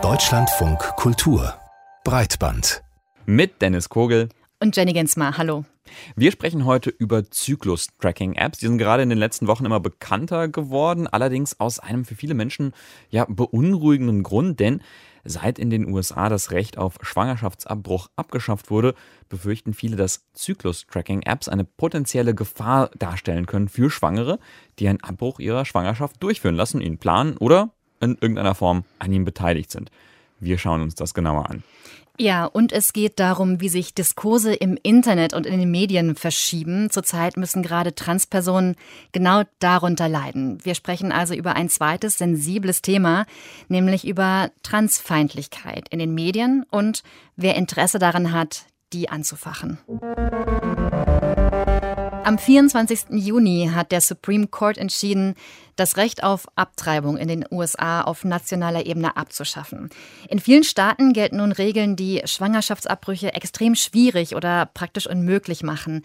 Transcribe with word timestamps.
Deutschlandfunk 0.00 0.78
Kultur 0.96 1.52
Breitband 2.02 2.82
mit 3.26 3.60
Dennis 3.60 3.90
Kogel 3.90 4.30
und 4.58 4.74
Jenny 4.74 4.94
Gensmar. 4.94 5.36
Hallo. 5.36 5.66
Wir 6.16 6.32
sprechen 6.32 6.64
heute 6.64 6.88
über 6.88 7.30
Zyklus-Tracking-Apps. 7.30 8.58
Die 8.58 8.68
sind 8.68 8.78
gerade 8.78 9.02
in 9.02 9.10
den 9.10 9.18
letzten 9.18 9.48
Wochen 9.48 9.66
immer 9.66 9.80
bekannter 9.80 10.48
geworden, 10.48 11.08
allerdings 11.08 11.60
aus 11.60 11.78
einem 11.78 12.06
für 12.06 12.14
viele 12.14 12.32
Menschen 12.32 12.72
ja 13.10 13.26
beunruhigenden 13.28 14.22
Grund, 14.22 14.60
denn 14.60 14.80
seit 15.24 15.58
in 15.58 15.68
den 15.68 15.92
USA 15.92 16.30
das 16.30 16.52
Recht 16.52 16.78
auf 16.78 16.94
Schwangerschaftsabbruch 17.02 18.08
abgeschafft 18.16 18.70
wurde, 18.70 18.94
befürchten 19.28 19.74
viele, 19.74 19.96
dass 19.96 20.24
Zyklus-Tracking-Apps 20.32 21.50
eine 21.50 21.64
potenzielle 21.64 22.34
Gefahr 22.34 22.90
darstellen 22.98 23.44
können 23.44 23.68
für 23.68 23.90
Schwangere, 23.90 24.38
die 24.78 24.88
einen 24.88 25.02
Abbruch 25.02 25.38
ihrer 25.38 25.66
Schwangerschaft 25.66 26.22
durchführen 26.22 26.56
lassen, 26.56 26.80
ihn 26.80 26.96
planen 26.96 27.36
oder 27.36 27.74
in 28.00 28.16
irgendeiner 28.20 28.54
Form 28.54 28.84
an 28.98 29.12
ihm 29.12 29.24
beteiligt 29.24 29.70
sind. 29.70 29.90
Wir 30.40 30.58
schauen 30.58 30.82
uns 30.82 30.94
das 30.94 31.14
genauer 31.14 31.50
an. 31.50 31.62
Ja, 32.20 32.44
und 32.44 32.70
es 32.72 32.92
geht 32.92 33.18
darum, 33.18 33.62
wie 33.62 33.70
sich 33.70 33.94
Diskurse 33.94 34.52
im 34.52 34.76
Internet 34.82 35.32
und 35.32 35.46
in 35.46 35.58
den 35.58 35.70
Medien 35.70 36.16
verschieben. 36.16 36.90
Zurzeit 36.90 37.38
müssen 37.38 37.62
gerade 37.62 37.94
Transpersonen 37.94 38.76
genau 39.12 39.44
darunter 39.58 40.06
leiden. 40.06 40.58
Wir 40.62 40.74
sprechen 40.74 41.12
also 41.12 41.32
über 41.32 41.56
ein 41.56 41.70
zweites 41.70 42.18
sensibles 42.18 42.82
Thema, 42.82 43.24
nämlich 43.68 44.06
über 44.06 44.50
Transfeindlichkeit 44.62 45.88
in 45.88 45.98
den 45.98 46.14
Medien 46.14 46.66
und 46.70 47.04
wer 47.36 47.54
Interesse 47.54 47.98
daran 47.98 48.32
hat, 48.32 48.66
die 48.92 49.08
anzufachen. 49.08 49.78
Am 52.30 52.38
24. 52.38 53.06
Juni 53.10 53.72
hat 53.74 53.90
der 53.90 54.00
Supreme 54.00 54.46
Court 54.46 54.78
entschieden, 54.78 55.34
das 55.74 55.96
Recht 55.96 56.22
auf 56.22 56.46
Abtreibung 56.54 57.16
in 57.16 57.26
den 57.26 57.44
USA 57.50 58.02
auf 58.02 58.22
nationaler 58.24 58.86
Ebene 58.86 59.16
abzuschaffen. 59.16 59.90
In 60.28 60.38
vielen 60.38 60.62
Staaten 60.62 61.12
gelten 61.12 61.38
nun 61.38 61.50
Regeln, 61.50 61.96
die 61.96 62.22
Schwangerschaftsabbrüche 62.24 63.34
extrem 63.34 63.74
schwierig 63.74 64.36
oder 64.36 64.66
praktisch 64.66 65.08
unmöglich 65.08 65.64
machen. 65.64 66.04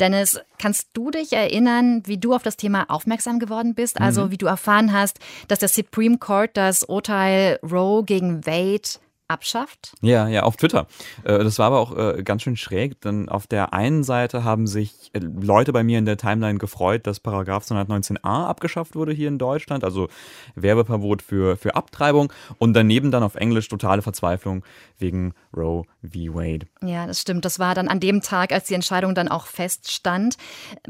Dennis, 0.00 0.40
kannst 0.58 0.88
du 0.94 1.10
dich 1.10 1.34
erinnern, 1.34 2.02
wie 2.06 2.16
du 2.16 2.32
auf 2.32 2.42
das 2.42 2.56
Thema 2.56 2.88
aufmerksam 2.88 3.38
geworden 3.38 3.74
bist? 3.74 4.00
Also 4.00 4.24
mhm. 4.24 4.30
wie 4.30 4.38
du 4.38 4.46
erfahren 4.46 4.94
hast, 4.94 5.18
dass 5.48 5.58
der 5.58 5.68
Supreme 5.68 6.16
Court 6.16 6.52
das 6.54 6.84
Urteil 6.84 7.58
Roe 7.62 8.02
gegen 8.02 8.46
Wade 8.46 8.88
abschafft? 9.28 9.94
Ja, 10.00 10.28
ja, 10.28 10.42
auf 10.42 10.56
Twitter. 10.56 10.86
Äh, 11.24 11.38
das 11.38 11.58
war 11.58 11.66
aber 11.66 11.80
auch 11.80 11.96
äh, 11.96 12.22
ganz 12.22 12.42
schön 12.42 12.56
schräg, 12.56 13.00
denn 13.00 13.28
auf 13.28 13.46
der 13.46 13.72
einen 13.72 14.04
Seite 14.04 14.44
haben 14.44 14.66
sich 14.66 15.10
äh, 15.12 15.18
Leute 15.18 15.72
bei 15.72 15.82
mir 15.82 15.98
in 15.98 16.06
der 16.06 16.16
Timeline 16.16 16.58
gefreut, 16.58 17.06
dass 17.06 17.20
Paragraph 17.20 17.64
219a 17.64 18.46
abgeschafft 18.46 18.94
wurde 18.94 19.12
hier 19.12 19.28
in 19.28 19.38
Deutschland, 19.38 19.84
also 19.84 20.08
Werbeverbot 20.54 21.22
für, 21.22 21.56
für 21.56 21.74
Abtreibung 21.74 22.32
und 22.58 22.74
daneben 22.74 23.10
dann 23.10 23.22
auf 23.22 23.34
Englisch 23.34 23.68
totale 23.68 24.02
Verzweiflung 24.02 24.64
wegen 24.98 25.34
Roe 25.56 25.84
v. 26.02 26.34
Wade. 26.34 26.66
Ja, 26.82 27.06
das 27.06 27.20
stimmt. 27.20 27.44
Das 27.44 27.58
war 27.58 27.74
dann 27.74 27.88
an 27.88 28.00
dem 28.00 28.20
Tag, 28.20 28.52
als 28.52 28.66
die 28.66 28.74
Entscheidung 28.74 29.14
dann 29.14 29.28
auch 29.28 29.46
feststand. 29.46 30.36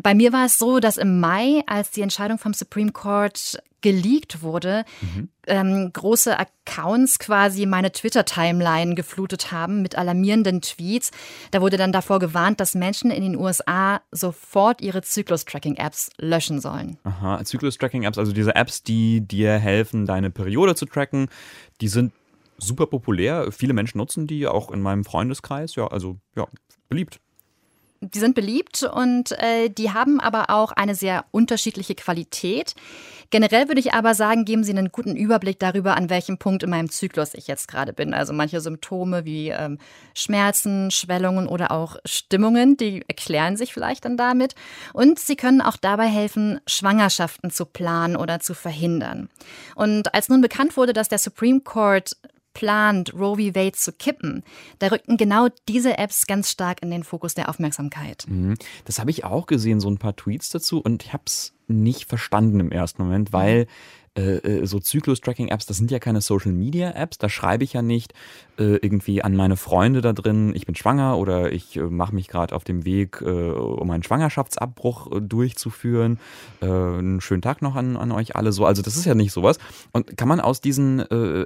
Bei 0.01 0.15
mir 0.15 0.33
war 0.33 0.47
es 0.47 0.59
so, 0.59 0.81
dass 0.81 0.97
im 0.97 1.21
Mai, 1.21 1.63
als 1.67 1.91
die 1.91 2.03
Entscheidung 2.03 2.39
vom 2.39 2.53
Supreme 2.53 2.93
Court 2.93 3.59
geleakt 3.81 4.43
wurde, 4.43 4.85
mhm. 5.01 5.29
ähm, 5.47 5.91
große 5.93 6.37
Accounts 6.39 7.19
quasi 7.19 7.67
meine 7.67 7.93
Twitter-Timeline 7.93 8.95
geflutet 8.95 9.53
haben 9.53 9.83
mit 9.83 9.97
alarmierenden 9.97 10.61
Tweets. 10.61 11.11
Da 11.51 11.61
wurde 11.61 11.77
dann 11.77 11.93
davor 11.93 12.19
gewarnt, 12.19 12.61
dass 12.61 12.75
Menschen 12.75 13.11
in 13.11 13.23
den 13.23 13.37
USA 13.37 14.01
sofort 14.11 14.81
ihre 14.81 15.03
Zyklus-Tracking-Apps 15.03 16.11
löschen 16.19 16.61
sollen. 16.61 16.99
Aha, 17.05 17.45
Zyklus-Tracking-Apps, 17.45 18.19
also 18.19 18.33
diese 18.33 18.55
Apps, 18.55 18.83
die 18.83 19.21
dir 19.21 19.59
helfen, 19.59 20.07
deine 20.07 20.31
Periode 20.31 20.75
zu 20.75 20.87
tracken, 20.87 21.29
die 21.81 21.89
sind 21.89 22.13
super 22.59 22.87
populär. 22.87 23.53
Viele 23.53 23.75
Menschen 23.75 23.99
nutzen 23.99 24.27
die, 24.27 24.47
auch 24.47 24.71
in 24.71 24.81
meinem 24.81 25.05
Freundeskreis. 25.05 25.75
Ja, 25.75 25.89
also 25.89 26.17
ja, 26.35 26.47
beliebt 26.89 27.21
die 28.01 28.19
sind 28.19 28.35
beliebt 28.35 28.83
und 28.83 29.33
äh, 29.33 29.69
die 29.69 29.93
haben 29.93 30.21
aber 30.21 30.51
auch 30.51 30.73
eine 30.73 30.95
sehr 30.95 31.25
unterschiedliche 31.31 31.95
Qualität. 31.95 32.75
Generell 33.31 33.69
würde 33.69 33.81
ich 33.81 33.93
aber 33.93 34.15
sagen, 34.15 34.45
geben 34.45 34.63
sie 34.63 34.71
einen 34.71 34.93
guten 34.93 35.17
Überblick 35.17 35.59
darüber, 35.59 35.97
an 35.97 36.11
welchem 36.11 36.39
Punkt 36.39 36.63
in 36.63 36.71
meinem 36.71 36.91
Zyklus 36.91 37.35
ich 37.35 37.49
jetzt 37.49 37.67
gerade 37.67 37.93
bin. 37.93 38.15
Also 38.15 38.33
manche 38.33 38.61
Symptome 38.61 39.25
wie 39.25 39.49
ähm, 39.49 39.79
Schmerzen, 40.15 40.91
Schwellungen 40.91 41.49
oder 41.49 41.73
auch 41.73 41.97
Stimmungen, 42.05 42.77
die 42.77 43.03
erklären 43.09 43.57
sich 43.57 43.73
vielleicht 43.73 44.05
dann 44.05 44.17
damit. 44.17 44.55
Und 44.93 45.19
sie 45.19 45.37
können 45.37 45.61
auch 45.61 45.77
dabei 45.77 46.07
helfen, 46.07 46.61
Schwangerschaften 46.67 47.51
zu 47.51 47.67
planen 47.67 48.17
oder 48.17 48.39
zu 48.39 48.55
verhindern. 48.55 49.29
Und 49.75 50.15
als 50.15 50.29
nun 50.29 50.41
bekannt 50.41 50.77
wurde, 50.77 50.93
dass 50.93 51.09
der 51.09 51.19
Supreme 51.19 51.61
Court 51.61 52.17
plant, 52.57 53.13
Roe 53.13 53.37
v. 53.37 53.55
Wade 53.55 53.73
zu 53.73 53.93
kippen, 53.93 54.43
da 54.79 54.87
rückten 54.87 55.19
genau 55.19 55.49
diese 55.69 55.99
Apps 55.99 56.27
ganz 56.27 56.51
stark 56.51 56.81
in 56.83 56.91
den 56.91 57.05
Fokus 57.05 57.35
der 57.35 57.51
Aufmerksamkeit. 57.51 58.25
Mhm. 58.27 58.55
Das 58.87 58.99
habe 58.99 59.11
ich 59.11 59.25
auch 59.25 59.47
gesehen, 59.47 59.79
so 59.79 59.91
ein 59.91 59.99
paar 59.99 60.17
Tweets 60.17 60.49
dazu 60.49 60.81
und 60.81 61.05
ich 61.05 61.13
habe 61.13 61.25
es 61.27 61.53
nicht 61.69 62.09
verstanden 62.09 62.61
im 62.61 62.73
ersten 62.73 63.03
Moment, 63.03 63.35
weil 63.35 63.67
äh, 64.17 64.37
äh, 64.37 64.67
so 64.67 64.81
Zyklus-Tracking-Apps, 64.81 65.67
das 65.67 65.77
sind 65.77 65.91
ja 65.91 65.99
keine 65.99 66.23
Social-Media-Apps, 66.23 67.19
da 67.19 67.29
schreibe 67.29 67.65
ich 67.65 67.75
ja 67.75 67.83
nicht 67.83 68.15
äh, 68.59 68.77
irgendwie 68.77 69.23
an 69.23 69.37
meine 69.37 69.57
Freunde 69.57 70.01
da 70.01 70.15
drin, 70.15 70.53
ich 70.55 70.65
bin 70.65 70.75
schwanger 70.75 71.19
oder 71.19 71.53
ich 71.53 71.77
äh, 71.77 71.83
mache 71.83 72.15
mich 72.15 72.29
gerade 72.29 72.55
auf 72.55 72.65
dem 72.65 72.87
Weg, 72.87 73.21
äh, 73.21 73.27
um 73.27 73.91
einen 73.91 74.03
Schwangerschaftsabbruch 74.03 75.13
äh, 75.13 75.21
durchzuführen. 75.21 76.19
einen 76.61 77.21
schönen 77.21 77.43
Tag 77.43 77.61
noch 77.61 77.77
an, 77.77 77.97
an 77.97 78.13
euch 78.13 78.37
alle 78.37 78.53
so. 78.53 78.65
Also 78.65 78.81
das 78.81 78.97
ist 78.97 79.05
ja 79.05 79.15
nicht 79.15 79.33
sowas. 79.33 79.59
Und 79.93 80.17
kann 80.17 80.29
man 80.29 80.41
aus 80.41 80.61
diesen 80.61 81.01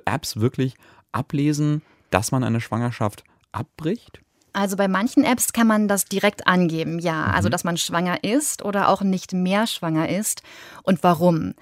Apps 0.04 0.41
wirklich 0.41 0.75
ablesen, 1.12 1.82
dass 2.10 2.32
man 2.32 2.44
eine 2.44 2.60
Schwangerschaft 2.60 3.25
abbricht? 3.53 4.21
Also 4.53 4.76
bei 4.76 4.88
manchen 4.88 5.25
Apps 5.25 5.53
kann 5.53 5.66
man 5.66 5.87
das 5.87 6.06
direkt 6.06 6.47
angeben, 6.47 6.98
ja. 6.98 7.28
Mhm. 7.28 7.34
Also 7.34 7.48
dass 7.48 7.65
man 7.65 7.76
schwanger 7.76 8.25
ist 8.25 8.65
oder 8.65 8.88
auch 8.88 9.03
nicht 9.03 9.32
mehr 9.32 9.66
schwanger 9.66 10.09
ist 10.09 10.43
und 10.82 11.03
warum. 11.03 11.54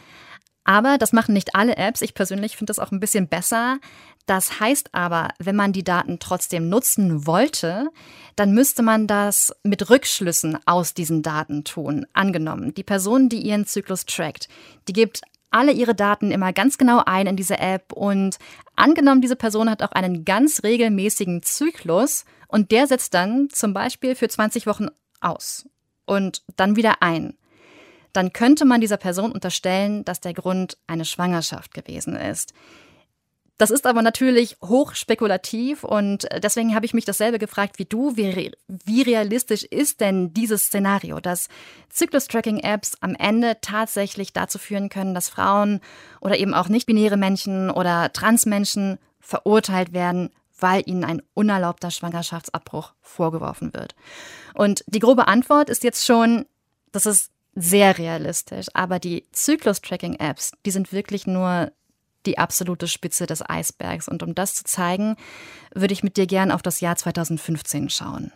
Aber 0.64 0.98
das 0.98 1.14
machen 1.14 1.32
nicht 1.32 1.54
alle 1.54 1.76
Apps. 1.76 2.02
Ich 2.02 2.12
persönlich 2.12 2.56
finde 2.56 2.70
das 2.70 2.78
auch 2.78 2.92
ein 2.92 3.00
bisschen 3.00 3.26
besser. 3.26 3.78
Das 4.26 4.60
heißt 4.60 4.90
aber, 4.92 5.28
wenn 5.38 5.56
man 5.56 5.72
die 5.72 5.84
Daten 5.84 6.18
trotzdem 6.18 6.68
nutzen 6.68 7.26
wollte, 7.26 7.88
dann 8.36 8.52
müsste 8.52 8.82
man 8.82 9.06
das 9.06 9.54
mit 9.62 9.88
Rückschlüssen 9.88 10.58
aus 10.66 10.92
diesen 10.92 11.22
Daten 11.22 11.64
tun. 11.64 12.06
Angenommen, 12.12 12.74
die 12.74 12.82
Person, 12.82 13.30
die 13.30 13.40
ihren 13.40 13.64
Zyklus 13.64 14.04
trackt, 14.04 14.48
die 14.86 14.92
gibt 14.92 15.22
alle 15.50 15.72
ihre 15.72 15.94
Daten 15.94 16.30
immer 16.30 16.52
ganz 16.52 16.78
genau 16.78 17.02
ein 17.04 17.26
in 17.26 17.36
diese 17.36 17.58
App 17.58 17.92
und 17.92 18.38
angenommen, 18.76 19.20
diese 19.20 19.36
Person 19.36 19.70
hat 19.70 19.82
auch 19.82 19.92
einen 19.92 20.24
ganz 20.24 20.62
regelmäßigen 20.62 21.42
Zyklus 21.42 22.24
und 22.48 22.70
der 22.70 22.86
setzt 22.86 23.14
dann 23.14 23.48
zum 23.50 23.72
Beispiel 23.72 24.14
für 24.14 24.28
20 24.28 24.66
Wochen 24.66 24.88
aus 25.20 25.68
und 26.04 26.42
dann 26.56 26.76
wieder 26.76 27.02
ein. 27.02 27.36
Dann 28.12 28.32
könnte 28.32 28.64
man 28.64 28.80
dieser 28.80 28.96
Person 28.96 29.32
unterstellen, 29.32 30.04
dass 30.04 30.20
der 30.20 30.34
Grund 30.34 30.78
eine 30.86 31.04
Schwangerschaft 31.04 31.74
gewesen 31.74 32.16
ist. 32.16 32.54
Das 33.58 33.72
ist 33.72 33.86
aber 33.88 34.02
natürlich 34.02 34.56
hochspekulativ 34.64 35.82
und 35.82 36.28
deswegen 36.42 36.76
habe 36.76 36.86
ich 36.86 36.94
mich 36.94 37.04
dasselbe 37.04 37.40
gefragt 37.40 37.80
wie 37.80 37.84
du. 37.84 38.16
Wie, 38.16 38.52
wie 38.68 39.02
realistisch 39.02 39.64
ist 39.64 40.00
denn 40.00 40.32
dieses 40.32 40.66
Szenario, 40.66 41.18
dass 41.18 41.48
Zyklus-Tracking-Apps 41.90 42.98
am 43.00 43.16
Ende 43.16 43.56
tatsächlich 43.60 44.32
dazu 44.32 44.58
führen 44.58 44.90
können, 44.90 45.12
dass 45.12 45.28
Frauen 45.28 45.80
oder 46.20 46.38
eben 46.38 46.54
auch 46.54 46.68
nicht-binäre 46.68 47.16
Menschen 47.16 47.68
oder 47.68 48.12
Transmenschen 48.12 48.98
verurteilt 49.18 49.92
werden, 49.92 50.30
weil 50.60 50.84
ihnen 50.86 51.02
ein 51.02 51.22
unerlaubter 51.34 51.90
Schwangerschaftsabbruch 51.90 52.92
vorgeworfen 53.00 53.74
wird? 53.74 53.96
Und 54.54 54.84
die 54.86 55.00
grobe 55.00 55.26
Antwort 55.26 55.68
ist 55.68 55.82
jetzt 55.82 56.06
schon, 56.06 56.46
das 56.92 57.06
ist 57.06 57.32
sehr 57.56 57.98
realistisch, 57.98 58.66
aber 58.74 59.00
die 59.00 59.26
Zyklus-Tracking-Apps, 59.32 60.52
die 60.64 60.70
sind 60.70 60.92
wirklich 60.92 61.26
nur 61.26 61.72
die 62.28 62.38
absolute 62.38 62.86
Spitze 62.88 63.26
des 63.26 63.42
Eisbergs. 63.48 64.06
Und 64.06 64.22
um 64.22 64.34
das 64.34 64.54
zu 64.54 64.64
zeigen, 64.64 65.16
würde 65.74 65.92
ich 65.94 66.02
mit 66.02 66.16
dir 66.16 66.26
gern 66.26 66.50
auf 66.50 66.62
das 66.62 66.80
Jahr 66.80 66.96
2015 66.96 67.88
schauen. 67.90 68.32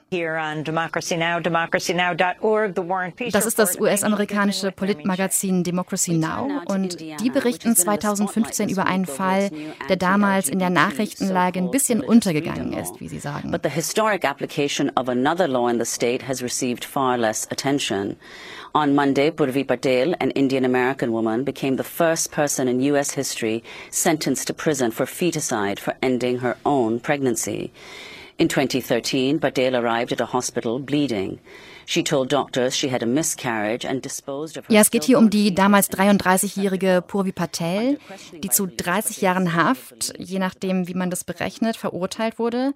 Das 3.30 3.46
ist 3.46 3.58
das 3.58 3.80
US-amerikanische 3.80 4.72
Politmagazin 4.72 5.62
Democracy 5.64 6.12
Now 6.12 6.62
und 6.66 7.00
die 7.00 7.30
berichten 7.30 7.76
2015 7.76 8.68
über 8.68 8.86
einen 8.86 9.06
Fall, 9.06 9.50
der 9.88 9.96
damals 9.96 10.48
in 10.48 10.58
der 10.58 10.70
Nachrichtenlage 10.70 11.58
ein 11.58 11.70
bisschen 11.70 12.02
untergegangen 12.02 12.72
ist, 12.72 13.00
wie 13.00 13.08
sie 13.08 13.18
sagen. 13.18 13.50
But 13.50 13.62
the 13.62 13.70
historic 13.70 14.24
application 14.24 14.90
of 14.96 15.08
another 15.08 15.48
law 15.48 15.68
in 15.68 15.78
the 15.78 15.86
state 15.86 16.26
has 16.26 16.42
received 16.42 16.84
far 16.84 17.18
less 17.18 17.46
attention. 17.50 18.16
On 18.74 18.94
Monday, 18.94 19.30
Purvi 19.30 19.68
Patel, 19.68 20.14
an 20.18 20.30
Indian 20.30 20.64
American 20.64 21.12
woman, 21.12 21.44
became 21.44 21.76
the 21.76 21.84
first 21.84 22.32
person 22.32 22.68
in 22.68 22.80
U.S. 22.80 23.10
history 23.10 23.62
sentenced 23.90 24.46
to 24.46 24.54
prison 24.54 24.90
for 24.90 25.04
feticide 25.04 25.78
for 25.78 25.94
ending 26.00 26.38
her 26.38 26.56
own 26.64 26.98
pregnancy. 26.98 27.70
In 28.38 28.48
2013, 28.48 29.40
Patel 29.40 29.76
arrived 29.76 30.10
at 30.12 30.22
a 30.22 30.24
hospital 30.24 30.78
bleeding. 30.78 31.38
She 31.84 32.02
told 32.02 32.30
doctors 32.30 32.74
she 32.74 32.88
had 32.88 33.02
a 33.02 33.06
miscarriage 33.06 33.84
and 33.84 34.00
disposed 34.00 34.56
of 34.56 34.64
her 34.64 34.72
Ja, 34.72 34.80
es 34.80 34.90
geht 34.90 35.04
hier 35.04 35.18
um 35.18 35.28
die 35.28 35.54
damals 35.54 35.90
33-jährige 35.90 37.02
Purvi 37.06 37.32
Patel, 37.32 37.98
die 38.42 38.48
zu 38.48 38.66
30 38.66 39.20
Jahren 39.20 39.54
Haft, 39.54 40.14
je 40.18 40.38
nachdem, 40.38 40.88
wie 40.88 40.94
man 40.94 41.10
das 41.10 41.24
berechnet, 41.24 41.76
verurteilt 41.76 42.38
wurde. 42.38 42.72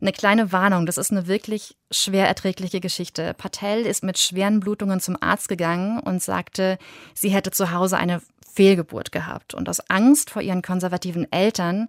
Eine 0.00 0.12
kleine 0.12 0.52
Warnung, 0.52 0.86
das 0.86 0.98
ist 0.98 1.10
eine 1.10 1.26
wirklich 1.26 1.76
schwer 1.90 2.26
erträgliche 2.28 2.80
Geschichte. 2.80 3.34
Patel 3.34 3.86
ist 3.86 4.04
mit 4.04 4.18
schweren 4.18 4.60
Blutungen 4.60 5.00
zum 5.00 5.16
Arzt 5.20 5.48
gegangen 5.48 6.00
und 6.00 6.22
sagte, 6.22 6.78
sie 7.14 7.30
hätte 7.30 7.50
zu 7.50 7.72
Hause 7.72 7.96
eine 7.96 8.20
Fehlgeburt 8.52 9.12
gehabt. 9.12 9.54
Und 9.54 9.68
aus 9.68 9.80
Angst 9.88 10.30
vor 10.30 10.42
ihren 10.42 10.62
konservativen 10.62 11.30
Eltern 11.32 11.88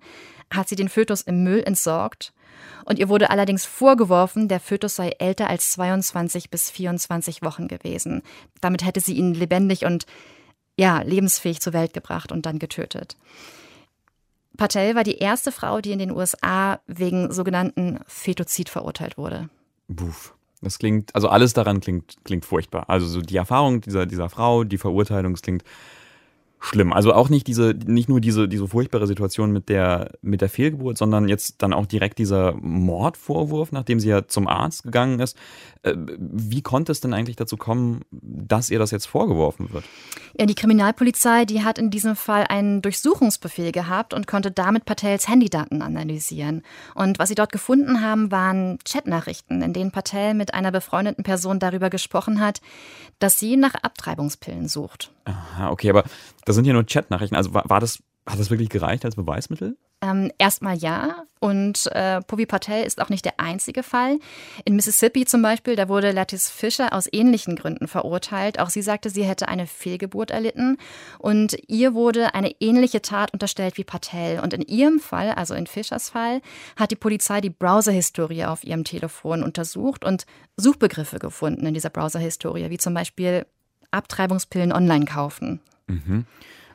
hat 0.53 0.69
sie 0.69 0.75
den 0.75 0.89
Fötus 0.89 1.21
im 1.21 1.43
Müll 1.43 1.63
entsorgt 1.65 2.33
und 2.85 2.99
ihr 2.99 3.09
wurde 3.09 3.29
allerdings 3.29 3.65
vorgeworfen, 3.65 4.47
der 4.47 4.59
Fötus 4.59 4.95
sei 4.95 5.09
älter 5.19 5.49
als 5.49 5.71
22 5.73 6.49
bis 6.49 6.69
24 6.69 7.41
Wochen 7.41 7.67
gewesen. 7.67 8.21
Damit 8.61 8.85
hätte 8.85 9.01
sie 9.01 9.13
ihn 9.13 9.33
lebendig 9.33 9.85
und 9.85 10.05
ja, 10.77 11.01
lebensfähig 11.01 11.59
zur 11.59 11.73
Welt 11.73 11.93
gebracht 11.93 12.31
und 12.31 12.45
dann 12.45 12.59
getötet. 12.59 13.17
Patel 14.57 14.95
war 14.95 15.03
die 15.03 15.17
erste 15.17 15.51
Frau, 15.51 15.81
die 15.81 15.91
in 15.91 15.99
den 15.99 16.11
USA 16.11 16.79
wegen 16.87 17.31
sogenannten 17.31 17.99
Fetozid 18.07 18.69
verurteilt 18.69 19.17
wurde. 19.17 19.49
Buff. 19.87 20.33
Das 20.61 20.79
klingt, 20.79 21.13
also 21.13 21.29
alles 21.29 21.53
daran 21.53 21.79
klingt, 21.81 22.17
klingt 22.23 22.43
furchtbar. 22.43 22.89
Also 22.89 23.05
so 23.05 23.21
die 23.21 23.37
Erfahrung 23.37 23.81
dieser, 23.81 24.07
dieser 24.07 24.27
Frau, 24.29 24.63
die 24.63 24.79
Verurteilung, 24.79 25.33
es 25.33 25.43
klingt 25.43 25.63
schlimm. 26.59 26.91
Also 26.91 27.13
auch 27.13 27.29
nicht 27.29 27.47
diese, 27.47 27.75
nicht 27.85 28.09
nur 28.09 28.19
diese, 28.19 28.47
diese 28.47 28.67
furchtbare 28.67 29.07
Situation 29.07 29.51
mit 29.51 29.69
der, 29.69 30.11
mit 30.21 30.41
der 30.41 30.49
Fehlgeburt, 30.49 30.97
sondern 30.97 31.27
jetzt 31.27 31.61
dann 31.61 31.73
auch 31.73 31.85
direkt 31.85 32.17
dieser 32.17 32.53
Mordvorwurf, 32.53 33.71
nachdem 33.71 33.99
sie 33.99 34.09
ja 34.09 34.27
zum 34.27 34.47
Arzt 34.47 34.83
gegangen 34.83 35.19
ist. 35.19 35.37
Äh, 35.83 35.93
wie 35.95 36.61
konnte 36.61 36.91
es 36.91 36.99
denn 36.99 37.13
eigentlich 37.13 37.35
dazu 37.35 37.57
kommen, 37.57 38.01
dass 38.11 38.69
ihr 38.69 38.79
das 38.79 38.91
jetzt 38.91 39.05
vorgeworfen 39.05 39.71
wird? 39.71 39.85
Ja, 40.39 40.45
die 40.45 40.55
Kriminalpolizei, 40.55 41.45
die 41.45 41.63
hat 41.63 41.77
in 41.77 41.91
diesem 41.91 42.15
Fall 42.15 42.45
einen 42.47 42.81
Durchsuchungsbefehl 42.81 43.71
gehabt 43.71 44.13
und 44.13 44.27
konnte 44.27 44.51
damit 44.51 44.85
Patels 44.85 45.27
Handydaten 45.27 45.81
analysieren. 45.81 46.63
Und 46.95 47.19
was 47.19 47.29
sie 47.29 47.35
dort 47.35 47.51
gefunden 47.51 48.01
haben, 48.01 48.31
waren 48.31 48.79
Chatnachrichten, 48.83 49.61
in 49.61 49.73
denen 49.73 49.91
Patel 49.91 50.33
mit 50.33 50.53
einer 50.53 50.71
befreundeten 50.71 51.23
Person 51.23 51.59
darüber 51.59 51.89
gesprochen 51.89 52.41
hat, 52.41 52.61
dass 53.19 53.39
sie 53.39 53.57
nach 53.57 53.75
Abtreibungspillen 53.75 54.67
sucht. 54.67 55.11
Aha, 55.27 55.69
okay, 55.71 55.89
aber 55.89 56.03
das 56.45 56.55
sind 56.55 56.65
ja 56.65 56.73
nur 56.73 56.85
Chatnachrichten. 56.85 57.37
Also 57.37 57.53
war, 57.53 57.69
war 57.69 57.79
das, 57.79 57.99
hat 58.25 58.39
das 58.39 58.49
wirklich 58.49 58.69
gereicht 58.69 59.03
als 59.03 59.15
Beweismittel? 59.15 59.77
Ähm, 60.01 60.31
erstmal 60.37 60.77
ja. 60.77 61.23
Und 61.39 61.87
äh, 61.91 62.21
Povi 62.21 62.45
Patel 62.45 62.83
ist 62.83 63.01
auch 63.01 63.09
nicht 63.09 63.25
der 63.25 63.39
einzige 63.39 63.83
Fall. 63.83 64.19
In 64.63 64.75
Mississippi 64.75 65.25
zum 65.25 65.41
Beispiel, 65.41 65.75
da 65.75 65.89
wurde 65.89 66.11
Lattice 66.11 66.49
Fischer 66.49 66.93
aus 66.93 67.07
ähnlichen 67.11 67.55
Gründen 67.55 67.87
verurteilt. 67.87 68.59
Auch 68.59 68.69
sie 68.69 68.81
sagte, 68.81 69.09
sie 69.09 69.23
hätte 69.23 69.47
eine 69.47 69.67
Fehlgeburt 69.67 70.31
erlitten. 70.31 70.77
Und 71.19 71.57
ihr 71.67 71.93
wurde 71.93 72.33
eine 72.35 72.55
ähnliche 72.59 73.01
Tat 73.01 73.33
unterstellt 73.33 73.77
wie 73.77 73.83
Patel. 73.83 74.39
Und 74.39 74.53
in 74.53 74.61
ihrem 74.61 74.99
Fall, 74.99 75.31
also 75.31 75.53
in 75.53 75.67
Fischers 75.67 76.09
Fall, 76.09 76.41
hat 76.75 76.91
die 76.91 76.95
Polizei 76.95 77.41
die 77.41 77.49
Browser-Historie 77.49 78.45
auf 78.45 78.63
ihrem 78.63 78.83
Telefon 78.83 79.43
untersucht 79.43 80.05
und 80.05 80.25
Suchbegriffe 80.57 81.19
gefunden 81.19 81.65
in 81.65 81.73
dieser 81.73 81.89
Browser-Historie, 81.89 82.69
wie 82.69 82.77
zum 82.77 82.93
Beispiel 82.93 83.45
Abtreibungspillen 83.91 84.71
online 84.71 85.05
kaufen. 85.05 85.59
Mhm. 85.87 86.25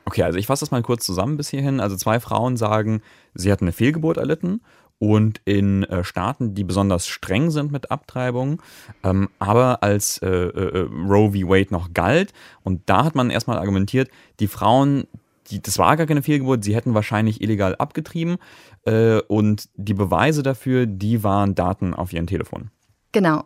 Okay, 0.05 0.23
also 0.23 0.37
ich 0.37 0.47
fasse 0.47 0.61
das 0.61 0.71
mal 0.71 0.81
kurz 0.81 1.05
zusammen 1.05 1.37
bis 1.37 1.49
hierhin. 1.49 1.79
Also 1.79 1.95
zwei 1.95 2.19
Frauen 2.19 2.57
sagen, 2.57 3.01
sie 3.33 3.51
hatten 3.51 3.65
eine 3.65 3.71
Fehlgeburt 3.71 4.17
erlitten 4.17 4.61
und 4.99 5.41
in 5.45 5.83
äh, 5.83 6.03
Staaten, 6.03 6.55
die 6.55 6.63
besonders 6.63 7.07
streng 7.07 7.51
sind 7.51 7.71
mit 7.71 7.91
Abtreibung, 7.91 8.61
ähm, 9.03 9.29
aber 9.39 9.83
als 9.83 10.17
äh, 10.19 10.29
äh, 10.29 10.79
äh, 10.79 10.89
Roe 11.07 11.31
v. 11.31 11.49
Wade 11.49 11.71
noch 11.71 11.93
galt. 11.93 12.33
Und 12.63 12.81
da 12.85 13.03
hat 13.03 13.15
man 13.15 13.29
erstmal 13.29 13.57
argumentiert, 13.57 14.09
die 14.39 14.47
Frauen, 14.47 15.05
die, 15.47 15.61
das 15.61 15.77
war 15.77 15.97
gar 15.97 16.07
keine 16.07 16.23
Fehlgeburt, 16.23 16.63
sie 16.63 16.75
hätten 16.75 16.93
wahrscheinlich 16.93 17.41
illegal 17.41 17.75
abgetrieben 17.75 18.37
äh, 18.85 19.19
und 19.27 19.67
die 19.75 19.93
Beweise 19.93 20.43
dafür, 20.43 20.85
die 20.85 21.23
waren 21.23 21.55
Daten 21.55 21.93
auf 21.93 22.13
ihren 22.13 22.27
Telefon. 22.27 22.69
Genau. 23.11 23.43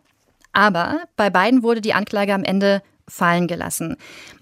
Aber 0.53 1.01
bei 1.15 1.29
beiden 1.29 1.63
wurde 1.63 1.81
die 1.81 1.93
Anklage 1.93 2.33
am 2.33 2.43
Ende 2.43 2.81
fallen 3.09 3.47
gelassen. 3.47 3.97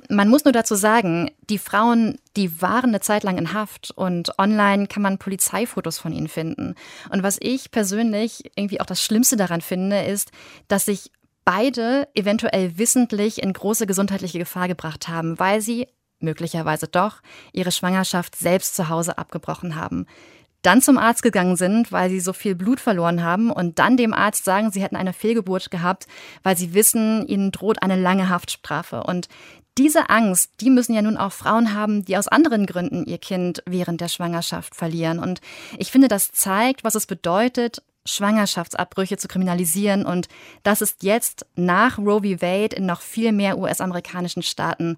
Man 0.10 0.30
muss 0.30 0.44
nur 0.44 0.52
dazu 0.52 0.76
sagen, 0.76 1.32
die 1.50 1.58
Frauen, 1.58 2.18
die 2.36 2.62
waren 2.62 2.90
eine 2.90 3.00
Zeit 3.00 3.24
lang 3.24 3.38
in 3.38 3.54
Haft 3.54 3.92
und 3.92 4.38
online 4.40 4.88
kann 4.88 5.02
man 5.04 5.18
Polizeifotos 5.18 5.98
von 5.98 6.12
ihnen 6.12 6.28
finden. 6.28 6.76
Und 7.10 7.24
was 7.24 7.38
ich 7.40 7.72
persönlich 7.72 8.52
irgendwie 8.56 8.82
auch 8.82 8.86
das 8.86 9.02
Schlimmste 9.02 9.36
daran 9.36 9.62
finde, 9.62 10.04
ist, 10.04 10.32
dass 10.68 10.86
sich 10.86 11.12
beide 11.44 12.08
eventuell 12.16 12.78
wissentlich 12.78 13.42
in 13.42 13.54
große 13.54 13.86
gesundheitliche 13.86 14.40
Gefahr 14.40 14.68
gebracht 14.68 15.08
haben, 15.08 15.38
weil 15.40 15.62
sie 15.62 15.88
möglicherweise 16.20 16.88
doch 16.88 17.22
ihre 17.54 17.72
Schwangerschaft 17.72 18.36
selbst 18.36 18.76
zu 18.76 18.90
Hause 18.90 19.18
abgebrochen 19.18 19.76
haben 19.76 20.08
dann 20.66 20.82
zum 20.82 20.98
Arzt 20.98 21.22
gegangen 21.22 21.56
sind, 21.56 21.92
weil 21.92 22.10
sie 22.10 22.20
so 22.20 22.34
viel 22.34 22.56
Blut 22.56 22.80
verloren 22.80 23.24
haben 23.24 23.52
und 23.52 23.80
dann 23.80 23.98
dem 23.98 24.14
Arzt 24.14 24.46
sagen, 24.46 24.72
sie 24.72 24.82
hätten 24.82 24.96
eine 24.96 25.14
Fehlgeburt 25.14 25.70
gehabt, 25.70 26.08
weil 26.44 26.58
sie 26.58 26.74
wissen, 26.74 27.28
ihnen 27.28 27.52
droht 27.52 27.82
eine 27.82 27.96
lange 27.96 28.30
Haftstrafe. 28.30 29.04
Und 29.04 29.28
diese 29.78 30.10
Angst, 30.10 30.54
die 30.62 30.70
müssen 30.70 30.94
ja 30.94 31.02
nun 31.02 31.18
auch 31.18 31.34
Frauen 31.34 31.74
haben, 31.74 32.06
die 32.06 32.18
aus 32.18 32.28
anderen 32.28 32.66
Gründen 32.66 33.06
ihr 33.06 33.18
Kind 33.18 33.62
während 33.66 34.02
der 34.02 34.08
Schwangerschaft 34.08 34.74
verlieren. 34.74 35.20
Und 35.20 35.42
ich 35.78 35.92
finde, 35.92 36.08
das 36.08 36.32
zeigt, 36.32 36.84
was 36.84 36.96
es 36.96 37.06
bedeutet, 37.06 37.84
Schwangerschaftsabbrüche 38.06 39.18
zu 39.18 39.28
kriminalisieren. 39.28 40.06
Und 40.06 40.28
das 40.64 40.82
ist 40.82 41.04
jetzt 41.04 41.46
nach 41.56 41.98
Roe 41.98 42.22
v. 42.22 42.42
Wade 42.42 42.76
in 42.76 42.86
noch 42.86 43.02
viel 43.02 43.32
mehr 43.32 43.58
US-amerikanischen 43.58 44.44
Staaten 44.44 44.98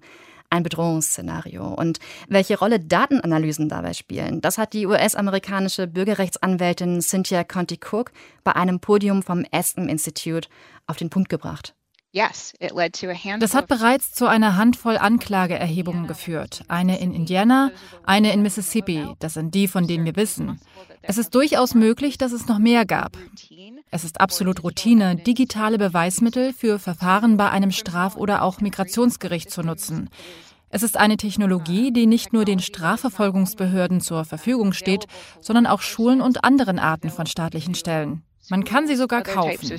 ein 0.50 0.62
Bedrohungsszenario. 0.62 1.66
Und 1.66 1.98
welche 2.28 2.58
Rolle 2.58 2.80
Datenanalysen 2.80 3.68
dabei 3.68 3.92
spielen, 3.92 4.40
das 4.40 4.58
hat 4.58 4.72
die 4.72 4.86
US-amerikanische 4.86 5.86
Bürgerrechtsanwältin 5.86 7.00
Cynthia 7.00 7.44
Conti 7.44 7.78
Cook 7.78 8.12
bei 8.44 8.54
einem 8.54 8.80
Podium 8.80 9.22
vom 9.22 9.44
Aston 9.52 9.88
Institute 9.88 10.48
auf 10.86 10.96
den 10.96 11.10
Punkt 11.10 11.28
gebracht. 11.28 11.74
Das 13.40 13.54
hat 13.54 13.68
bereits 13.68 14.12
zu 14.12 14.26
einer 14.26 14.56
Handvoll 14.56 14.98
Anklageerhebungen 14.98 16.06
geführt. 16.08 16.62
Eine 16.66 16.98
in 16.98 17.14
Indiana, 17.14 17.70
eine 18.04 18.32
in 18.32 18.42
Mississippi. 18.42 19.06
Das 19.20 19.34
sind 19.34 19.54
die, 19.54 19.68
von 19.68 19.86
denen 19.86 20.04
wir 20.04 20.16
wissen. 20.16 20.60
Es 21.02 21.16
ist 21.16 21.34
durchaus 21.34 21.74
möglich, 21.74 22.18
dass 22.18 22.32
es 22.32 22.48
noch 22.48 22.58
mehr 22.58 22.84
gab. 22.84 23.16
Es 23.90 24.04
ist 24.04 24.20
absolut 24.20 24.64
Routine, 24.64 25.16
digitale 25.16 25.78
Beweismittel 25.78 26.52
für 26.52 26.78
Verfahren 26.78 27.36
bei 27.36 27.50
einem 27.50 27.70
Straf- 27.70 28.16
oder 28.16 28.42
auch 28.42 28.60
Migrationsgericht 28.60 29.50
zu 29.50 29.62
nutzen. 29.62 30.10
Es 30.70 30.82
ist 30.82 30.98
eine 30.98 31.16
Technologie, 31.16 31.92
die 31.92 32.06
nicht 32.06 32.32
nur 32.32 32.44
den 32.44 32.58
Strafverfolgungsbehörden 32.58 34.00
zur 34.00 34.24
Verfügung 34.24 34.72
steht, 34.72 35.06
sondern 35.40 35.66
auch 35.66 35.80
Schulen 35.80 36.20
und 36.20 36.44
anderen 36.44 36.78
Arten 36.78 37.10
von 37.10 37.26
staatlichen 37.26 37.74
Stellen. 37.74 38.22
Man 38.50 38.64
kann 38.64 38.86
sie 38.86 38.96
sogar 38.96 39.22
kaufen. 39.22 39.78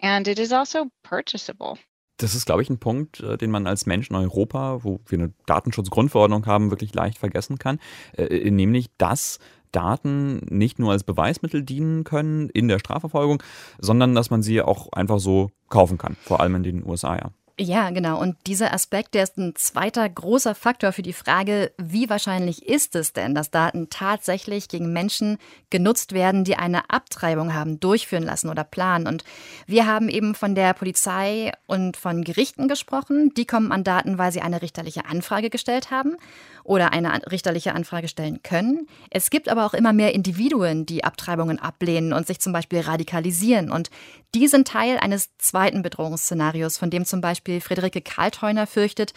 Also 0.00 1.86
das 2.20 2.34
ist, 2.34 2.46
glaube 2.46 2.62
ich, 2.62 2.70
ein 2.70 2.78
Punkt, 2.78 3.20
äh, 3.20 3.36
den 3.36 3.50
man 3.50 3.66
als 3.66 3.86
Mensch 3.86 4.10
in 4.10 4.16
Europa, 4.16 4.84
wo 4.84 5.00
wir 5.06 5.18
eine 5.18 5.32
Datenschutzgrundverordnung 5.46 6.46
haben, 6.46 6.70
wirklich 6.70 6.94
leicht 6.94 7.18
vergessen 7.18 7.58
kann. 7.58 7.78
Äh, 8.16 8.50
nämlich, 8.50 8.88
dass 8.98 9.38
Daten 9.72 10.38
nicht 10.48 10.78
nur 10.78 10.92
als 10.92 11.04
Beweismittel 11.04 11.62
dienen 11.62 12.04
können 12.04 12.50
in 12.50 12.68
der 12.68 12.78
Strafverfolgung, 12.78 13.42
sondern 13.78 14.14
dass 14.14 14.30
man 14.30 14.42
sie 14.42 14.60
auch 14.60 14.92
einfach 14.92 15.20
so 15.20 15.50
kaufen 15.68 15.96
kann, 15.96 16.16
vor 16.20 16.40
allem 16.40 16.56
in 16.56 16.62
den 16.62 16.86
USA, 16.86 17.16
ja. 17.16 17.30
Ja, 17.62 17.90
genau. 17.90 18.18
Und 18.18 18.38
dieser 18.46 18.72
Aspekt, 18.72 19.12
der 19.12 19.24
ist 19.24 19.36
ein 19.36 19.54
zweiter 19.54 20.08
großer 20.08 20.54
Faktor 20.54 20.92
für 20.92 21.02
die 21.02 21.12
Frage, 21.12 21.72
wie 21.76 22.08
wahrscheinlich 22.08 22.66
ist 22.66 22.96
es 22.96 23.12
denn, 23.12 23.34
dass 23.34 23.50
Daten 23.50 23.90
tatsächlich 23.90 24.68
gegen 24.68 24.94
Menschen 24.94 25.36
genutzt 25.68 26.14
werden, 26.14 26.44
die 26.44 26.56
eine 26.56 26.88
Abtreibung 26.88 27.52
haben 27.52 27.78
durchführen 27.78 28.22
lassen 28.22 28.48
oder 28.48 28.64
planen. 28.64 29.06
Und 29.06 29.24
wir 29.66 29.86
haben 29.86 30.08
eben 30.08 30.34
von 30.34 30.54
der 30.54 30.72
Polizei 30.72 31.52
und 31.66 31.98
von 31.98 32.24
Gerichten 32.24 32.66
gesprochen. 32.66 33.34
Die 33.36 33.44
kommen 33.44 33.72
an 33.72 33.84
Daten, 33.84 34.16
weil 34.16 34.32
sie 34.32 34.40
eine 34.40 34.62
richterliche 34.62 35.04
Anfrage 35.04 35.50
gestellt 35.50 35.90
haben 35.90 36.16
oder 36.64 36.92
eine 36.92 37.30
richterliche 37.30 37.74
Anfrage 37.74 38.08
stellen 38.08 38.42
können. 38.42 38.86
Es 39.10 39.30
gibt 39.30 39.48
aber 39.48 39.66
auch 39.66 39.74
immer 39.74 39.92
mehr 39.92 40.14
Individuen, 40.14 40.86
die 40.86 41.04
Abtreibungen 41.04 41.58
ablehnen 41.58 42.12
und 42.12 42.26
sich 42.26 42.40
zum 42.40 42.52
Beispiel 42.52 42.80
radikalisieren. 42.80 43.70
Und 43.70 43.90
die 44.34 44.46
sind 44.48 44.68
Teil 44.68 44.98
eines 44.98 45.30
zweiten 45.38 45.82
Bedrohungsszenarios, 45.82 46.78
von 46.78 46.90
dem 46.90 47.04
zum 47.04 47.20
Beispiel 47.20 47.60
Friederike 47.60 48.00
Kaltheuner 48.00 48.66
fürchtet, 48.66 49.12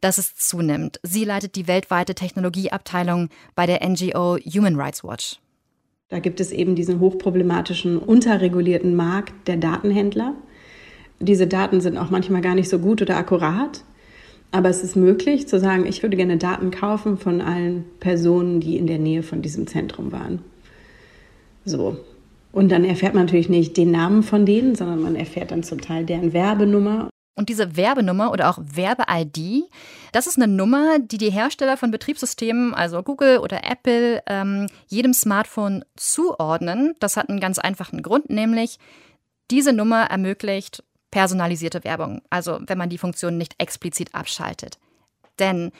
dass 0.00 0.18
es 0.18 0.36
zunimmt. 0.36 1.00
Sie 1.02 1.24
leitet 1.24 1.56
die 1.56 1.66
weltweite 1.66 2.14
Technologieabteilung 2.14 3.28
bei 3.54 3.66
der 3.66 3.86
NGO 3.88 4.36
Human 4.38 4.78
Rights 4.78 5.04
Watch. 5.04 5.40
Da 6.08 6.20
gibt 6.20 6.40
es 6.40 6.52
eben 6.52 6.74
diesen 6.74 7.00
hochproblematischen, 7.00 7.98
unterregulierten 7.98 8.96
Markt 8.96 9.46
der 9.46 9.58
Datenhändler. 9.58 10.34
Diese 11.20 11.46
Daten 11.46 11.80
sind 11.80 11.98
auch 11.98 12.10
manchmal 12.10 12.40
gar 12.40 12.54
nicht 12.54 12.68
so 12.68 12.78
gut 12.78 13.02
oder 13.02 13.16
akkurat. 13.16 13.84
Aber 14.50 14.68
es 14.70 14.82
ist 14.82 14.96
möglich 14.96 15.46
zu 15.46 15.60
sagen, 15.60 15.86
ich 15.86 16.02
würde 16.02 16.16
gerne 16.16 16.38
Daten 16.38 16.70
kaufen 16.70 17.18
von 17.18 17.40
allen 17.40 17.84
Personen, 18.00 18.60
die 18.60 18.76
in 18.78 18.86
der 18.86 18.98
Nähe 18.98 19.22
von 19.22 19.42
diesem 19.42 19.66
Zentrum 19.66 20.10
waren. 20.10 20.42
So. 21.64 21.98
Und 22.50 22.70
dann 22.70 22.84
erfährt 22.84 23.14
man 23.14 23.26
natürlich 23.26 23.50
nicht 23.50 23.76
den 23.76 23.90
Namen 23.90 24.22
von 24.22 24.46
denen, 24.46 24.74
sondern 24.74 25.02
man 25.02 25.16
erfährt 25.16 25.50
dann 25.50 25.62
zum 25.62 25.80
Teil 25.80 26.06
deren 26.06 26.32
Werbenummer. 26.32 27.10
Und 27.36 27.50
diese 27.50 27.76
Werbenummer 27.76 28.32
oder 28.32 28.48
auch 28.48 28.58
Werbe-ID, 28.60 29.64
das 30.12 30.26
ist 30.26 30.38
eine 30.38 30.48
Nummer, 30.48 30.98
die 30.98 31.18
die 31.18 31.30
Hersteller 31.30 31.76
von 31.76 31.90
Betriebssystemen, 31.90 32.74
also 32.74 33.02
Google 33.02 33.38
oder 33.38 33.60
Apple, 33.70 34.22
ähm, 34.26 34.66
jedem 34.88 35.12
Smartphone 35.12 35.84
zuordnen. 35.94 36.94
Das 37.00 37.16
hat 37.16 37.28
einen 37.28 37.38
ganz 37.38 37.58
einfachen 37.58 38.02
Grund, 38.02 38.28
nämlich 38.30 38.78
diese 39.50 39.72
Nummer 39.72 40.04
ermöglicht 40.04 40.82
personalisierte 41.10 41.84
Werbung, 41.84 42.22
also 42.30 42.58
wenn 42.66 42.78
man 42.78 42.90
die 42.90 42.98
Funktion 42.98 43.38
nicht 43.38 43.54
explizit 43.58 44.14
abschaltet. 44.14 44.78
Denn 45.38 45.72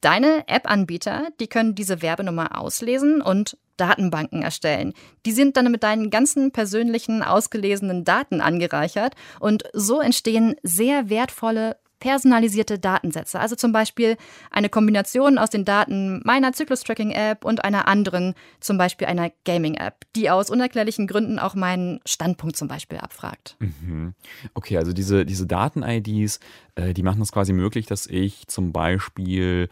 deine 0.00 0.46
App-Anbieter, 0.48 1.28
die 1.40 1.48
können 1.48 1.74
diese 1.74 2.02
Werbenummer 2.02 2.58
auslesen 2.58 3.22
und 3.22 3.56
Datenbanken 3.76 4.42
erstellen. 4.42 4.94
Die 5.26 5.32
sind 5.32 5.56
dann 5.56 5.70
mit 5.70 5.82
deinen 5.82 6.10
ganzen 6.10 6.50
persönlichen 6.50 7.22
ausgelesenen 7.22 8.04
Daten 8.04 8.40
angereichert 8.40 9.14
und 9.38 9.64
so 9.72 10.00
entstehen 10.00 10.56
sehr 10.62 11.10
wertvolle 11.10 11.76
personalisierte 11.98 12.78
Datensätze. 12.78 13.40
Also 13.40 13.56
zum 13.56 13.72
Beispiel 13.72 14.16
eine 14.50 14.68
Kombination 14.68 15.38
aus 15.38 15.50
den 15.50 15.64
Daten 15.64 16.20
meiner 16.24 16.52
Zyklus-Tracking-App 16.52 17.44
und 17.44 17.64
einer 17.64 17.88
anderen, 17.88 18.34
zum 18.60 18.78
Beispiel 18.78 19.06
einer 19.06 19.30
Gaming-App, 19.44 20.04
die 20.14 20.30
aus 20.30 20.50
unerklärlichen 20.50 21.06
Gründen 21.06 21.38
auch 21.38 21.54
meinen 21.54 22.00
Standpunkt 22.04 22.56
zum 22.56 22.68
Beispiel 22.68 22.98
abfragt. 22.98 23.56
Mhm. 23.60 24.14
Okay, 24.54 24.76
also 24.76 24.92
diese, 24.92 25.24
diese 25.24 25.46
Daten-IDs, 25.46 26.40
äh, 26.74 26.92
die 26.92 27.02
machen 27.02 27.22
es 27.22 27.32
quasi 27.32 27.52
möglich, 27.52 27.86
dass 27.86 28.06
ich 28.06 28.46
zum 28.46 28.72
Beispiel 28.72 29.68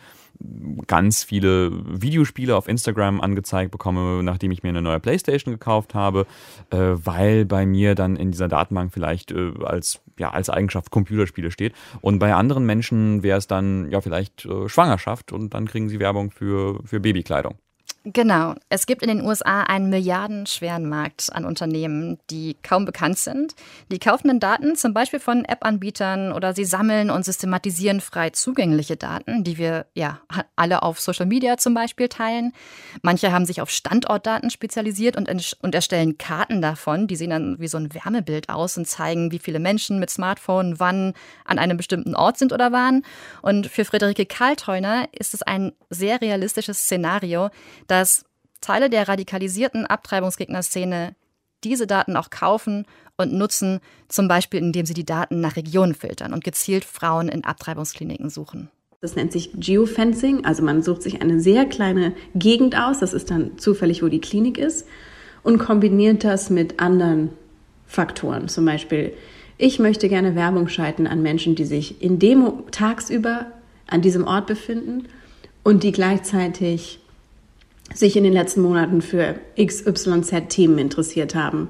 ganz 0.86 1.24
viele 1.24 1.70
Videospiele 2.00 2.56
auf 2.56 2.68
Instagram 2.68 3.20
angezeigt 3.20 3.70
bekomme, 3.70 4.22
nachdem 4.22 4.50
ich 4.50 4.62
mir 4.62 4.70
eine 4.70 4.82
neue 4.82 5.00
Playstation 5.00 5.54
gekauft 5.54 5.94
habe, 5.94 6.26
äh, 6.70 6.76
weil 6.76 7.44
bei 7.44 7.66
mir 7.66 7.94
dann 7.94 8.16
in 8.16 8.30
dieser 8.30 8.48
Datenbank 8.48 8.92
vielleicht 8.92 9.32
äh, 9.32 9.52
als, 9.64 10.00
ja, 10.18 10.30
als 10.30 10.50
Eigenschaft 10.50 10.90
Computerspiele 10.90 11.50
steht. 11.50 11.74
Und 12.00 12.18
bei 12.18 12.34
anderen 12.34 12.66
Menschen 12.66 13.22
wäre 13.22 13.38
es 13.38 13.46
dann 13.46 13.90
ja 13.90 14.00
vielleicht 14.00 14.44
äh, 14.46 14.68
Schwangerschaft 14.68 15.32
und 15.32 15.54
dann 15.54 15.66
kriegen 15.66 15.88
sie 15.88 16.00
Werbung 16.00 16.30
für, 16.30 16.80
für 16.84 17.00
Babykleidung. 17.00 17.56
Genau. 18.06 18.54
Es 18.68 18.84
gibt 18.84 19.00
in 19.00 19.08
den 19.08 19.24
USA 19.24 19.62
einen 19.62 19.88
milliardenschweren 19.88 20.86
Markt 20.86 21.32
an 21.32 21.46
Unternehmen, 21.46 22.18
die 22.28 22.54
kaum 22.62 22.84
bekannt 22.84 23.16
sind. 23.16 23.54
Die 23.90 23.98
kaufen 23.98 24.28
dann 24.28 24.40
Daten 24.40 24.76
zum 24.76 24.92
Beispiel 24.92 25.20
von 25.20 25.46
App-Anbietern 25.46 26.30
oder 26.30 26.52
sie 26.52 26.66
sammeln 26.66 27.08
und 27.08 27.24
systematisieren 27.24 28.02
frei 28.02 28.28
zugängliche 28.28 28.98
Daten, 28.98 29.42
die 29.42 29.56
wir 29.56 29.86
ja 29.94 30.20
alle 30.54 30.82
auf 30.82 31.00
Social 31.00 31.24
Media 31.24 31.56
zum 31.56 31.72
Beispiel 31.72 32.10
teilen. 32.10 32.52
Manche 33.00 33.32
haben 33.32 33.46
sich 33.46 33.62
auf 33.62 33.70
Standortdaten 33.70 34.50
spezialisiert 34.50 35.16
und, 35.16 35.56
und 35.62 35.74
erstellen 35.74 36.18
Karten 36.18 36.60
davon. 36.60 37.06
Die 37.06 37.16
sehen 37.16 37.30
dann 37.30 37.58
wie 37.58 37.68
so 37.68 37.78
ein 37.78 37.94
Wärmebild 37.94 38.50
aus 38.50 38.76
und 38.76 38.86
zeigen, 38.86 39.32
wie 39.32 39.38
viele 39.38 39.60
Menschen 39.60 39.98
mit 39.98 40.10
Smartphone 40.10 40.78
wann 40.78 41.14
an 41.46 41.58
einem 41.58 41.78
bestimmten 41.78 42.14
Ort 42.14 42.36
sind 42.36 42.52
oder 42.52 42.70
waren. 42.70 43.02
Und 43.40 43.66
für 43.66 43.86
Friederike 43.86 44.26
Karlteuner 44.26 45.08
ist 45.12 45.32
es 45.32 45.40
ein 45.40 45.72
sehr 45.88 46.20
realistisches 46.20 46.80
Szenario, 46.80 47.48
Teile 48.60 48.88
der 48.88 49.08
radikalisierten 49.08 49.86
Abtreibungsgegnerszene 49.86 51.14
diese 51.64 51.86
Daten 51.86 52.16
auch 52.16 52.30
kaufen 52.30 52.86
und 53.16 53.32
nutzen, 53.32 53.80
zum 54.08 54.28
Beispiel 54.28 54.60
indem 54.60 54.86
sie 54.86 54.94
die 54.94 55.06
Daten 55.06 55.40
nach 55.40 55.56
Regionen 55.56 55.94
filtern 55.94 56.32
und 56.32 56.44
gezielt 56.44 56.84
Frauen 56.84 57.28
in 57.28 57.44
Abtreibungskliniken 57.44 58.30
suchen. 58.30 58.70
Das 59.00 59.16
nennt 59.16 59.32
sich 59.32 59.50
Geofencing, 59.54 60.46
also 60.46 60.62
man 60.62 60.82
sucht 60.82 61.02
sich 61.02 61.20
eine 61.20 61.38
sehr 61.40 61.66
kleine 61.66 62.14
Gegend 62.34 62.76
aus, 62.76 63.00
das 63.00 63.12
ist 63.12 63.30
dann 63.30 63.58
zufällig, 63.58 64.02
wo 64.02 64.08
die 64.08 64.20
Klinik 64.20 64.56
ist, 64.56 64.86
und 65.42 65.58
kombiniert 65.58 66.24
das 66.24 66.48
mit 66.48 66.80
anderen 66.80 67.30
Faktoren. 67.86 68.48
Zum 68.48 68.64
Beispiel, 68.64 69.12
ich 69.58 69.78
möchte 69.78 70.08
gerne 70.08 70.34
Werbung 70.34 70.68
schalten 70.68 71.06
an 71.06 71.20
Menschen, 71.22 71.54
die 71.54 71.66
sich 71.66 72.02
in 72.02 72.18
Demo 72.18 72.64
tagsüber 72.70 73.46
an 73.86 74.00
diesem 74.00 74.26
Ort 74.26 74.46
befinden 74.46 75.04
und 75.62 75.82
die 75.82 75.92
gleichzeitig 75.92 77.03
sich 77.92 78.16
in 78.16 78.24
den 78.24 78.32
letzten 78.32 78.62
Monaten 78.62 79.02
für 79.02 79.38
XYZ-Themen 79.56 80.78
interessiert 80.78 81.34
haben. 81.34 81.68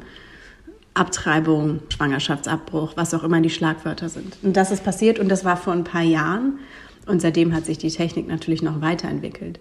Abtreibung, 0.95 1.81
Schwangerschaftsabbruch, 1.89 2.93
was 2.97 3.15
auch 3.15 3.25
immer 3.25 3.41
die 3.41 3.51
Schlagwörter 3.51 4.09
sind. 4.09 4.37
Und 4.43 4.57
das 4.57 4.71
ist 4.71 4.85
passiert 4.85 5.19
und 5.19 5.29
das 5.29 5.45
war 5.45 5.57
vor 5.57 5.73
ein 5.73 5.85
paar 5.85 6.03
Jahren. 6.03 6.61
Und 7.07 7.21
seitdem 7.21 7.53
hat 7.53 7.67
sich 7.67 7.79
die 7.79 7.91
Technik 7.91 8.29
natürlich 8.29 8.63
noch 8.63 8.81
weiterentwickelt. 8.81 9.61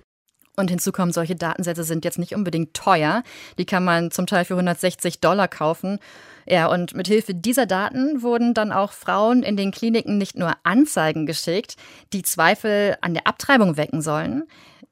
Und 0.56 0.70
hinzu 0.70 0.92
kommen, 0.92 1.12
solche 1.12 1.36
Datensätze 1.36 1.84
sind 1.84 2.06
jetzt 2.06 2.20
nicht 2.20 2.36
unbedingt 2.36 2.76
teuer. 2.76 3.24
Die 3.58 3.66
kann 3.66 3.84
man 3.84 4.12
zum 4.12 4.28
Teil 4.28 4.46
für 4.46 4.54
160 4.54 5.20
Dollar 5.20 5.48
kaufen. 5.48 5.98
Ja, 6.46 6.68
und 6.68 6.94
mit 6.94 7.08
Hilfe 7.08 7.34
dieser 7.34 7.66
Daten 7.66 8.22
wurden 8.22 8.54
dann 8.54 8.72
auch 8.72 8.92
Frauen 8.92 9.42
in 9.42 9.58
den 9.58 9.72
Kliniken 9.72 10.20
nicht 10.20 10.38
nur 10.38 10.54
Anzeigen 10.62 11.26
geschickt, 11.26 11.76
die 12.14 12.22
Zweifel 12.22 12.96
an 13.02 13.16
der 13.16 13.26
Abtreibung 13.26 13.78
wecken 13.78 14.04
sollen 14.04 14.44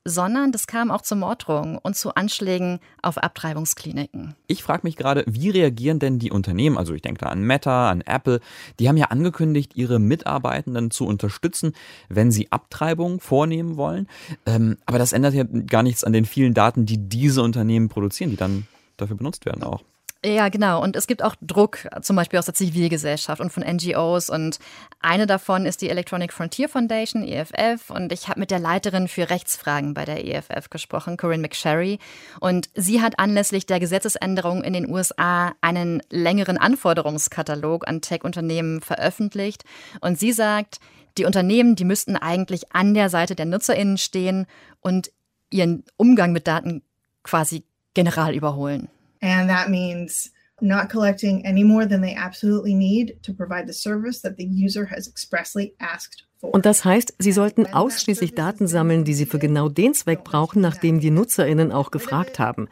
sondern 0.06 0.52
das 0.52 0.68
kam 0.68 0.90
auch 0.92 1.02
zu 1.02 1.16
Morddrohungen 1.16 1.78
und 1.78 1.96
zu 1.96 2.16
Anschlägen 2.16 2.80
auf 3.02 3.18
Abtreibungskliniken. 3.18 4.36
Ich 4.48 4.64
frage 4.64 4.82
mich 4.84 4.96
gerade, 4.96 5.24
wie 5.28 5.50
reagieren 5.50 6.00
denn 6.00 6.20
die 6.20 6.32
Unternehmen, 6.32 6.78
also 6.78 6.94
ich 6.94 7.02
denke 7.02 7.26
da 7.26 7.28
an 7.28 7.44
Meta, 7.44 7.90
an 7.90 8.02
Apple, 8.02 8.40
die 8.80 8.90
haben 8.90 8.98
ja 8.98 9.08
angekündigt, 9.08 9.76
ihre 9.76 10.00
Mitarbeitenden 10.00 10.92
zu 10.92 11.06
unterstützen, 11.06 11.74
wenn 12.10 12.32
sie 12.32 12.52
Abtreibungen 12.52 13.20
vornehmen 13.20 13.78
wollen. 13.78 14.08
Ähm, 14.46 14.78
aber 14.86 14.98
das 14.98 15.14
ändert 15.14 15.34
ja 15.34 15.44
gar 15.44 15.84
nichts 15.84 16.04
an 16.04 16.14
den 16.14 16.26
vielen 16.26 16.54
Daten, 16.54 16.86
die 16.86 16.98
diese 16.98 17.44
Unternehmen 17.44 17.90
produzieren, 17.90 18.32
die 18.32 18.38
dann 18.38 18.68
dafür 18.98 19.18
benutzt 19.18 19.46
werden 19.46 19.64
auch. 19.64 19.84
Ja, 20.24 20.50
genau. 20.50 20.84
Und 20.84 20.96
es 20.96 21.08
gibt 21.08 21.24
auch 21.24 21.36
Druck, 21.42 21.80
zum 22.02 22.16
Beispiel 22.16 22.38
aus 22.38 22.46
der 22.46 22.54
Zivilgesellschaft 22.54 23.42
und 23.42 23.52
von 23.52 23.64
NGOs. 23.64 24.30
Und 24.30 24.60
eine 25.00 25.26
davon 25.26 25.66
ist 25.66 25.82
die 25.82 25.90
Electronic 25.90 26.32
Frontier 26.32 26.70
Foundation, 26.70 27.24
EFF. 27.24 27.90
Und 27.90 28.12
ich 28.12 28.28
habe 28.28 28.40
mit 28.40 28.52
der 28.52 28.60
Leiterin 28.60 29.08
für 29.08 29.32
Rechtsfragen 29.32 29.96
bei 29.96 30.06
der 30.06 30.24
EFF 30.24 30.70
gesprochen, 30.70 31.18
Corinne 31.18 31.42
McSherry. 31.42 31.98
Und 32.40 32.70
sie 32.76 33.02
hat 33.02 33.18
anlässlich 33.18 33.66
der 33.66 33.80
Gesetzesänderung 33.80 34.64
in 34.64 34.74
den 34.74 34.88
USA 34.88 35.54
einen 35.60 36.04
längeren 36.12 36.60
Anforderungskatalog 36.60 37.88
an 37.88 38.02
Tech-Unternehmen 38.02 38.82
veröffentlicht. 38.82 39.64
Und 40.02 40.20
sie 40.20 40.34
sagt, 40.34 40.80
die 41.18 41.26
Unternehmen, 41.26 41.76
die 41.76 41.86
müssten 41.86 42.16
eigentlich 42.16 42.76
an 42.76 42.94
der 42.94 43.10
Seite 43.10 43.34
der 43.34 43.48
NutzerInnen 43.48 43.98
stehen 43.98 44.46
und 44.82 45.12
ihren 45.50 45.84
Umgang 45.98 46.32
mit 46.32 46.46
Daten 46.46 46.84
quasi 47.24 47.64
general 47.96 48.36
überholen. 48.36 48.88
And 49.22 49.50
that 49.50 49.70
means 49.70 50.32
not 50.62 50.90
collecting 50.90 51.46
any 51.46 51.64
more 51.64 51.86
than 51.86 52.02
they 52.02 52.16
absolutely 52.16 52.76
need 52.76 53.18
to 53.24 53.34
provide 53.34 53.68
the 53.68 53.74
service 53.74 54.22
that 54.22 54.38
the 54.38 54.46
user 54.46 54.86
has 54.86 55.08
expressly 55.08 55.74
asked 55.80 56.24
und 56.42 56.66
das 56.66 56.84
heißt, 56.86 57.14
sie 57.20 57.32
sollten 57.32 57.68
ausschließlich 57.68 58.34
Daten 58.34 58.68
sammeln, 58.68 59.04
die 59.04 59.14
sie 59.14 59.26
für 59.28 59.38
genau 59.38 59.70
den 59.70 59.94
Zweck 59.94 60.24
brauchen, 60.24 60.62
nach 60.62 60.76
dem 60.78 61.00
die 61.00 61.12
Nutzerinnen 61.12 61.72
auch 61.72 61.92
gefragt 61.92 62.40
haben. 62.40 62.68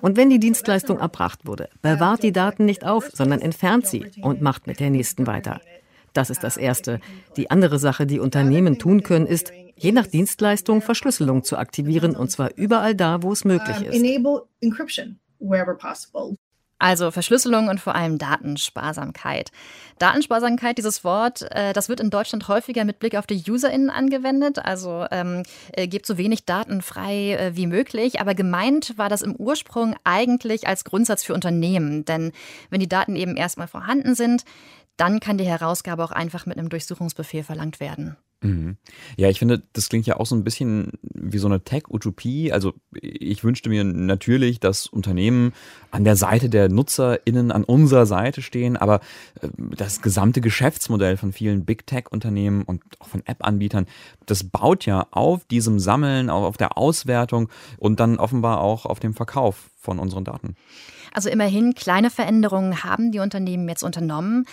Und 0.00 0.16
wenn 0.16 0.30
die 0.30 0.38
Dienstleistung 0.38 0.98
erbracht 0.98 1.46
wurde, 1.46 1.68
bewahrt 1.82 2.22
die 2.22 2.32
Daten 2.32 2.64
nicht 2.64 2.86
auf, 2.86 3.10
sondern 3.12 3.40
entfernt 3.40 3.86
sie 3.86 4.06
und 4.22 4.40
macht 4.40 4.66
mit 4.66 4.80
der 4.80 4.90
nächsten 4.90 5.26
weiter. 5.26 5.60
Das 6.14 6.30
ist 6.30 6.42
das 6.42 6.56
Erste. 6.56 7.00
Die 7.36 7.50
andere 7.50 7.78
Sache, 7.78 8.06
die 8.06 8.18
Unternehmen 8.18 8.78
tun 8.78 9.02
können, 9.02 9.26
ist, 9.26 9.52
je 9.76 9.92
nach 9.92 10.06
Dienstleistung 10.06 10.80
Verschlüsselung 10.80 11.44
zu 11.44 11.58
aktivieren, 11.58 12.16
und 12.16 12.30
zwar 12.30 12.56
überall 12.56 12.94
da, 12.94 13.22
wo 13.22 13.32
es 13.32 13.44
möglich 13.44 13.82
ist 13.82 14.02
wherever 15.48 15.74
possible. 15.74 16.36
Also 16.78 17.10
Verschlüsselung 17.10 17.68
und 17.68 17.80
vor 17.80 17.94
allem 17.94 18.18
Datensparsamkeit. 18.18 19.50
Datensparsamkeit, 19.98 20.76
dieses 20.76 21.04
Wort, 21.04 21.42
äh, 21.50 21.72
das 21.72 21.88
wird 21.88 22.00
in 22.00 22.10
Deutschland 22.10 22.48
häufiger 22.48 22.84
mit 22.84 22.98
Blick 22.98 23.16
auf 23.16 23.26
die 23.26 23.42
UserInnen 23.50 23.88
angewendet. 23.88 24.58
Also 24.58 25.06
ähm, 25.10 25.42
äh, 25.72 25.88
gebt 25.88 26.04
so 26.04 26.18
wenig 26.18 26.44
Daten 26.44 26.82
frei 26.82 27.32
äh, 27.32 27.56
wie 27.56 27.66
möglich. 27.66 28.20
Aber 28.20 28.34
gemeint 28.34 28.98
war 28.98 29.08
das 29.08 29.22
im 29.22 29.34
Ursprung 29.34 29.96
eigentlich 30.04 30.68
als 30.68 30.84
Grundsatz 30.84 31.24
für 31.24 31.32
Unternehmen. 31.32 32.04
Denn 32.04 32.32
wenn 32.68 32.80
die 32.80 32.88
Daten 32.88 33.16
eben 33.16 33.36
erstmal 33.36 33.68
vorhanden 33.68 34.14
sind, 34.14 34.44
dann 34.98 35.18
kann 35.18 35.38
die 35.38 35.44
Herausgabe 35.44 36.04
auch 36.04 36.12
einfach 36.12 36.44
mit 36.44 36.58
einem 36.58 36.68
Durchsuchungsbefehl 36.68 37.42
verlangt 37.42 37.80
werden. 37.80 38.16
Mhm. 38.42 38.76
Ja, 39.16 39.30
ich 39.30 39.38
finde, 39.38 39.62
das 39.72 39.88
klingt 39.88 40.06
ja 40.06 40.18
auch 40.18 40.26
so 40.26 40.34
ein 40.34 40.44
bisschen 40.44 40.92
wie 41.02 41.38
so 41.38 41.46
eine 41.46 41.64
Tech-Utopie. 41.64 42.52
Also 42.52 42.74
ich 42.92 43.42
wünschte 43.44 43.70
mir 43.70 43.82
natürlich, 43.82 44.60
dass 44.60 44.86
Unternehmen 44.86 45.54
an 45.90 46.04
der 46.04 46.16
Seite 46.16 46.50
der 46.50 46.68
NutzerInnen 46.68 47.50
an 47.50 47.64
unserer 47.64 48.04
Seite 48.04 48.42
stehen, 48.42 48.76
aber 48.76 49.00
äh, 49.40 49.48
das 49.76 50.02
gesamte 50.02 50.42
Geschäftsmodell 50.42 51.16
von 51.16 51.32
vielen 51.32 51.64
Big 51.64 51.86
Tech-Unternehmen 51.86 52.62
und 52.62 52.82
auch 52.98 53.08
von 53.08 53.24
App-Anbietern, 53.24 53.86
das 54.26 54.44
baut 54.44 54.84
ja 54.84 55.06
auf 55.12 55.44
diesem 55.46 55.78
Sammeln, 55.78 56.28
auf 56.28 56.58
der 56.58 56.76
Auswertung 56.76 57.48
und 57.78 58.00
dann 58.00 58.18
offenbar 58.18 58.60
auch 58.60 58.84
auf 58.84 59.00
dem 59.00 59.14
Verkauf 59.14 59.70
von 59.78 59.98
unseren 59.98 60.24
Daten. 60.24 60.56
Also 61.12 61.28
immerhin 61.28 61.74
kleine 61.74 62.10
Veränderungen 62.10 62.84
haben 62.84 63.12
die 63.12 63.18
Unternehmen 63.18 63.68
jetzt 63.68 63.82
unternommen. 63.82 64.46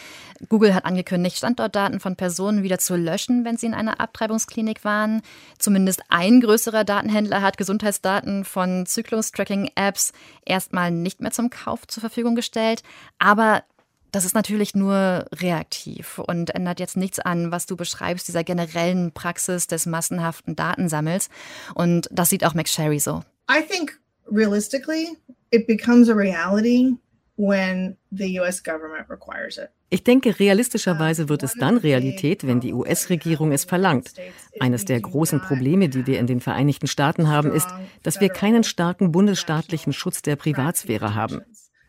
Google 0.49 0.73
hat 0.73 0.85
angekündigt, 0.85 1.37
Standortdaten 1.37 1.99
von 1.99 2.15
Personen 2.15 2.63
wieder 2.63 2.79
zu 2.79 2.95
löschen, 2.95 3.45
wenn 3.45 3.57
sie 3.57 3.67
in 3.67 3.73
einer 3.73 3.99
Abtreibungsklinik 3.99 4.83
waren. 4.83 5.21
Zumindest 5.57 6.01
ein 6.09 6.41
größerer 6.41 6.83
Datenhändler 6.83 7.41
hat 7.41 7.57
Gesundheitsdaten 7.57 8.45
von 8.45 8.85
Zyklus-Tracking-Apps 8.85 10.11
erstmal 10.45 10.91
nicht 10.91 11.21
mehr 11.21 11.31
zum 11.31 11.49
Kauf 11.49 11.87
zur 11.87 12.01
Verfügung 12.01 12.35
gestellt. 12.35 12.83
Aber 13.19 13.63
das 14.13 14.25
ist 14.25 14.35
natürlich 14.35 14.75
nur 14.75 15.25
reaktiv 15.33 16.19
und 16.19 16.51
ändert 16.51 16.79
jetzt 16.79 16.95
nichts 16.95 17.19
an, 17.19 17.51
was 17.51 17.65
du 17.65 17.75
beschreibst, 17.75 18.27
dieser 18.27 18.43
generellen 18.43 19.11
Praxis 19.11 19.65
des 19.65 19.87
massenhaften 19.87 20.55
Datensammels. 20.55 21.29
Und 21.73 22.07
das 22.11 22.29
sieht 22.29 22.45
auch 22.45 22.53
Max 22.53 22.71
Sherry 22.71 22.99
so. 22.99 23.23
I 23.49 23.61
think 23.67 23.99
realistically 24.31 25.17
it 25.53 25.67
becomes 25.67 26.09
a 26.09 26.15
reality 26.15 26.97
when 27.37 27.97
the 28.11 28.39
US 28.39 28.61
government 28.61 29.09
requires 29.09 29.57
it. 29.57 29.69
Ich 29.89 30.03
denke, 30.03 30.39
realistischerweise 30.39 31.29
wird 31.29 31.43
es 31.43 31.53
dann 31.53 31.77
Realität, 31.77 32.47
wenn 32.47 32.59
die 32.59 32.73
US-Regierung 32.73 33.51
es 33.51 33.63
verlangt. 33.63 34.13
Eines 34.59 34.85
der 34.85 34.99
großen 34.99 35.39
Probleme, 35.39 35.87
die 35.87 36.07
wir 36.07 36.19
in 36.19 36.25
den 36.25 36.41
Vereinigten 36.41 36.87
Staaten 36.87 37.29
haben, 37.29 37.51
ist, 37.51 37.67
dass 38.01 38.19
wir 38.19 38.29
keinen 38.29 38.63
starken 38.63 39.11
bundesstaatlichen 39.11 39.93
Schutz 39.93 40.23
der 40.23 40.35
Privatsphäre 40.35 41.13
haben. 41.13 41.41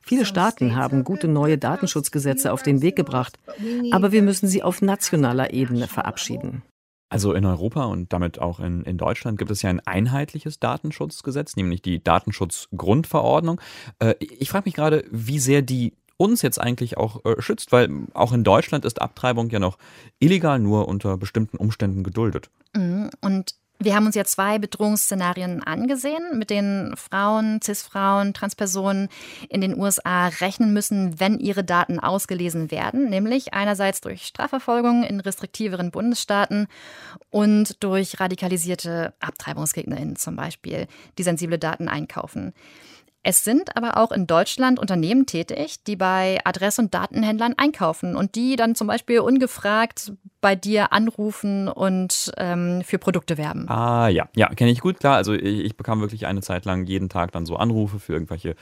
Viele 0.02 0.26
Staaten 0.26 0.76
haben 0.76 1.02
gute 1.02 1.28
neue 1.28 1.56
Datenschutzgesetze 1.56 2.52
auf 2.52 2.62
den 2.62 2.82
Weg 2.82 2.94
gebracht, 2.94 3.38
aber 3.90 4.12
wir 4.12 4.20
müssen 4.20 4.48
sie 4.48 4.62
auf 4.62 4.82
nationaler 4.82 5.54
Ebene 5.54 5.88
verabschieden. 5.88 6.62
Also 7.14 7.32
in 7.32 7.44
Europa 7.44 7.84
und 7.84 8.12
damit 8.12 8.40
auch 8.40 8.58
in, 8.58 8.82
in 8.82 8.98
Deutschland 8.98 9.38
gibt 9.38 9.52
es 9.52 9.62
ja 9.62 9.70
ein 9.70 9.78
einheitliches 9.78 10.58
Datenschutzgesetz, 10.58 11.54
nämlich 11.54 11.80
die 11.80 12.02
Datenschutzgrundverordnung. 12.02 13.60
Äh, 14.00 14.16
ich 14.18 14.50
frage 14.50 14.64
mich 14.64 14.74
gerade, 14.74 15.04
wie 15.12 15.38
sehr 15.38 15.62
die 15.62 15.92
uns 16.16 16.42
jetzt 16.42 16.60
eigentlich 16.60 16.96
auch 16.96 17.24
äh, 17.24 17.40
schützt, 17.40 17.70
weil 17.70 17.88
auch 18.14 18.32
in 18.32 18.42
Deutschland 18.42 18.84
ist 18.84 19.00
Abtreibung 19.00 19.48
ja 19.50 19.60
noch 19.60 19.78
illegal, 20.18 20.58
nur 20.58 20.88
unter 20.88 21.16
bestimmten 21.16 21.56
Umständen 21.56 22.02
geduldet. 22.02 22.50
Mhm. 22.74 23.10
Und 23.20 23.54
wir 23.80 23.94
haben 23.94 24.06
uns 24.06 24.14
ja 24.14 24.24
zwei 24.24 24.58
Bedrohungsszenarien 24.58 25.62
angesehen, 25.62 26.38
mit 26.38 26.50
denen 26.50 26.96
Frauen, 26.96 27.60
CIS-Frauen, 27.62 28.32
Transpersonen 28.32 29.08
in 29.48 29.60
den 29.60 29.78
USA 29.78 30.28
rechnen 30.28 30.72
müssen, 30.72 31.18
wenn 31.20 31.38
ihre 31.38 31.64
Daten 31.64 31.98
ausgelesen 31.98 32.70
werden, 32.70 33.10
nämlich 33.10 33.52
einerseits 33.52 34.00
durch 34.00 34.26
Strafverfolgung 34.26 35.02
in 35.02 35.20
restriktiveren 35.20 35.90
Bundesstaaten 35.90 36.68
und 37.30 37.82
durch 37.82 38.20
radikalisierte 38.20 39.12
AbtreibungsgegnerInnen 39.20 40.16
zum 40.16 40.36
Beispiel, 40.36 40.86
die 41.18 41.22
sensible 41.24 41.58
Daten 41.58 41.88
einkaufen. 41.88 42.54
Es 43.26 43.42
sind 43.42 43.74
aber 43.74 43.96
auch 43.96 44.12
in 44.12 44.26
Deutschland 44.26 44.78
Unternehmen 44.78 45.24
tätig, 45.24 45.82
die 45.84 45.96
bei 45.96 46.38
Adress- 46.44 46.78
und 46.78 46.92
Datenhändlern 46.92 47.54
einkaufen 47.56 48.16
und 48.16 48.34
die 48.34 48.56
dann 48.56 48.74
zum 48.74 48.86
Beispiel 48.86 49.20
ungefragt 49.20 50.12
bei 50.42 50.54
dir 50.54 50.92
anrufen 50.92 51.68
und 51.68 52.32
ähm, 52.36 52.82
für 52.84 52.98
Produkte 52.98 53.38
werben. 53.38 53.66
Ah 53.70 54.08
ja, 54.08 54.28
ja, 54.36 54.48
kenne 54.48 54.70
ich 54.70 54.82
gut, 54.82 55.00
klar. 55.00 55.16
Also 55.16 55.32
ich, 55.32 55.60
ich, 55.64 55.76
bekam 55.76 56.02
wirklich 56.02 56.26
eine 56.26 56.42
Zeit 56.42 56.66
lang 56.66 56.84
jeden 56.84 57.08
Tag 57.08 57.32
dann 57.32 57.46
so 57.46 57.56
Anrufe 57.56 57.98
für 57.98 58.12
irgendwelche 58.12 58.56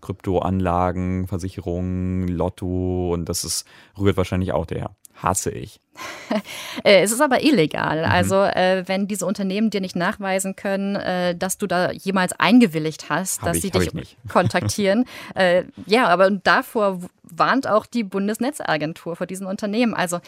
Kryptoanlagen, 0.00 1.26
Versicherungen, 1.26 2.26
Lotto 2.26 3.12
und 3.12 3.28
das 3.28 3.44
ist, 3.44 3.66
rührt 3.98 4.16
wahrscheinlich 4.16 4.52
auch 4.52 4.64
daher 4.64 4.96
hasse 5.16 5.50
ich. 5.50 5.80
Äh, 6.84 7.02
es 7.02 7.10
ist 7.10 7.22
aber 7.22 7.42
illegal. 7.42 8.00
Mhm. 8.00 8.12
Also, 8.12 8.36
äh, 8.36 8.84
wenn 8.86 9.08
diese 9.08 9.24
Unternehmen 9.24 9.70
dir 9.70 9.80
nicht 9.80 9.96
nachweisen 9.96 10.54
können, 10.54 10.94
äh, 10.94 11.34
dass 11.34 11.56
du 11.56 11.66
da 11.66 11.90
jemals 11.90 12.32
eingewilligt 12.38 13.08
hast, 13.08 13.40
hab 13.40 13.48
dass 13.48 13.56
ich, 13.56 13.62
sie 13.62 13.70
dich 13.70 14.16
kontaktieren. 14.28 15.06
äh, 15.34 15.64
ja, 15.86 16.06
aber 16.08 16.30
davor 16.30 17.00
warnt 17.22 17.66
auch 17.66 17.86
die 17.86 18.04
Bundesnetzagentur 18.04 19.16
vor 19.16 19.26
diesen 19.26 19.46
Unternehmen. 19.46 19.94
Also, 19.94 20.20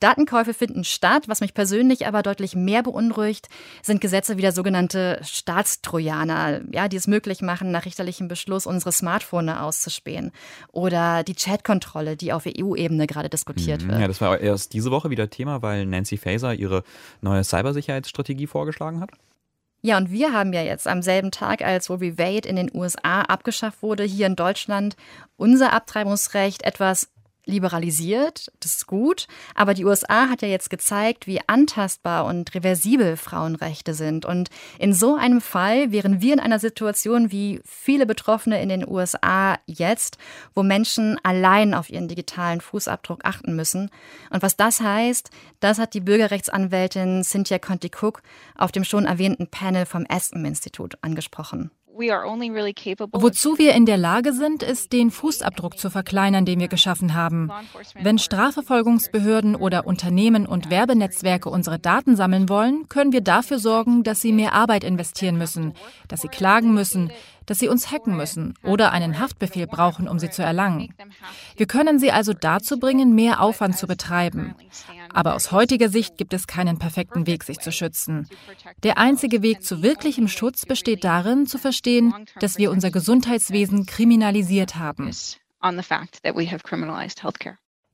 Datenkäufe 0.00 0.54
finden 0.54 0.82
statt. 0.82 1.24
Was 1.28 1.40
mich 1.40 1.54
persönlich 1.54 2.06
aber 2.06 2.22
deutlich 2.22 2.56
mehr 2.56 2.82
beunruhigt, 2.82 3.48
sind 3.82 4.00
Gesetze 4.00 4.38
wie 4.38 4.42
der 4.42 4.52
sogenannte 4.52 5.20
Staatstrojaner, 5.22 6.62
ja, 6.72 6.88
die 6.88 6.96
es 6.96 7.06
möglich 7.06 7.42
machen, 7.42 7.70
nach 7.70 7.84
richterlichem 7.84 8.26
Beschluss 8.26 8.66
unsere 8.66 8.92
Smartphone 8.92 9.50
auszuspähen. 9.50 10.32
Oder 10.72 11.22
die 11.22 11.34
Chatkontrolle, 11.34 12.16
die 12.16 12.32
auf 12.32 12.44
EU-Ebene 12.46 13.06
gerade 13.06 13.28
diskutiert 13.28 13.82
mhm. 13.82 13.88
wird. 13.88 14.00
Ja, 14.00 14.08
das 14.08 14.20
war 14.20 14.40
erst 14.40 14.72
diese 14.72 14.90
Woche 14.90 15.09
wieder 15.10 15.30
Thema, 15.30 15.62
weil 15.62 15.86
Nancy 15.86 16.16
Faeser 16.16 16.54
ihre 16.54 16.82
neue 17.20 17.44
Cybersicherheitsstrategie 17.44 18.46
vorgeschlagen 18.46 19.00
hat. 19.00 19.10
Ja, 19.82 19.96
und 19.96 20.10
wir 20.10 20.32
haben 20.32 20.52
ja 20.52 20.62
jetzt 20.62 20.86
am 20.86 21.00
selben 21.00 21.30
Tag, 21.30 21.62
als 21.62 21.88
Roe 21.88 21.98
v. 21.98 22.18
Wade 22.18 22.46
in 22.48 22.56
den 22.56 22.70
USA 22.74 23.22
abgeschafft 23.22 23.82
wurde, 23.82 24.04
hier 24.04 24.26
in 24.26 24.36
Deutschland 24.36 24.94
unser 25.36 25.72
Abtreibungsrecht 25.72 26.62
etwas 26.62 27.08
liberalisiert, 27.50 28.50
das 28.60 28.76
ist 28.76 28.86
gut, 28.86 29.26
aber 29.54 29.74
die 29.74 29.84
USA 29.84 30.28
hat 30.28 30.42
ja 30.42 30.48
jetzt 30.48 30.70
gezeigt, 30.70 31.26
wie 31.26 31.40
antastbar 31.46 32.24
und 32.24 32.54
reversibel 32.54 33.16
Frauenrechte 33.16 33.92
sind. 33.94 34.24
Und 34.24 34.48
in 34.78 34.94
so 34.94 35.16
einem 35.16 35.40
Fall 35.40 35.92
wären 35.92 36.22
wir 36.22 36.32
in 36.32 36.40
einer 36.40 36.58
Situation 36.58 37.30
wie 37.30 37.60
viele 37.64 38.06
Betroffene 38.06 38.62
in 38.62 38.68
den 38.68 38.88
USA 38.88 39.58
jetzt, 39.66 40.18
wo 40.54 40.62
Menschen 40.62 41.18
allein 41.22 41.74
auf 41.74 41.90
ihren 41.90 42.08
digitalen 42.08 42.60
Fußabdruck 42.60 43.24
achten 43.24 43.56
müssen. 43.56 43.90
Und 44.30 44.42
was 44.42 44.56
das 44.56 44.80
heißt, 44.80 45.30
das 45.60 45.78
hat 45.78 45.94
die 45.94 46.00
Bürgerrechtsanwältin 46.00 47.24
Cynthia 47.24 47.58
Conti-Cook 47.58 48.22
auf 48.56 48.72
dem 48.72 48.84
schon 48.84 49.04
erwähnten 49.04 49.48
Panel 49.48 49.86
vom 49.86 50.06
Aspen-Institut 50.08 50.96
angesprochen. 51.02 51.70
Wozu 53.12 53.58
wir 53.58 53.74
in 53.74 53.86
der 53.86 53.96
Lage 53.96 54.32
sind, 54.32 54.62
ist, 54.62 54.92
den 54.92 55.10
Fußabdruck 55.10 55.78
zu 55.78 55.90
verkleinern, 55.90 56.44
den 56.44 56.60
wir 56.60 56.68
geschaffen 56.68 57.14
haben. 57.14 57.50
Wenn 58.00 58.18
Strafverfolgungsbehörden 58.18 59.56
oder 59.56 59.86
Unternehmen 59.86 60.46
und 60.46 60.70
Werbenetzwerke 60.70 61.48
unsere 61.50 61.78
Daten 61.78 62.16
sammeln 62.16 62.48
wollen, 62.48 62.88
können 62.88 63.12
wir 63.12 63.20
dafür 63.20 63.58
sorgen, 63.58 64.02
dass 64.02 64.20
sie 64.20 64.32
mehr 64.32 64.54
Arbeit 64.54 64.84
investieren 64.84 65.36
müssen, 65.36 65.74
dass 66.08 66.20
sie 66.20 66.28
klagen 66.28 66.74
müssen, 66.74 67.10
dass 67.50 67.58
sie 67.58 67.66
uns 67.66 67.90
hacken 67.90 68.16
müssen 68.16 68.54
oder 68.62 68.92
einen 68.92 69.18
Haftbefehl 69.18 69.66
brauchen, 69.66 70.06
um 70.06 70.20
sie 70.20 70.30
zu 70.30 70.40
erlangen. 70.40 70.94
Wir 71.56 71.66
können 71.66 71.98
sie 71.98 72.12
also 72.12 72.32
dazu 72.32 72.78
bringen, 72.78 73.16
mehr 73.16 73.40
Aufwand 73.40 73.76
zu 73.76 73.88
betreiben. 73.88 74.54
Aber 75.12 75.34
aus 75.34 75.50
heutiger 75.50 75.88
Sicht 75.88 76.16
gibt 76.16 76.32
es 76.32 76.46
keinen 76.46 76.78
perfekten 76.78 77.26
Weg, 77.26 77.42
sich 77.42 77.58
zu 77.58 77.72
schützen. 77.72 78.28
Der 78.84 78.98
einzige 78.98 79.42
Weg 79.42 79.64
zu 79.64 79.82
wirklichem 79.82 80.28
Schutz 80.28 80.64
besteht 80.64 81.02
darin, 81.02 81.48
zu 81.48 81.58
verstehen, 81.58 82.14
dass 82.38 82.56
wir 82.56 82.70
unser 82.70 82.92
Gesundheitswesen 82.92 83.84
kriminalisiert 83.84 84.76
haben. 84.76 85.10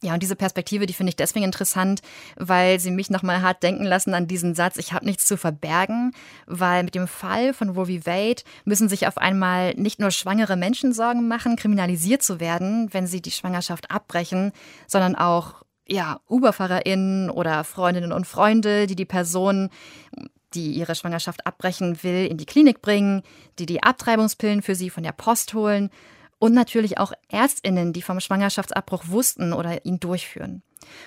Ja, 0.02 0.12
und 0.12 0.22
diese 0.22 0.36
Perspektive, 0.36 0.84
die 0.84 0.92
finde 0.92 1.10
ich 1.10 1.16
deswegen 1.16 1.46
interessant, 1.46 2.02
weil 2.36 2.78
sie 2.78 2.90
mich 2.90 3.08
nochmal 3.08 3.40
hart 3.40 3.62
denken 3.62 3.84
lassen 3.84 4.12
an 4.12 4.26
diesen 4.26 4.54
Satz, 4.54 4.76
ich 4.76 4.92
habe 4.92 5.06
nichts 5.06 5.24
zu 5.24 5.38
verbergen, 5.38 6.12
weil 6.46 6.82
mit 6.84 6.94
dem 6.94 7.08
Fall 7.08 7.54
von 7.54 7.70
Roe 7.70 7.86
v. 7.86 8.06
Wade 8.06 8.42
müssen 8.66 8.90
sich 8.90 9.06
auf 9.06 9.16
einmal 9.16 9.72
nicht 9.74 9.98
nur 9.98 10.10
schwangere 10.10 10.56
Menschen 10.56 10.92
Sorgen 10.92 11.28
machen, 11.28 11.56
kriminalisiert 11.56 12.22
zu 12.22 12.40
werden, 12.40 12.92
wenn 12.92 13.06
sie 13.06 13.22
die 13.22 13.30
Schwangerschaft 13.30 13.90
abbrechen, 13.90 14.52
sondern 14.86 15.14
auch 15.14 15.62
ja, 15.88 16.20
UberfahrerInnen 16.28 17.30
oder 17.30 17.64
Freundinnen 17.64 18.12
und 18.12 18.26
Freunde, 18.26 18.86
die 18.86 18.96
die 18.96 19.04
Person, 19.06 19.70
die 20.52 20.72
ihre 20.72 20.94
Schwangerschaft 20.94 21.46
abbrechen 21.46 22.02
will, 22.02 22.26
in 22.26 22.36
die 22.36 22.46
Klinik 22.46 22.82
bringen, 22.82 23.22
die 23.58 23.66
die 23.66 23.82
Abtreibungspillen 23.82 24.60
für 24.60 24.74
sie 24.74 24.90
von 24.90 25.04
der 25.04 25.12
Post 25.12 25.54
holen 25.54 25.90
und 26.38 26.52
natürlich 26.52 26.98
auch 26.98 27.12
Ärztinnen, 27.28 27.92
die 27.92 28.02
vom 28.02 28.20
Schwangerschaftsabbruch 28.20 29.04
wussten 29.08 29.52
oder 29.52 29.84
ihn 29.84 30.00
durchführen. 30.00 30.62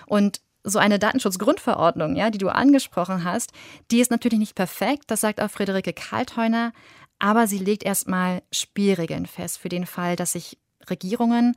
Und 0.07 0.41
so 0.63 0.79
eine 0.79 0.99
Datenschutzgrundverordnung, 0.99 2.15
ja, 2.15 2.29
die 2.29 2.37
du 2.37 2.49
angesprochen 2.49 3.23
hast, 3.23 3.51
die 3.91 3.99
ist 3.99 4.11
natürlich 4.11 4.39
nicht 4.39 4.55
perfekt, 4.55 5.05
das 5.07 5.21
sagt 5.21 5.41
auch 5.41 5.49
Friederike 5.49 5.93
Kaltheuner, 5.93 6.73
aber 7.17 7.47
sie 7.47 7.59
legt 7.59 7.83
erstmal 7.83 8.41
Spielregeln 8.51 9.25
fest 9.25 9.57
für 9.59 9.69
den 9.69 9.85
Fall, 9.85 10.15
dass 10.15 10.33
sich 10.33 10.57
Regierungen 10.89 11.55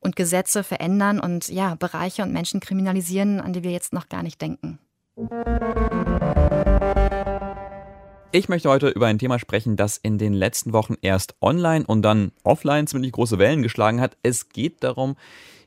und 0.00 0.16
Gesetze 0.16 0.62
verändern 0.62 1.20
und 1.20 1.48
ja, 1.48 1.74
Bereiche 1.74 2.22
und 2.22 2.32
Menschen 2.32 2.60
kriminalisieren, 2.60 3.40
an 3.40 3.52
die 3.52 3.62
wir 3.62 3.70
jetzt 3.70 3.92
noch 3.92 4.08
gar 4.08 4.22
nicht 4.22 4.40
denken. 4.40 4.78
Ich 8.36 8.48
möchte 8.48 8.68
heute 8.68 8.88
über 8.88 9.06
ein 9.06 9.20
Thema 9.20 9.38
sprechen, 9.38 9.76
das 9.76 9.96
in 9.96 10.18
den 10.18 10.32
letzten 10.32 10.72
Wochen 10.72 10.96
erst 11.02 11.36
online 11.40 11.86
und 11.86 12.02
dann 12.02 12.32
offline 12.42 12.88
ziemlich 12.88 13.12
große 13.12 13.38
Wellen 13.38 13.62
geschlagen 13.62 14.00
hat. 14.00 14.16
Es 14.24 14.48
geht 14.48 14.82
darum, 14.82 15.14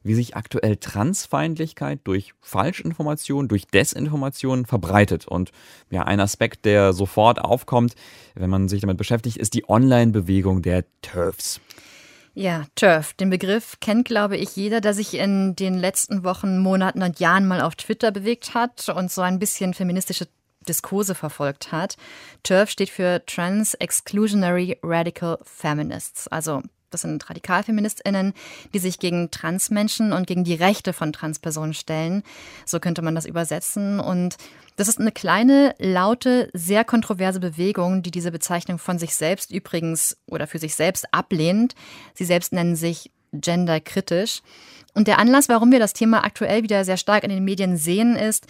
wie 0.04 0.16
sich 0.16 0.36
aktuell 0.36 0.76
Transfeindlichkeit 0.76 2.02
durch 2.04 2.34
Falschinformation, 2.42 3.48
durch 3.48 3.68
Desinformation 3.68 4.66
verbreitet. 4.66 5.26
Und 5.26 5.54
ja, 5.92 6.04
ein 6.04 6.20
Aspekt, 6.20 6.66
der 6.66 6.92
sofort 6.92 7.40
aufkommt, 7.40 7.96
wenn 8.36 8.50
man 8.50 8.68
sich 8.68 8.82
damit 8.82 8.98
beschäftigt, 8.98 9.38
ist 9.38 9.54
die 9.54 9.70
Online-Bewegung 9.70 10.62
der 10.62 10.84
TERFs. 11.02 11.62
Ja, 12.34 12.66
TERF, 12.76 13.14
den 13.14 13.30
Begriff 13.30 13.78
kennt, 13.80 14.06
glaube 14.06 14.36
ich, 14.36 14.58
jeder, 14.58 14.82
der 14.82 14.94
sich 14.94 15.14
in 15.14 15.56
den 15.56 15.76
letzten 15.76 16.26
Wochen, 16.26 16.60
Monaten 16.60 17.02
und 17.02 17.22
Jahren 17.22 17.48
mal 17.48 17.62
auf 17.62 17.76
Twitter 17.76 18.12
bewegt 18.12 18.54
hat 18.54 18.90
und 18.90 19.10
so 19.10 19.22
ein 19.22 19.40
bisschen 19.40 19.74
feministische 19.74 20.28
Diskurse 20.68 21.16
verfolgt 21.16 21.72
hat. 21.72 21.98
TERF 22.44 22.70
steht 22.70 22.90
für 22.90 23.26
Trans 23.26 23.74
Exclusionary 23.74 24.80
Radical 24.84 25.40
Feminists, 25.44 26.28
also 26.28 26.62
Das 26.90 27.02
sind 27.02 27.30
Radikalfeministinnen, 27.30 28.34
die 28.74 28.80
sich 28.80 28.98
gegen 29.00 29.30
Transmenschen 29.30 30.14
und 30.14 30.26
gegen 30.26 30.46
die 30.46 30.54
Rechte 30.54 30.94
von 30.94 31.12
Transpersonen 31.12 31.74
stellen. 31.74 32.24
So 32.66 32.80
könnte 32.80 33.02
man 33.02 33.14
das 33.14 33.26
übersetzen. 33.26 34.00
Und 34.00 34.38
das 34.78 34.88
ist 34.88 35.00
eine 35.00 35.12
kleine, 35.12 35.76
laute, 35.80 36.50
sehr 36.54 36.86
kontroverse 36.86 37.42
Bewegung, 37.42 38.04
die 38.04 38.12
diese 38.12 38.32
Bezeichnung 38.32 38.80
von 38.80 39.00
sich 39.00 39.16
selbst 39.16 39.52
übrigens 39.52 40.18
oder 40.28 40.48
für 40.48 40.60
sich 40.60 40.76
selbst 40.76 41.14
ablehnt. 41.14 41.76
Sie 42.14 42.26
selbst 42.26 42.54
nennen 42.54 42.78
sich 42.78 43.12
genderkritisch. 43.32 44.42
Und 44.94 45.08
der 45.08 45.20
Anlass, 45.20 45.50
warum 45.50 45.72
wir 45.72 45.80
das 45.80 45.94
Thema 45.94 46.24
aktuell 46.24 46.64
wieder 46.64 46.84
sehr 46.84 46.98
stark 46.98 47.24
in 47.24 47.30
den 47.30 47.44
Medien 47.44 47.78
sehen, 47.78 48.16
ist, 48.16 48.48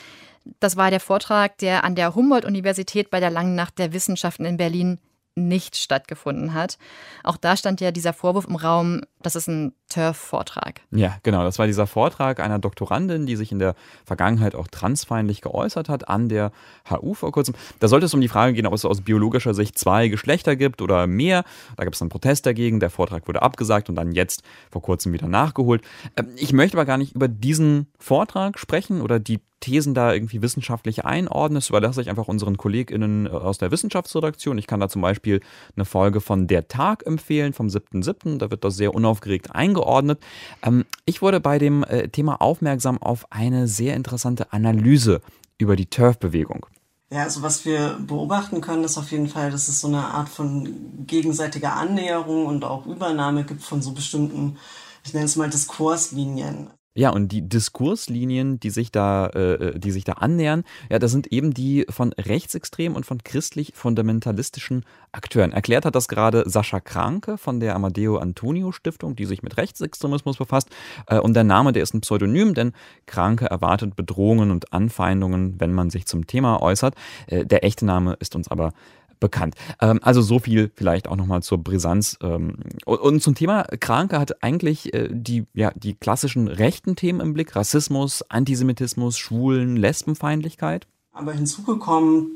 das 0.60 0.78
war 0.78 0.90
der 0.92 1.00
Vortrag, 1.00 1.58
der 1.58 1.84
an 1.84 1.96
der 1.96 2.16
Humboldt-Universität 2.16 3.10
bei 3.10 3.20
der 3.20 3.30
Langen 3.30 3.56
Nacht 3.56 3.80
der 3.80 3.94
Wissenschaften 3.94 4.46
in 4.46 4.58
Berlin 4.58 5.00
nicht 5.38 5.78
stattgefunden 5.78 6.54
hat. 6.54 6.78
Auch 7.24 7.38
da 7.38 7.56
stand 7.56 7.80
ja 7.80 7.92
dieser 7.92 8.14
Vorwurf 8.14 8.46
im 8.46 8.56
Raum, 8.56 9.02
das 9.22 9.36
ist 9.36 9.48
ein 9.48 9.74
TURF-Vortrag. 9.90 10.82
Ja, 10.92 11.18
genau. 11.24 11.44
Das 11.44 11.60
war 11.60 11.68
dieser 11.68 11.88
Vortrag 11.88 12.40
einer 12.40 12.60
Doktorandin, 12.60 13.26
die 13.26 13.36
sich 13.36 13.52
in 13.52 13.60
der 13.60 13.76
Vergangenheit 14.06 14.56
auch 14.56 14.68
transfeindlich 14.68 15.42
geäußert 15.42 15.90
hat 15.90 16.10
an 16.10 16.30
der 16.30 16.52
HU 16.90 17.14
vor 17.14 17.32
kurzem. 17.32 17.56
Da 17.80 17.88
sollte 17.88 18.06
es 18.06 18.14
um 18.14 18.22
die 18.22 18.28
Frage 18.28 18.54
gehen, 18.54 18.68
ob 18.68 18.74
es 18.74 18.86
aus 18.86 19.02
biologischer 19.02 19.54
Sicht 19.54 19.78
zwei 19.78 20.08
Geschlechter 20.08 20.56
gibt 20.56 20.82
oder 20.82 21.08
mehr. 21.08 21.44
Da 21.78 21.86
gab 21.86 21.94
es 21.94 22.02
einen 22.02 22.10
Protest 22.10 22.46
dagegen. 22.46 22.80
Der 22.80 22.90
Vortrag 22.90 23.28
wurde 23.28 23.42
abgesagt 23.42 23.90
und 23.90 23.96
dann 23.96 24.12
jetzt 24.12 24.44
vor 24.72 24.82
kurzem 24.82 25.14
wieder 25.14 25.28
nachgeholt. 25.28 25.82
Ähm, 26.16 26.30
ich 26.36 26.54
möchte 26.54 26.78
aber 26.78 26.86
gar 26.86 26.98
nicht 26.98 27.16
über 27.16 27.28
diesen 27.28 27.88
Vortrag 27.98 28.60
sprechen 28.60 29.02
oder 29.02 29.20
die 29.20 29.40
Thesen 29.60 29.94
da 29.94 30.14
irgendwie 30.14 30.42
wissenschaftlich 30.42 31.06
einordnen. 31.06 31.56
Das 31.56 31.70
überlasse 31.70 32.02
ich 32.02 32.10
einfach 32.10 32.28
unseren 32.28 32.58
KollegInnen 32.58 33.26
äh, 33.26 33.30
aus 33.30 33.58
der 33.58 33.72
Wissenschaftsredaktion. 33.72 34.58
Ich 34.58 34.68
kann 34.68 34.80
da 34.80 34.90
zum 34.90 35.02
Beispiel 35.02 35.42
eine 35.76 35.86
Folge 35.86 36.22
von 36.22 36.48
Der 36.48 36.68
Tag 36.68 37.06
empfehlen 37.06 37.54
vom 37.54 37.68
7.7. 37.68 38.38
Da 38.38 38.52
wird 38.52 38.64
das 38.64 38.76
sehr 38.76 38.94
unaufgeregt 38.94 39.56
eingeordnet. 39.56 40.20
Ähm, 40.64 40.86
ich 41.06 41.22
wurde 41.22 41.40
bei 41.40 41.60
dem 41.60 41.84
äh, 41.84 42.10
Thema 42.10 42.42
aufmerksam 42.42 43.02
auf 43.02 43.32
eine 43.32 43.68
sehr 43.68 43.96
interessante 43.96 44.54
Analyse 44.54 45.22
über 45.58 45.76
die 45.76 45.88
Turf-Bewegung. 45.88 46.66
Ja, 47.10 47.24
also 47.24 47.42
was 47.42 47.66
wir 47.66 47.98
beobachten 48.06 48.60
können, 48.60 48.84
ist 48.84 48.98
auf 48.98 49.12
jeden 49.12 49.30
Fall, 49.30 49.50
dass 49.50 49.70
es 49.70 49.80
so 49.80 49.88
eine 49.88 50.04
Art 50.04 50.28
von 50.28 51.06
gegenseitiger 51.08 51.76
Annäherung 51.76 52.46
und 52.46 52.66
auch 52.66 52.86
Übernahme 52.86 53.46
gibt 53.46 53.64
von 53.64 53.82
so 53.82 53.94
bestimmten, 53.94 54.58
ich 55.06 55.14
nenne 55.14 55.26
es 55.26 55.38
mal 55.38 55.50
Diskurslinien. 55.50 56.70
Ja, 56.98 57.12
und 57.12 57.32
die 57.32 57.48
Diskurslinien, 57.48 58.60
die 58.60 58.72
sich 58.72 58.92
da, 58.92 59.28
äh, 59.28 59.54
äh, 59.54 59.80
die 59.80 59.92
sich 59.92 60.04
da 60.04 60.14
annähern, 60.14 60.64
ja, 60.90 60.98
das 60.98 61.12
sind 61.12 61.28
eben 61.28 61.54
die 61.54 61.86
von 61.90 62.12
rechtsextremen 62.14 62.96
und 62.96 63.06
von 63.06 63.24
christlich-fundamentalistischen 63.24 64.84
Akteuren. 65.12 65.52
Erklärt 65.52 65.86
hat 65.86 65.94
das 65.94 66.08
gerade 66.08 66.50
Sascha 66.50 66.80
Kranke 66.80 67.38
von 67.38 67.60
der 67.60 67.76
Amadeo 67.76 68.18
Antonio 68.18 68.72
Stiftung, 68.72 69.16
die 69.16 69.26
sich 69.26 69.44
mit 69.44 69.58
Rechtsextremismus 69.58 70.38
befasst. 70.38 70.70
Äh, 71.06 71.20
und 71.20 71.36
der 71.36 71.44
Name, 71.44 71.72
der 71.72 71.84
ist 71.84 71.94
ein 71.94 72.02
Pseudonym, 72.02 72.56
denn 72.56 72.74
Kranke 73.06 73.46
erwartet 73.46 73.96
Bedrohungen 73.96 74.50
und 74.50 74.74
Anfeindungen, 74.74 75.60
wenn 75.60 75.74
man 75.74 75.92
sich 75.92 76.08
zum 76.08 76.26
Thema 76.26 76.64
äußert. 76.64 76.96
Äh, 77.28 77.46
der 77.46 77.64
echte 77.64 77.86
Name 77.86 78.18
ist 78.20 78.36
uns 78.36 78.48
aber 78.48 78.74
bekannt. 79.20 79.56
Ähm, 79.82 80.00
also 80.02 80.22
so 80.22 80.40
viel 80.40 80.72
vielleicht 80.76 81.08
auch 81.08 81.16
nochmal 81.16 81.44
zur 81.44 81.58
Brisanz. 81.64 82.18
Ähm, 82.22 82.58
und, 82.86 83.00
und, 83.00 83.24
zum 83.24 83.36
Thema 83.36 83.64
Kranke 83.64 84.20
hat 84.20 84.44
eigentlich 84.44 84.94
äh, 84.94 85.10
die, 85.12 85.46
ja, 85.54 85.72
die 85.76 85.94
klassischen 85.94 86.48
rechten 86.48 86.96
Themen 86.96 87.20
im 87.20 87.34
Blick. 87.34 87.56
Rassismus, 87.56 88.24
Antisemitismus, 88.30 89.18
Schwulen, 89.18 89.78
Lesbenfeindlichkeit. 89.78 90.88
Aber 91.14 91.34
hinzugekommen 91.34 92.32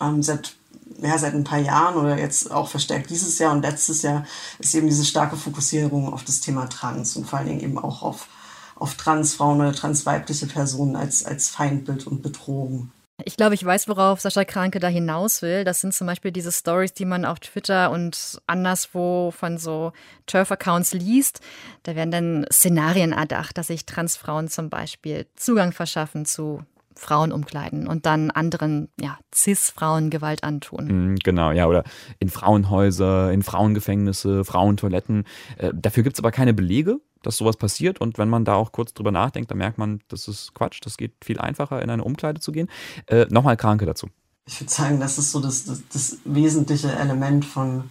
ähm, 0.00 0.22
seit 0.22 0.56
ja, 1.00 1.18
seit 1.18 1.34
ein 1.34 1.44
paar 1.44 1.58
Jahren 1.58 1.96
oder 1.96 2.18
jetzt 2.18 2.50
auch 2.50 2.68
verstärkt 2.68 3.10
dieses 3.10 3.38
Jahr 3.38 3.52
und 3.52 3.62
letztes 3.62 4.02
Jahr 4.02 4.24
ist 4.58 4.74
eben 4.74 4.88
diese 4.88 5.04
starke 5.04 5.36
Fokussierung 5.36 6.12
auf 6.12 6.24
das 6.24 6.40
Thema 6.40 6.66
Trans 6.68 7.16
und 7.16 7.26
vor 7.26 7.38
allen 7.38 7.48
Dingen 7.48 7.60
eben 7.60 7.78
auch 7.78 8.02
auf, 8.02 8.28
auf 8.76 8.94
Transfrauen 8.94 9.60
oder 9.60 9.72
transweibliche 9.72 10.46
Personen 10.46 10.96
als, 10.96 11.24
als 11.24 11.48
Feindbild 11.48 12.06
und 12.06 12.22
Bedrohung. 12.22 12.90
Ich 13.24 13.36
glaube, 13.36 13.54
ich 13.54 13.64
weiß, 13.64 13.88
worauf 13.88 14.20
Sascha 14.20 14.44
Kranke 14.44 14.80
da 14.80 14.88
hinaus 14.88 15.42
will. 15.42 15.64
Das 15.64 15.80
sind 15.80 15.94
zum 15.94 16.06
Beispiel 16.06 16.32
diese 16.32 16.52
Stories, 16.52 16.92
die 16.92 17.04
man 17.04 17.24
auf 17.24 17.40
Twitter 17.40 17.90
und 17.90 18.40
anderswo 18.46 19.30
von 19.30 19.58
so 19.58 19.92
Turf-Accounts 20.26 20.92
liest. 20.92 21.40
Da 21.82 21.94
werden 21.94 22.10
dann 22.10 22.46
Szenarien 22.52 23.12
erdacht, 23.12 23.58
dass 23.58 23.68
sich 23.68 23.86
Transfrauen 23.86 24.48
zum 24.48 24.70
Beispiel 24.70 25.26
Zugang 25.36 25.72
verschaffen 25.72 26.24
zu 26.24 26.64
Frauen 26.96 27.32
umkleiden 27.32 27.86
und 27.86 28.06
dann 28.06 28.30
anderen, 28.30 28.88
ja, 29.00 29.18
Cis-Frauen 29.34 30.10
Gewalt 30.10 30.44
antun. 30.44 30.86
Mhm, 31.12 31.16
genau, 31.16 31.50
ja, 31.52 31.66
oder 31.66 31.84
in 32.18 32.28
Frauenhäuser, 32.28 33.32
in 33.32 33.42
Frauengefängnisse, 33.42 34.44
Frauentoiletten. 34.44 35.24
Äh, 35.58 35.72
dafür 35.74 36.02
gibt 36.02 36.16
es 36.16 36.20
aber 36.20 36.30
keine 36.30 36.54
Belege 36.54 37.00
dass 37.22 37.36
sowas 37.36 37.56
passiert. 37.56 38.00
Und 38.00 38.18
wenn 38.18 38.28
man 38.28 38.44
da 38.44 38.54
auch 38.54 38.72
kurz 38.72 38.92
drüber 38.94 39.10
nachdenkt, 39.10 39.50
dann 39.50 39.58
merkt 39.58 39.78
man, 39.78 40.00
das 40.08 40.28
ist 40.28 40.54
Quatsch, 40.54 40.80
das 40.82 40.96
geht 40.96 41.12
viel 41.24 41.38
einfacher, 41.38 41.80
in 41.80 41.90
eine 41.90 42.04
Umkleide 42.04 42.40
zu 42.40 42.52
gehen. 42.52 42.68
Äh, 43.06 43.26
Nochmal 43.30 43.56
Kranke 43.56 43.86
dazu. 43.86 44.08
Ich 44.46 44.60
würde 44.60 44.72
sagen, 44.72 45.00
das 45.00 45.18
ist 45.18 45.30
so 45.30 45.40
das, 45.40 45.64
das, 45.64 45.82
das 45.92 46.18
wesentliche 46.24 46.92
Element 46.92 47.44
von, 47.44 47.90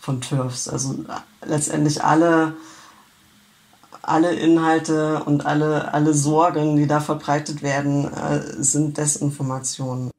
von 0.00 0.20
TÜRFs. 0.20 0.68
Also 0.68 1.04
letztendlich 1.44 2.02
alle, 2.02 2.54
alle 4.08 4.34
Inhalte 4.34 5.22
und 5.24 5.46
alle, 5.46 5.92
alle 5.92 6.14
Sorgen, 6.14 6.76
die 6.76 6.86
da 6.86 7.00
verbreitet 7.00 7.62
werden, 7.62 8.04
äh, 8.12 8.40
sind 8.62 8.98
Desinformationen 8.98 10.10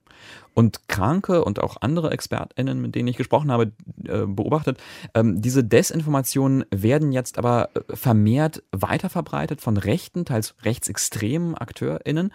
und 0.57 0.87
Kranke 0.87 1.43
und 1.43 1.61
auch 1.61 1.77
andere 1.81 2.09
ExpertInnen, 2.09 2.81
mit 2.81 2.95
denen 2.95 3.07
ich 3.07 3.15
gesprochen 3.15 3.51
habe, 3.51 3.73
äh, 4.05 4.25
beobachtet. 4.25 4.79
Ähm, 5.13 5.39
diese 5.39 5.63
Desinformationen 5.63 6.65
werden 6.71 7.11
jetzt 7.11 7.37
aber 7.37 7.69
äh, 7.75 7.95
vermehrt 7.95 8.63
weiterverbreitet 8.71 9.61
von 9.61 9.77
rechten, 9.77 10.25
teils 10.25 10.55
rechtsextremen 10.63 11.53
AkteurInnen. 11.53 12.33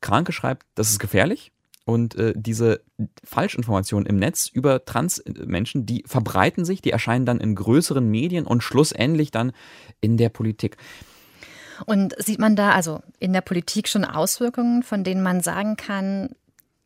Kranke 0.00 0.32
schreibt, 0.32 0.66
das 0.74 0.90
ist 0.90 0.98
gefährlich. 0.98 1.52
Und 1.90 2.14
äh, 2.14 2.34
diese 2.36 2.82
Falschinformationen 3.24 4.06
im 4.06 4.16
Netz 4.16 4.46
über 4.46 4.84
Transmenschen, 4.84 5.86
die 5.86 6.04
verbreiten 6.06 6.64
sich, 6.64 6.80
die 6.80 6.92
erscheinen 6.92 7.26
dann 7.26 7.40
in 7.40 7.56
größeren 7.56 8.08
Medien 8.08 8.46
und 8.46 8.62
schlussendlich 8.62 9.32
dann 9.32 9.50
in 10.00 10.16
der 10.16 10.28
Politik. 10.28 10.76
Und 11.86 12.14
sieht 12.22 12.38
man 12.38 12.54
da 12.54 12.70
also 12.70 13.00
in 13.18 13.32
der 13.32 13.40
Politik 13.40 13.88
schon 13.88 14.04
Auswirkungen, 14.04 14.84
von 14.84 15.02
denen 15.02 15.22
man 15.22 15.40
sagen 15.40 15.76
kann, 15.76 16.28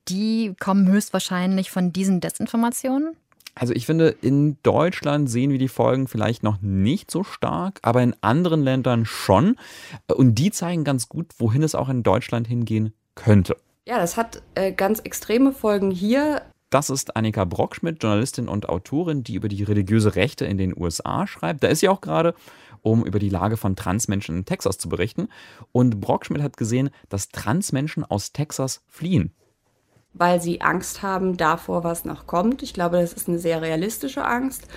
die 0.08 0.54
kommen 0.58 0.88
höchstwahrscheinlich 0.88 1.70
von 1.70 1.92
diesen 1.92 2.22
Desinformationen? 2.22 3.14
Also 3.54 3.74
ich 3.74 3.84
finde, 3.84 4.08
in 4.08 4.56
Deutschland 4.62 5.28
sehen 5.28 5.50
wir 5.50 5.58
die 5.58 5.68
Folgen 5.68 6.08
vielleicht 6.08 6.42
noch 6.42 6.62
nicht 6.62 7.10
so 7.10 7.24
stark, 7.24 7.78
aber 7.82 8.02
in 8.02 8.16
anderen 8.22 8.62
Ländern 8.62 9.04
schon. 9.04 9.56
Und 10.06 10.36
die 10.36 10.50
zeigen 10.50 10.82
ganz 10.82 11.10
gut, 11.10 11.26
wohin 11.36 11.62
es 11.62 11.74
auch 11.74 11.90
in 11.90 12.02
Deutschland 12.02 12.48
hingehen 12.48 12.94
könnte. 13.14 13.56
Ja, 13.86 13.98
das 13.98 14.16
hat 14.16 14.42
äh, 14.54 14.72
ganz 14.72 15.00
extreme 15.00 15.52
Folgen 15.52 15.90
hier. 15.90 16.42
Das 16.70 16.90
ist 16.90 17.16
Annika 17.16 17.44
Brockschmidt, 17.44 18.02
Journalistin 18.02 18.48
und 18.48 18.68
Autorin, 18.68 19.22
die 19.22 19.34
über 19.34 19.48
die 19.48 19.62
religiöse 19.62 20.16
Rechte 20.16 20.46
in 20.46 20.58
den 20.58 20.74
USA 20.76 21.26
schreibt. 21.26 21.62
Da 21.62 21.68
ist 21.68 21.80
sie 21.80 21.88
auch 21.88 22.00
gerade, 22.00 22.34
um 22.82 23.04
über 23.04 23.18
die 23.18 23.28
Lage 23.28 23.56
von 23.56 23.76
Transmenschen 23.76 24.38
in 24.38 24.44
Texas 24.44 24.78
zu 24.78 24.88
berichten. 24.88 25.28
Und 25.72 26.00
Brockschmidt 26.00 26.42
hat 26.42 26.56
gesehen, 26.56 26.90
dass 27.10 27.28
Transmenschen 27.28 28.04
aus 28.04 28.32
Texas 28.32 28.82
fliehen 28.88 29.32
weil 30.14 30.40
sie 30.40 30.60
Angst 30.60 31.02
haben 31.02 31.36
davor, 31.36 31.84
was 31.84 32.04
noch 32.04 32.26
kommt. 32.26 32.62
Ich 32.62 32.72
glaube, 32.72 33.00
das 33.00 33.12
ist 33.12 33.28
eine 33.28 33.38
sehr 33.38 33.60
realistische 33.60 34.24
Angst. 34.24 34.68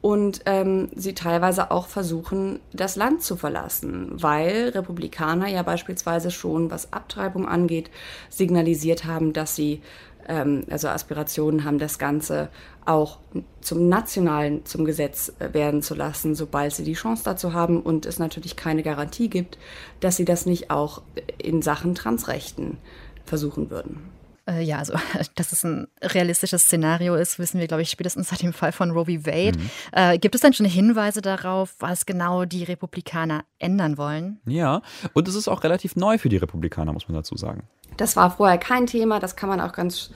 Und 0.00 0.42
ähm, 0.46 0.88
sie 0.94 1.14
teilweise 1.14 1.72
auch 1.72 1.88
versuchen, 1.88 2.60
das 2.72 2.94
Land 2.94 3.22
zu 3.22 3.36
verlassen, 3.36 4.10
weil 4.12 4.68
Republikaner 4.68 5.48
ja 5.48 5.62
beispielsweise 5.62 6.30
schon, 6.30 6.70
was 6.70 6.92
Abtreibung 6.92 7.48
angeht, 7.48 7.90
signalisiert 8.28 9.06
haben, 9.06 9.32
dass 9.32 9.56
sie 9.56 9.82
ähm, 10.28 10.64
also 10.70 10.88
Aspirationen 10.88 11.64
haben, 11.64 11.78
das 11.78 11.98
Ganze 11.98 12.48
auch 12.84 13.18
zum 13.60 13.88
nationalen, 13.88 14.64
zum 14.64 14.84
Gesetz 14.84 15.32
äh, 15.40 15.52
werden 15.52 15.82
zu 15.82 15.94
lassen, 15.94 16.34
sobald 16.34 16.72
sie 16.74 16.84
die 16.84 16.92
Chance 16.92 17.22
dazu 17.24 17.52
haben 17.52 17.82
und 17.82 18.06
es 18.06 18.18
natürlich 18.20 18.56
keine 18.56 18.82
Garantie 18.82 19.28
gibt, 19.28 19.58
dass 20.00 20.16
sie 20.16 20.24
das 20.24 20.46
nicht 20.46 20.70
auch 20.70 21.02
in 21.38 21.60
Sachen 21.60 21.94
Transrechten 21.94 22.78
versuchen 23.24 23.70
würden. 23.70 24.17
Äh, 24.48 24.62
ja, 24.62 24.78
also 24.78 24.94
dass 25.34 25.52
es 25.52 25.64
ein 25.64 25.88
realistisches 26.02 26.62
Szenario 26.62 27.14
ist, 27.14 27.38
wissen 27.38 27.60
wir, 27.60 27.66
glaube 27.66 27.82
ich, 27.82 27.90
spätestens 27.90 28.28
seit 28.28 28.42
dem 28.42 28.52
Fall 28.52 28.72
von 28.72 28.90
Roe 28.90 29.04
v. 29.04 29.26
Wade. 29.26 29.58
Mhm. 29.58 29.70
Äh, 29.92 30.18
gibt 30.18 30.34
es 30.34 30.40
denn 30.40 30.52
schon 30.52 30.66
Hinweise 30.66 31.20
darauf, 31.20 31.74
was 31.78 32.06
genau 32.06 32.44
die 32.44 32.64
Republikaner 32.64 33.44
ändern 33.58 33.98
wollen? 33.98 34.40
Ja, 34.46 34.82
und 35.12 35.28
es 35.28 35.34
ist 35.34 35.48
auch 35.48 35.62
relativ 35.62 35.96
neu 35.96 36.18
für 36.18 36.28
die 36.28 36.38
Republikaner, 36.38 36.92
muss 36.92 37.08
man 37.08 37.16
dazu 37.16 37.36
sagen. 37.36 37.64
Das 37.96 38.16
war 38.16 38.30
vorher 38.30 38.58
kein 38.58 38.86
Thema, 38.86 39.20
das 39.20 39.36
kann 39.36 39.48
man 39.48 39.60
auch 39.60 39.72
ganz, 39.72 40.10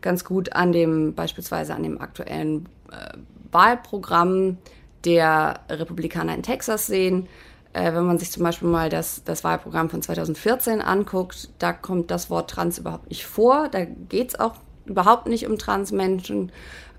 ganz 0.00 0.24
gut 0.24 0.52
an 0.52 0.72
dem, 0.72 1.14
beispielsweise 1.14 1.74
an 1.74 1.82
dem 1.82 2.00
aktuellen 2.00 2.68
äh, 2.90 3.16
Wahlprogramm 3.50 4.58
der 5.04 5.60
Republikaner 5.68 6.34
in 6.34 6.42
Texas 6.42 6.86
sehen. 6.86 7.26
Äh, 7.72 7.94
wenn 7.94 8.04
man 8.04 8.18
sich 8.18 8.30
zum 8.30 8.42
Beispiel 8.42 8.68
mal 8.68 8.88
das, 8.88 9.24
das 9.24 9.44
Wahlprogramm 9.44 9.88
von 9.88 10.02
2014 10.02 10.80
anguckt, 10.82 11.50
da 11.58 11.72
kommt 11.72 12.10
das 12.10 12.30
Wort 12.30 12.50
Trans 12.50 12.78
überhaupt 12.78 13.08
nicht 13.08 13.26
vor. 13.26 13.68
Da 13.68 13.84
geht 13.84 14.30
es 14.30 14.40
auch 14.40 14.54
überhaupt 14.84 15.26
nicht 15.26 15.46
um 15.46 15.58
Transmenschen. 15.58 16.52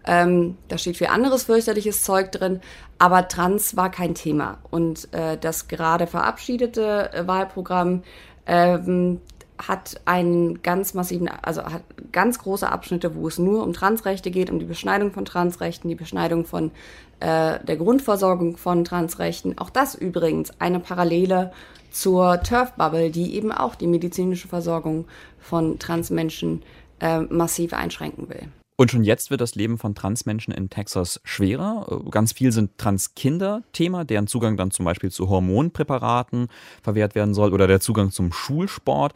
Ähm, 0.06 0.58
da 0.68 0.78
steht 0.78 0.98
viel 0.98 1.08
anderes 1.08 1.46
fürchterliches 1.46 2.04
Zeug 2.04 2.32
drin, 2.32 2.60
aber 2.98 3.28
Trans 3.28 3.78
war 3.78 3.90
kein 3.90 4.16
Thema. 4.16 4.58
Und 4.70 5.14
äh, 5.14 5.38
das 5.38 5.68
gerade 5.68 6.08
verabschiedete 6.08 7.24
Wahlprogramm 7.26 8.04
ähm, 8.46 9.22
hat 9.68 10.02
einen 10.06 10.62
ganz 10.62 10.94
massiven, 10.94 11.30
also 11.30 11.64
hat 11.64 11.84
ganz 12.12 12.40
große 12.40 12.70
Abschnitte, 12.70 13.16
wo 13.16 13.28
es 13.28 13.40
nur 13.40 13.64
um 13.64 13.74
Transrechte 13.74 14.32
geht, 14.32 14.50
um 14.50 14.60
die 14.60 14.66
Beschneidung 14.66 15.12
von 15.12 15.26
Transrechten, 15.26 15.90
die 15.90 15.96
Beschneidung 15.96 16.46
von 16.46 16.72
äh, 17.20 17.60
der 17.64 17.78
Grundversorgung 17.78 18.58
von 18.58 18.84
Transrechten. 18.84 19.58
Auch 19.58 19.70
das 19.70 19.96
übrigens 19.96 20.52
eine 20.60 20.80
Parallele 20.80 21.52
zur 21.92 22.42
Turf-Bubble, 22.42 23.12
die 23.12 23.36
eben 23.36 23.52
auch 23.52 23.76
die 23.76 23.88
medizinische 23.88 24.48
Versorgung 24.48 25.06
von 25.40 25.80
Transmenschen 25.80 26.64
äh, 27.00 27.20
massiv 27.20 27.74
einschränken 27.74 28.30
will. 28.30 28.48
Und 28.76 28.90
schon 28.90 29.04
jetzt 29.04 29.30
wird 29.30 29.40
das 29.40 29.54
Leben 29.54 29.78
von 29.78 29.94
Transmenschen 29.94 30.54
in 30.54 30.70
Texas 30.70 31.22
schwerer. 31.24 32.02
Ganz 32.10 32.34
viel 32.34 32.52
sind 32.52 32.78
Transkinder 32.78 33.62
Thema, 33.72 34.04
deren 34.04 34.26
Zugang 34.26 34.58
dann 34.58 34.72
zum 34.72 34.86
Beispiel 34.86 35.12
zu 35.12 35.30
Hormonpräparaten 35.30 36.48
verwehrt 36.82 37.14
werden 37.14 37.34
soll 37.34 37.54
oder 37.54 37.68
der 37.68 37.80
Zugang 37.80 38.12
zum 38.12 38.34
Schulsport. 38.34 39.14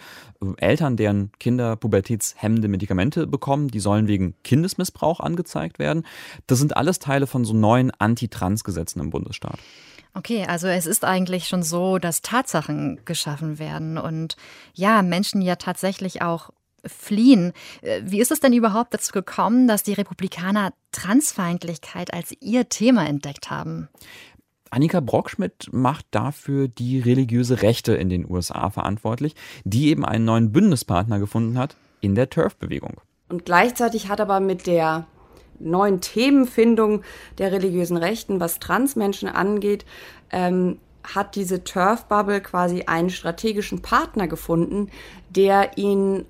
Eltern, 0.58 0.96
deren 0.96 1.32
Kinder 1.40 1.76
pubertätshemmende 1.76 2.68
Medikamente 2.68 3.26
bekommen, 3.26 3.70
die 3.70 3.80
sollen 3.80 4.08
wegen 4.08 4.36
Kindesmissbrauch 4.44 5.20
angezeigt 5.20 5.80
werden. 5.80 6.06
Das 6.46 6.60
sind 6.60 6.78
alles 6.78 7.00
Teile 7.00 7.26
von 7.26 7.44
so 7.44 7.54
neuen 7.54 7.92
Anti-Trans-Gesetzen 7.92 9.00
im 9.00 9.10
Bundesstaat. 9.10 9.58
Okay, 10.14 10.46
also 10.48 10.68
es 10.68 10.88
ist 10.88 11.06
eigentlich 11.06 11.48
schon 11.48 11.62
so, 11.62 12.00
dass 12.00 12.24
Tatsachen 12.24 13.02
geschaffen 13.06 13.60
werden 13.60 14.00
und 14.00 14.36
ja, 14.74 15.04
Menschen 15.04 15.42
ja 15.44 15.58
tatsächlich 15.58 16.24
auch 16.24 16.50
fliehen. 16.90 17.54
Äh, 17.82 18.02
wie 18.04 18.20
ist 18.20 18.32
es 18.32 18.40
denn 18.40 18.54
überhaupt 18.54 18.94
dazu 18.94 19.12
gekommen, 19.12 19.68
dass 19.68 19.84
die 19.84 19.94
Republikaner 19.94 20.74
Transfeindlichkeit 20.92 22.14
als 22.14 22.34
ihr 22.40 22.70
Thema 22.70 23.08
entdeckt 23.08 23.50
haben? 23.50 23.90
Annika 24.70 25.00
Brockschmidt 25.00 25.70
macht 25.72 26.06
dafür 26.12 26.68
die 26.68 27.00
religiöse 27.00 27.62
Rechte 27.62 27.94
in 27.94 28.10
den 28.10 28.30
USA 28.30 28.70
verantwortlich, 28.70 29.36
die 29.64 29.88
eben 29.88 30.06
einen 30.06 30.26
neuen 30.26 30.52
Bündnispartner 30.52 31.20
gefunden 31.20 31.58
hat 31.58 31.78
in 32.02 32.16
der 32.16 32.30
Turf-Bewegung. 32.30 32.96
Und 33.30 33.46
gleichzeitig 33.46 34.10
hat 34.10 34.22
aber 34.22 34.40
mit 34.40 34.68
der 34.68 35.08
neuen 35.60 36.02
Themenfindung 36.02 37.04
der 37.38 37.52
religiösen 37.52 37.98
Rechten, 37.98 38.40
was 38.40 38.60
Transmenschen 38.60 39.28
angeht, 39.28 39.86
ähm, 40.32 40.80
hat 41.04 41.36
diese 41.36 41.64
Turf-Bubble 41.64 42.42
quasi 42.42 42.84
einen 42.84 43.10
strategischen 43.10 43.82
Partner 43.82 44.28
gefunden, 44.28 44.90
der 45.30 45.78
ihnen 45.78 46.26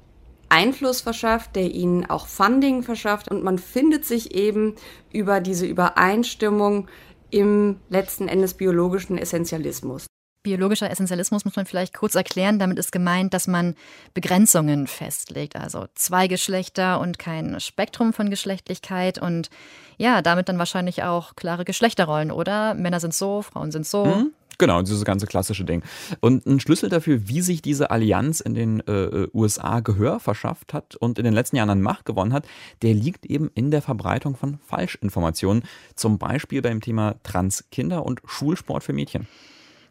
Einfluss 0.49 1.01
verschafft, 1.01 1.55
der 1.55 1.71
ihnen 1.71 2.05
auch 2.09 2.27
Funding 2.27 2.83
verschafft 2.83 3.29
und 3.29 3.43
man 3.43 3.59
findet 3.59 4.05
sich 4.05 4.33
eben 4.33 4.75
über 5.11 5.39
diese 5.41 5.65
Übereinstimmung 5.65 6.87
im 7.29 7.79
letzten 7.89 8.27
Endes 8.27 8.53
biologischen 8.53 9.17
Essentialismus. 9.17 10.07
Biologischer 10.43 10.89
Essentialismus 10.89 11.43
muss 11.43 11.57
man 11.57 11.65
vielleicht 11.65 11.93
kurz 11.93 12.15
erklären. 12.15 12.57
Damit 12.57 12.79
ist 12.79 12.93
gemeint, 12.93 13.33
dass 13.33 13.47
man 13.47 13.75
Begrenzungen 14.13 14.87
festlegt. 14.87 15.57
Also 15.57 15.87
zwei 15.93 16.29
Geschlechter 16.29 17.01
und 17.01 17.19
kein 17.19 17.59
Spektrum 17.59 18.13
von 18.13 18.29
Geschlechtlichkeit. 18.29 19.19
Und 19.19 19.49
ja, 19.97 20.21
damit 20.21 20.47
dann 20.47 20.57
wahrscheinlich 20.57 21.03
auch 21.03 21.35
klare 21.35 21.65
Geschlechterrollen, 21.65 22.31
oder? 22.31 22.75
Männer 22.75 23.01
sind 23.01 23.13
so, 23.13 23.41
Frauen 23.41 23.71
sind 23.71 23.85
so. 23.85 24.05
Mhm. 24.05 24.33
Genau, 24.59 24.81
dieses 24.81 25.05
ganze 25.05 25.27
klassische 25.27 25.65
Ding. 25.65 25.83
Und 26.19 26.45
ein 26.47 26.59
Schlüssel 26.59 26.89
dafür, 26.89 27.27
wie 27.27 27.41
sich 27.41 27.61
diese 27.61 27.91
Allianz 27.91 28.39
in 28.39 28.55
den 28.55 28.79
äh, 28.87 29.27
USA 29.33 29.81
Gehör 29.81 30.19
verschafft 30.19 30.73
hat 30.73 30.95
und 30.95 31.19
in 31.19 31.25
den 31.25 31.33
letzten 31.33 31.57
Jahren 31.57 31.69
an 31.69 31.81
Macht 31.81 32.05
gewonnen 32.05 32.33
hat, 32.33 32.47
der 32.81 32.95
liegt 32.95 33.25
eben 33.27 33.51
in 33.53 33.69
der 33.69 33.83
Verbreitung 33.83 34.35
von 34.35 34.57
Falschinformationen. 34.65 35.63
Zum 35.95 36.17
Beispiel 36.17 36.61
beim 36.63 36.81
Thema 36.81 37.15
Transkinder 37.21 38.03
und 38.03 38.21
Schulsport 38.25 38.83
für 38.83 38.93
Mädchen. 38.93 39.27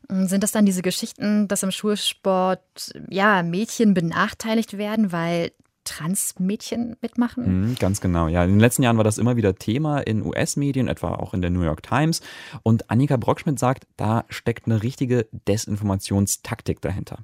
Sind 0.08 0.42
das 0.42 0.52
dann 0.52 0.66
diese 0.66 0.82
Geschichten, 0.82 1.48
dass 1.48 1.62
im 1.62 1.72
Schulsport 1.72 2.92
ja 3.08 3.42
Mädchen 3.42 3.94
benachteiligt 3.94 4.78
werden, 4.78 5.10
weil 5.10 5.52
Transmädchen 5.86 6.96
mitmachen? 7.00 7.70
Mhm, 7.70 7.74
ganz 7.76 8.02
genau, 8.02 8.28
ja. 8.28 8.44
In 8.44 8.50
den 8.50 8.60
letzten 8.60 8.82
Jahren 8.82 8.98
war 8.98 9.04
das 9.04 9.16
immer 9.16 9.36
wieder 9.36 9.54
Thema 9.54 10.00
in 10.00 10.22
US-Medien, 10.22 10.88
etwa 10.88 11.14
auch 11.14 11.32
in 11.32 11.40
der 11.40 11.50
New 11.50 11.62
York 11.62 11.82
Times. 11.82 12.20
Und 12.62 12.90
Annika 12.90 13.16
Brockschmidt 13.16 13.58
sagt, 13.58 13.86
da 13.96 14.24
steckt 14.28 14.66
eine 14.66 14.82
richtige 14.82 15.26
Desinformationstaktik 15.48 16.82
dahinter. 16.82 17.20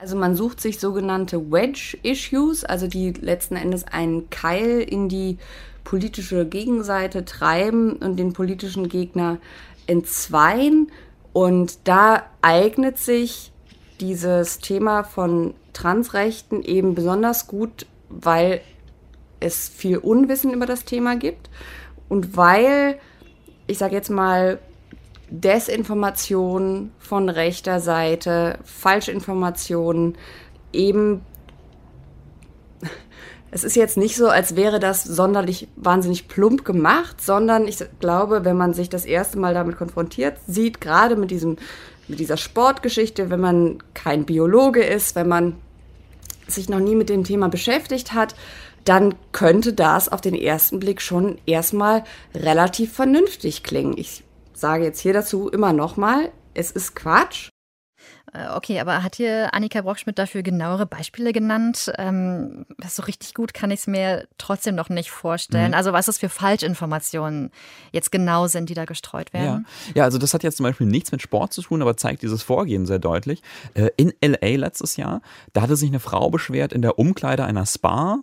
Also 0.00 0.14
man 0.14 0.36
sucht 0.36 0.60
sich 0.60 0.78
sogenannte 0.78 1.50
Wedge-Issues, 1.50 2.64
also 2.64 2.86
die 2.86 3.10
letzten 3.12 3.56
Endes 3.56 3.84
einen 3.84 4.30
Keil 4.30 4.80
in 4.80 5.08
die 5.08 5.38
politische 5.82 6.46
Gegenseite 6.46 7.24
treiben 7.24 7.94
und 7.94 8.16
den 8.16 8.32
politischen 8.32 8.88
Gegner 8.88 9.38
entzweien. 9.86 10.92
Und 11.32 11.88
da 11.88 12.26
eignet 12.42 12.98
sich 12.98 13.52
dieses 14.00 14.58
Thema 14.58 15.02
von 15.02 15.54
Transrechten 15.78 16.62
eben 16.62 16.96
besonders 16.96 17.46
gut, 17.46 17.86
weil 18.08 18.60
es 19.38 19.68
viel 19.68 19.98
Unwissen 19.98 20.52
über 20.52 20.66
das 20.66 20.84
Thema 20.84 21.14
gibt 21.14 21.50
und 22.08 22.36
weil, 22.36 22.98
ich 23.68 23.78
sage 23.78 23.94
jetzt 23.94 24.10
mal, 24.10 24.58
Desinformation 25.30 26.90
von 26.98 27.28
rechter 27.28 27.78
Seite, 27.80 28.58
Falschinformationen 28.64 30.16
eben 30.72 31.20
es 33.52 33.62
ist 33.62 33.76
jetzt 33.76 33.98
nicht 33.98 34.16
so, 34.16 34.28
als 34.28 34.56
wäre 34.56 34.80
das 34.80 35.04
sonderlich 35.04 35.68
wahnsinnig 35.76 36.26
plump 36.26 36.64
gemacht, 36.64 37.20
sondern 37.20 37.68
ich 37.68 37.78
glaube, 38.00 38.44
wenn 38.44 38.56
man 38.56 38.74
sich 38.74 38.88
das 38.88 39.04
erste 39.04 39.38
Mal 39.38 39.54
damit 39.54 39.76
konfrontiert 39.76 40.38
sieht, 40.48 40.80
gerade 40.80 41.14
mit 41.14 41.30
diesem 41.30 41.56
mit 42.08 42.20
dieser 42.20 42.38
Sportgeschichte, 42.38 43.28
wenn 43.28 43.40
man 43.40 43.78
kein 43.92 44.24
Biologe 44.24 44.82
ist, 44.82 45.14
wenn 45.14 45.28
man 45.28 45.56
sich 46.50 46.68
noch 46.68 46.80
nie 46.80 46.94
mit 46.94 47.08
dem 47.08 47.24
Thema 47.24 47.48
beschäftigt 47.48 48.12
hat, 48.12 48.34
dann 48.84 49.14
könnte 49.32 49.72
das 49.72 50.08
auf 50.08 50.20
den 50.20 50.34
ersten 50.34 50.78
Blick 50.78 51.00
schon 51.00 51.38
erstmal 51.46 52.04
relativ 52.34 52.92
vernünftig 52.92 53.62
klingen. 53.62 53.96
Ich 53.96 54.24
sage 54.54 54.84
jetzt 54.84 55.00
hier 55.00 55.12
dazu 55.12 55.48
immer 55.48 55.72
nochmal, 55.72 56.30
es 56.54 56.70
ist 56.70 56.96
Quatsch. 56.96 57.50
Äh, 58.32 58.54
okay, 58.54 58.80
aber 58.80 59.02
hat 59.02 59.16
hier 59.16 59.54
Annika 59.54 59.80
Brockschmidt 59.80 60.18
dafür 60.18 60.42
genauere 60.42 60.86
Beispiele 60.86 61.32
genannt? 61.32 61.92
Ähm, 61.98 62.66
so 62.86 63.02
richtig 63.02 63.34
gut 63.34 63.54
kann 63.54 63.70
ich 63.70 63.80
es 63.80 63.86
mir 63.86 64.26
trotzdem 64.38 64.74
noch 64.74 64.88
nicht 64.88 65.10
vorstellen. 65.10 65.68
Mhm. 65.68 65.74
Also 65.74 65.92
was 65.92 66.08
es 66.08 66.18
für 66.18 66.28
Falschinformationen 66.28 67.50
jetzt 67.92 68.12
genau 68.12 68.46
sind, 68.46 68.68
die 68.68 68.74
da 68.74 68.84
gestreut 68.84 69.32
werden? 69.32 69.66
Ja. 69.88 69.92
ja, 69.94 70.04
also 70.04 70.18
das 70.18 70.34
hat 70.34 70.42
jetzt 70.42 70.56
zum 70.56 70.64
Beispiel 70.64 70.86
nichts 70.86 71.12
mit 71.12 71.22
Sport 71.22 71.52
zu 71.52 71.62
tun, 71.62 71.82
aber 71.82 71.96
zeigt 71.96 72.22
dieses 72.22 72.42
Vorgehen 72.42 72.86
sehr 72.86 72.98
deutlich. 72.98 73.42
Äh, 73.74 73.90
in 73.96 74.12
LA 74.22 74.56
letztes 74.56 74.96
Jahr, 74.96 75.22
da 75.52 75.62
hatte 75.62 75.76
sich 75.76 75.88
eine 75.88 76.00
Frau 76.00 76.30
beschwert 76.30 76.72
in 76.72 76.82
der 76.82 76.98
Umkleide 76.98 77.44
einer 77.44 77.66
Spa, 77.66 78.20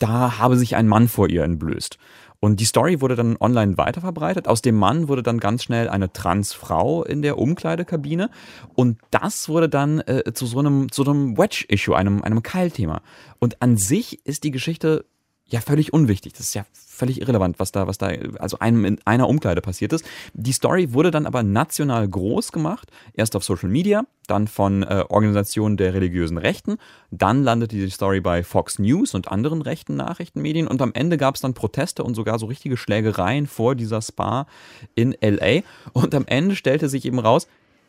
da 0.00 0.38
habe 0.38 0.56
sich 0.56 0.76
ein 0.76 0.88
Mann 0.88 1.08
vor 1.08 1.28
ihr 1.28 1.44
entblößt. 1.44 1.98
Und 2.40 2.58
die 2.60 2.64
Story 2.64 3.02
wurde 3.02 3.16
dann 3.16 3.36
online 3.38 3.76
weiterverbreitet. 3.76 4.48
Aus 4.48 4.62
dem 4.62 4.76
Mann 4.76 5.08
wurde 5.08 5.22
dann 5.22 5.38
ganz 5.38 5.62
schnell 5.62 5.90
eine 5.90 6.10
Transfrau 6.10 7.04
in 7.04 7.20
der 7.20 7.38
Umkleidekabine. 7.38 8.30
Und 8.74 8.98
das 9.10 9.48
wurde 9.50 9.68
dann 9.68 10.00
äh, 10.00 10.32
zu 10.32 10.46
so 10.46 10.58
einem, 10.58 10.88
so 10.90 11.04
einem 11.04 11.36
Wedge-Issue, 11.36 11.94
einem, 11.94 12.22
einem 12.22 12.42
Keilthema. 12.42 13.02
Und 13.38 13.60
an 13.60 13.76
sich 13.76 14.24
ist 14.26 14.44
die 14.44 14.50
Geschichte 14.50 15.04
ja 15.50 15.60
völlig 15.60 15.92
unwichtig. 15.92 16.32
Das 16.32 16.42
ist 16.42 16.54
ja 16.54 16.64
völlig 16.72 17.20
irrelevant, 17.20 17.58
was 17.58 17.72
da, 17.72 17.86
was 17.86 17.98
da, 17.98 18.08
also 18.38 18.58
einem 18.58 18.84
in 18.84 18.98
einer 19.04 19.28
Umkleide 19.28 19.60
passiert 19.60 19.92
ist. 19.92 20.04
Die 20.34 20.52
Story 20.52 20.92
wurde 20.92 21.10
dann 21.10 21.26
aber 21.26 21.42
national 21.42 22.06
groß 22.08 22.52
gemacht. 22.52 22.90
Erst 23.14 23.36
auf 23.36 23.44
Social 23.44 23.68
Media, 23.68 24.04
dann 24.26 24.48
von 24.48 24.82
äh, 24.82 25.04
Organisationen 25.08 25.76
der 25.76 25.94
religiösen 25.94 26.38
Rechten. 26.38 26.76
Dann 27.10 27.42
landete 27.42 27.76
die 27.76 27.90
Story 27.90 28.20
bei 28.20 28.44
Fox 28.44 28.78
News 28.78 29.14
und 29.14 29.28
anderen 29.28 29.62
rechten 29.62 29.96
Nachrichtenmedien. 29.96 30.68
Und 30.68 30.82
am 30.82 30.92
Ende 30.94 31.16
gab 31.16 31.34
es 31.34 31.40
dann 31.40 31.54
Proteste 31.54 32.04
und 32.04 32.14
sogar 32.14 32.38
so 32.38 32.46
richtige 32.46 32.76
Schlägereien 32.76 33.46
vor 33.46 33.74
dieser 33.74 34.02
Spa 34.02 34.46
in 34.94 35.16
LA. 35.20 35.62
Und 35.92 36.14
am 36.14 36.26
Ende 36.26 36.54
stellte 36.54 36.88
sich 36.88 37.06
eben 37.06 37.18
raus, 37.18 37.48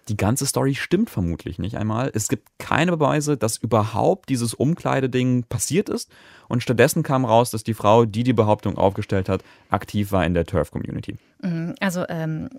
die 0.09 0.17
ganze 0.17 0.45
Story 0.45 0.75
stimmt 0.75 1.09
vermutlich 1.09 1.59
nicht 1.59 1.77
einmal. 1.77 2.11
Es 2.13 2.27
gibt 2.27 2.47
keine 2.57 2.91
Beweise, 2.91 3.37
dass 3.37 3.57
überhaupt 3.57 4.29
dieses 4.29 4.53
Umkleideding 4.53 5.43
passiert 5.43 5.89
ist. 5.89 6.11
Und 6.47 6.63
stattdessen 6.63 7.03
kam 7.03 7.23
raus, 7.23 7.51
dass 7.51 7.63
die 7.63 7.73
Frau, 7.73 8.05
die 8.05 8.23
die 8.23 8.33
Behauptung 8.33 8.77
aufgestellt 8.77 9.29
hat, 9.29 9.43
aktiv 9.69 10.11
war 10.11 10.25
in 10.25 10.33
der 10.33 10.45
Turf-Community. 10.45 11.17
Mhm, 11.41 11.75
also, 11.79 12.05
ähm, 12.09 12.49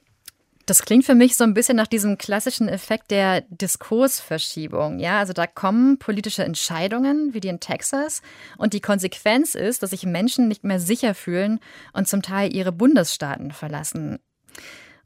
das 0.67 0.83
klingt 0.83 1.05
für 1.05 1.17
mich 1.17 1.37
so 1.37 1.43
ein 1.43 1.55
bisschen 1.55 1.77
nach 1.77 1.89
diesem 1.89 2.19
klassischen 2.19 2.69
Effekt 2.69 3.11
der 3.11 3.43
Diskursverschiebung. 3.49 5.01
Ja, 5.01 5.19
also 5.19 5.33
da 5.33 5.49
kommen 5.49 5.99
politische 5.99 6.45
Entscheidungen, 6.45 7.35
wie 7.35 7.41
die 7.41 7.49
in 7.49 7.59
Texas, 7.59 8.23
und 8.59 8.73
die 8.73 8.81
Konsequenz 8.81 9.57
ist, 9.57 9.83
dass 9.83 9.91
sich 9.91 10.07
Menschen 10.07 10.47
nicht 10.47 10.63
mehr 10.63 10.79
sicher 10.79 11.15
fühlen 11.15 11.59
und 11.93 12.07
zum 12.07 12.23
Teil 12.23 12.55
ihre 12.55 12.71
Bundesstaaten 12.71 13.51
verlassen. 13.51 14.21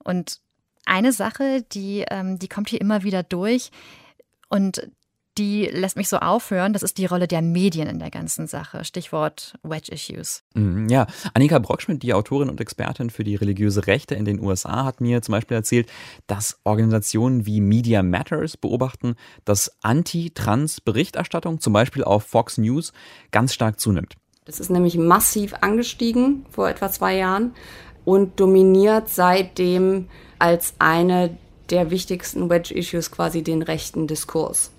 Und 0.04 0.40
eine 0.86 1.12
Sache, 1.12 1.62
die, 1.72 2.04
ähm, 2.10 2.38
die 2.38 2.48
kommt 2.48 2.70
hier 2.70 2.80
immer 2.80 3.02
wieder 3.02 3.22
durch 3.22 3.70
und 4.48 4.88
die 5.38 5.66
lässt 5.66 5.96
mich 5.96 6.08
so 6.08 6.18
aufhören. 6.18 6.72
Das 6.72 6.82
ist 6.82 6.98
die 6.98 7.06
Rolle 7.06 7.28
der 7.28 7.42
Medien 7.42 7.88
in 7.88 7.98
der 7.98 8.10
ganzen 8.10 8.46
Sache. 8.46 8.84
Stichwort 8.84 9.54
Wedge 9.62 9.92
Issues. 9.92 10.42
Mhm, 10.54 10.88
ja, 10.88 11.06
Annika 11.34 11.58
Brockschmidt, 11.58 12.02
die 12.02 12.14
Autorin 12.14 12.48
und 12.48 12.60
Expertin 12.60 13.10
für 13.10 13.24
die 13.24 13.34
religiöse 13.34 13.86
Rechte 13.86 14.14
in 14.14 14.24
den 14.24 14.40
USA, 14.40 14.84
hat 14.84 15.00
mir 15.00 15.22
zum 15.22 15.32
Beispiel 15.32 15.56
erzählt, 15.56 15.90
dass 16.26 16.58
Organisationen 16.64 17.44
wie 17.46 17.60
Media 17.60 18.02
Matters 18.02 18.56
beobachten, 18.56 19.16
dass 19.44 19.76
Anti-Trans-Berichterstattung, 19.82 21.60
zum 21.60 21.72
Beispiel 21.72 22.04
auf 22.04 22.24
Fox 22.24 22.58
News, 22.58 22.92
ganz 23.30 23.52
stark 23.52 23.78
zunimmt. 23.78 24.14
Das 24.46 24.60
ist 24.60 24.70
nämlich 24.70 24.96
massiv 24.96 25.54
angestiegen 25.60 26.46
vor 26.50 26.68
etwa 26.68 26.90
zwei 26.90 27.16
Jahren 27.16 27.52
und 28.06 28.40
dominiert 28.40 29.10
seitdem 29.10 30.06
als 30.38 30.72
eine 30.78 31.36
der 31.68 31.90
wichtigsten 31.90 32.48
Wedge-Issues 32.48 33.10
quasi 33.10 33.42
den 33.42 33.60
rechten 33.60 34.06
Diskurs. 34.06 34.70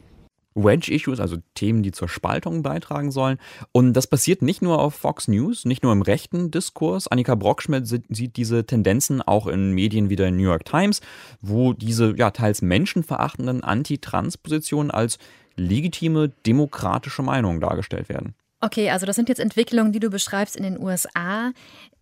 Wedge-Issues, 0.55 1.19
also 1.19 1.37
Themen, 1.53 1.83
die 1.83 1.91
zur 1.91 2.09
Spaltung 2.09 2.63
beitragen 2.63 3.11
sollen. 3.11 3.37
Und 3.73 3.93
das 3.93 4.07
passiert 4.07 4.41
nicht 4.41 4.63
nur 4.63 4.79
auf 4.79 4.95
Fox 4.95 5.27
News, 5.27 5.65
nicht 5.65 5.83
nur 5.83 5.91
im 5.91 6.01
rechten 6.01 6.49
Diskurs. 6.49 7.07
Annika 7.07 7.35
Brockschmidt 7.35 7.87
sieht 7.87 8.37
diese 8.37 8.65
Tendenzen 8.65 9.21
auch 9.21 9.45
in 9.45 9.71
Medien 9.73 10.09
wie 10.09 10.15
der 10.15 10.31
New 10.31 10.43
York 10.43 10.65
Times, 10.65 11.01
wo 11.41 11.73
diese 11.73 12.15
ja 12.17 12.31
teils 12.31 12.63
menschenverachtenden 12.63 13.63
Anti-Trans-Positionen 13.63 14.89
als 14.89 15.19
legitime 15.57 16.29
demokratische 16.47 17.21
Meinungen 17.21 17.59
dargestellt 17.59 18.09
werden. 18.09 18.33
Okay, 18.59 18.89
also 18.89 19.05
das 19.05 19.15
sind 19.15 19.29
jetzt 19.29 19.39
Entwicklungen, 19.39 19.91
die 19.91 19.99
du 19.99 20.09
beschreibst 20.09 20.55
in 20.55 20.63
den 20.63 20.79
USA. 20.79 21.51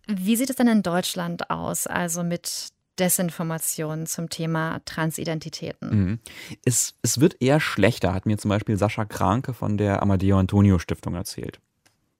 Wie 0.06 0.36
sieht 0.36 0.50
es 0.50 0.56
dann 0.56 0.68
in 0.68 0.82
Deutschland 0.82 1.50
aus, 1.50 1.86
also 1.86 2.22
mit 2.22 2.68
Desinformation 2.98 4.06
zum 4.06 4.30
Thema 4.30 4.80
Transidentitäten? 4.84 5.88
Mhm. 5.90 6.18
Es, 6.64 6.94
es 7.02 7.20
wird 7.20 7.36
eher 7.40 7.60
schlechter, 7.60 8.14
hat 8.14 8.26
mir 8.26 8.38
zum 8.38 8.48
Beispiel 8.48 8.76
Sascha 8.76 9.04
Kranke 9.04 9.52
von 9.52 9.76
der 9.76 10.02
Amadeo 10.02 10.38
Antonio 10.38 10.78
Stiftung 10.78 11.14
erzählt. 11.14 11.60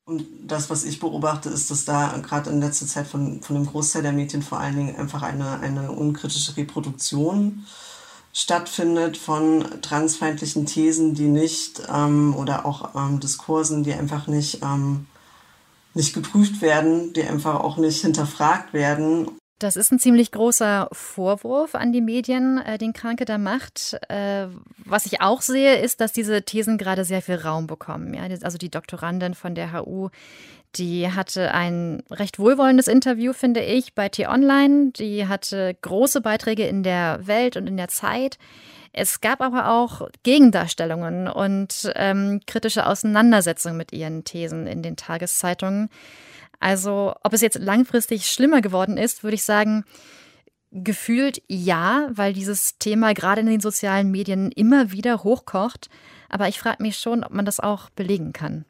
Und 0.05 0.25
das, 0.47 0.71
was 0.71 0.85
ich 0.85 1.01
beobachte, 1.01 1.49
ist, 1.49 1.71
dass 1.71 1.85
da 1.85 2.17
gerade 2.23 2.51
in 2.51 2.61
letzter 2.61 2.87
Zeit 2.87 3.09
von, 3.09 3.43
von 3.43 3.57
dem 3.57 3.67
Großteil 3.67 4.03
der 4.03 4.13
Medien 4.13 4.43
vor 4.43 4.61
allen 4.61 4.77
Dingen 4.77 4.97
einfach 4.97 5.23
eine, 5.23 5.59
eine 5.59 5.91
unkritische 5.91 6.57
Reproduktion 6.57 7.67
stattfindet 8.33 9.17
von 9.17 9.65
transfeindlichen 9.81 10.67
Thesen, 10.67 11.15
die 11.15 11.27
nicht 11.27 11.83
ähm, 11.93 12.37
oder 12.37 12.67
auch 12.67 12.95
ähm, 12.95 13.19
Diskursen, 13.19 13.83
die 13.83 13.95
einfach 13.95 14.27
nicht, 14.27 14.63
ähm, 14.63 15.07
nicht 15.97 16.15
geprüft 16.15 16.61
werden, 16.63 17.13
die 17.15 17.25
einfach 17.25 17.61
auch 17.61 17.79
nicht 17.79 18.01
hinterfragt 18.03 18.73
werden. 18.73 19.29
Das 19.59 19.77
ist 19.77 19.91
ein 19.91 19.99
ziemlich 19.99 20.33
großer 20.33 20.89
Vorwurf 20.93 21.75
an 21.75 21.91
die 21.91 22.03
Medien, 22.03 22.59
äh, 22.59 22.77
den 22.77 22.93
Kranke 22.93 23.25
da 23.25 23.39
macht. 23.39 23.99
Äh, 24.11 24.49
was 24.85 25.07
ich 25.07 25.23
auch 25.23 25.41
sehe, 25.41 25.77
ist, 25.81 26.03
dass 26.03 26.13
diese 26.13 26.43
Thesen 26.43 26.77
gerade 26.77 27.07
sehr 27.07 27.23
viel 27.23 27.37
Raum 27.37 27.67
bekommen. 27.67 28.13
Ja? 28.13 28.25
Also 28.43 28.59
die 28.59 28.71
Doktorandin 28.71 29.35
von 29.35 29.55
der 29.55 29.73
HU, 29.73 30.11
die 30.75 31.11
hatte 31.11 31.55
ein 31.55 32.03
recht 32.11 32.39
wohlwollendes 32.39 32.87
Interview, 32.87 33.33
finde 33.33 33.63
ich, 33.63 33.95
bei 33.95 34.11
T-Online. 34.11 34.91
Die 34.91 35.27
hatte 35.27 35.75
große 35.81 36.21
Beiträge 36.21 36.67
in 36.67 36.83
der 36.83 37.27
Welt 37.27 37.57
und 37.57 37.67
in 37.67 37.79
der 37.79 37.89
Zeit. 37.89 38.37
Es 38.99 39.21
gab 39.21 39.43
aber 39.43 39.69
auch 39.69 40.09
Gegendarstellungen 40.23 41.29
und 41.29 41.93
ähm, 41.97 42.41
kritische 42.47 42.87
Auseinandersetzungen 42.87 43.77
mit 43.77 43.93
ihren 43.93 44.25
Thesen 44.25 44.67
in 44.67 44.83
den 44.83 44.97
Tageszeitungen. 44.97 45.91
Also, 46.61 47.15
ob 47.23 47.35
es 47.35 47.43
jetzt 47.43 47.59
langfristig 47.59 48.31
schlimmer 48.31 48.63
geworden 48.63 48.97
ist, 48.97 49.23
würde 49.23 49.35
ich 49.35 49.43
sagen, 49.43 49.85
gefühlt 50.73 51.43
ja, 51.47 52.09
weil 52.11 52.33
dieses 52.33 52.79
Thema 52.79 53.13
gerade 53.13 53.43
in 53.43 53.49
den 53.49 53.61
sozialen 53.61 54.11
Medien 54.11 54.51
immer 54.51 54.93
wieder 54.93 55.23
hochkocht. 55.23 55.91
Aber 56.31 56.49
ich 56.49 56.59
frage 56.59 56.83
mich 56.83 56.97
schon, 56.97 57.23
ob 57.23 57.33
man 57.33 57.45
das 57.45 57.61
auch 57.61 57.91
belegen 57.91 58.33
kann. 58.33 58.65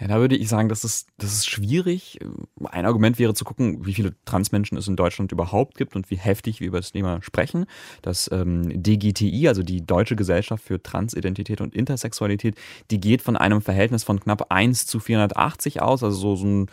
Ja, 0.00 0.08
da 0.08 0.18
würde 0.18 0.34
ich 0.34 0.48
sagen, 0.48 0.70
das 0.70 0.82
ist, 0.82 1.08
das 1.18 1.32
ist 1.34 1.46
schwierig. 1.46 2.18
Ein 2.64 2.86
Argument 2.86 3.18
wäre 3.18 3.34
zu 3.34 3.44
gucken, 3.44 3.84
wie 3.84 3.92
viele 3.92 4.14
Transmenschen 4.24 4.78
es 4.78 4.88
in 4.88 4.96
Deutschland 4.96 5.30
überhaupt 5.30 5.76
gibt 5.76 5.94
und 5.94 6.10
wie 6.10 6.16
heftig 6.16 6.60
wir 6.60 6.68
über 6.68 6.78
das 6.78 6.92
Thema 6.92 7.20
sprechen. 7.22 7.66
Das 8.00 8.30
ähm, 8.32 8.82
DGTI, 8.82 9.48
also 9.48 9.62
die 9.62 9.84
Deutsche 9.84 10.16
Gesellschaft 10.16 10.64
für 10.64 10.82
Transidentität 10.82 11.60
und 11.60 11.74
Intersexualität, 11.74 12.54
die 12.90 12.98
geht 12.98 13.20
von 13.20 13.36
einem 13.36 13.60
Verhältnis 13.60 14.02
von 14.02 14.18
knapp 14.20 14.50
1 14.50 14.86
zu 14.86 15.00
480 15.00 15.82
aus, 15.82 16.02
also 16.02 16.16
so, 16.16 16.36
so 16.36 16.46
ein 16.46 16.70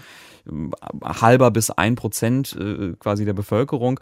halber 1.04 1.52
bis 1.52 1.72
ein 1.72 1.96
Prozent 1.96 2.56
äh, 2.60 2.94
quasi 3.00 3.26
der 3.26 3.34
Bevölkerung. 3.34 4.00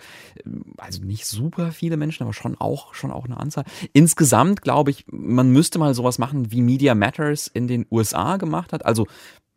Also 0.78 1.04
nicht 1.04 1.26
super 1.26 1.72
viele 1.72 1.98
Menschen, 1.98 2.24
aber 2.24 2.34
schon 2.34 2.56
auch, 2.60 2.94
schon 2.94 3.12
auch 3.12 3.26
eine 3.26 3.38
Anzahl. 3.38 3.66
Insgesamt 3.94 4.62
glaube 4.62 4.92
ich, 4.92 5.06
man 5.10 5.50
müsste 5.50 5.80
mal 5.80 5.94
sowas 5.94 6.20
machen, 6.20 6.52
wie 6.52 6.62
Media 6.62 6.96
Matters 6.96 7.48
in 7.48 7.68
den 7.68 7.86
USA 7.92 8.38
gemacht 8.38 8.74
hat. 8.74 8.86
Also 8.86 9.08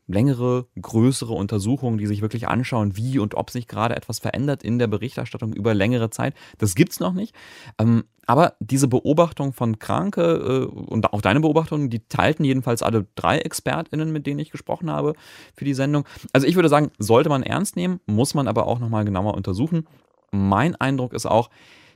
längere, 0.08 0.66
größere 0.80 1.34
Untersuchungen, 1.34 1.98
die 1.98 2.06
sich 2.06 2.22
wirklich 2.22 2.48
anschauen, 2.48 2.96
wie 2.96 3.18
und 3.18 3.34
ob 3.34 3.50
sich 3.50 3.68
gerade 3.68 3.94
etwas 3.94 4.18
verändert 4.18 4.62
in 4.62 4.78
der 4.78 4.86
Berichterstattung 4.86 5.52
über 5.52 5.74
längere 5.74 6.10
Zeit. 6.10 6.34
Das 6.56 6.74
gibt 6.74 6.92
es 6.92 7.00
noch 7.00 7.12
nicht. 7.12 7.34
Ähm, 7.78 8.04
aber 8.26 8.54
diese 8.58 8.88
Beobachtung 8.88 9.52
von 9.52 9.78
Kranke 9.78 10.22
äh, 10.22 10.64
und 10.64 11.12
auch 11.12 11.20
deine 11.20 11.40
Beobachtungen, 11.40 11.90
die 11.90 12.06
teilten 12.08 12.44
jedenfalls 12.44 12.82
alle 12.82 13.06
drei 13.14 13.38
ExpertInnen, 13.38 14.10
mit 14.10 14.26
denen 14.26 14.40
ich 14.40 14.50
gesprochen 14.50 14.90
habe 14.90 15.12
für 15.54 15.66
die 15.66 15.74
Sendung. 15.74 16.04
Also 16.32 16.46
ich 16.46 16.56
würde 16.56 16.70
sagen, 16.70 16.90
sollte 16.98 17.28
man 17.28 17.42
ernst 17.42 17.76
nehmen, 17.76 18.00
muss 18.06 18.34
man 18.34 18.48
aber 18.48 18.66
auch 18.66 18.78
nochmal 18.78 19.04
genauer 19.04 19.34
untersuchen. 19.34 19.86
Mein 20.30 20.74
Eindruck 20.74 21.12
ist 21.12 21.26
auch, 21.26 21.50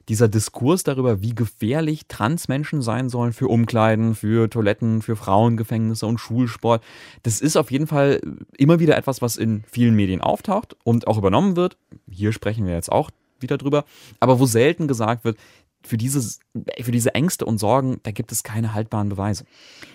dieser 0.08 0.28
Diskurs 0.28 0.82
darüber, 0.82 1.22
wie 1.22 1.34
gefährlich 1.34 2.06
Transmenschen 2.08 2.82
sein 2.82 3.08
sollen 3.08 3.32
für 3.32 3.48
Umkleiden, 3.48 4.14
für 4.14 4.50
Toiletten, 4.50 5.02
für 5.02 5.16
Frauengefängnisse 5.16 6.06
und 6.06 6.18
Schulsport, 6.18 6.82
das 7.22 7.40
ist 7.40 7.56
auf 7.56 7.70
jeden 7.70 7.86
Fall 7.86 8.20
immer 8.56 8.80
wieder 8.80 8.96
etwas, 8.96 9.22
was 9.22 9.36
in 9.36 9.64
vielen 9.70 9.94
Medien 9.94 10.20
auftaucht 10.20 10.76
und 10.84 11.06
auch 11.06 11.18
übernommen 11.18 11.56
wird. 11.56 11.76
Hier 12.10 12.32
sprechen 12.32 12.66
wir 12.66 12.74
jetzt 12.74 12.90
auch 12.90 13.10
wieder 13.40 13.58
drüber, 13.58 13.84
aber 14.20 14.38
wo 14.38 14.46
selten 14.46 14.88
gesagt 14.88 15.24
wird, 15.24 15.36
für 15.84 15.96
diese, 15.96 16.38
für 16.80 16.92
diese 16.92 17.14
Ängste 17.14 17.44
und 17.44 17.58
Sorgen, 17.58 17.98
da 18.04 18.12
gibt 18.12 18.32
es 18.32 18.42
keine 18.42 18.72
haltbaren 18.74 19.08
Beweise. 19.08 19.44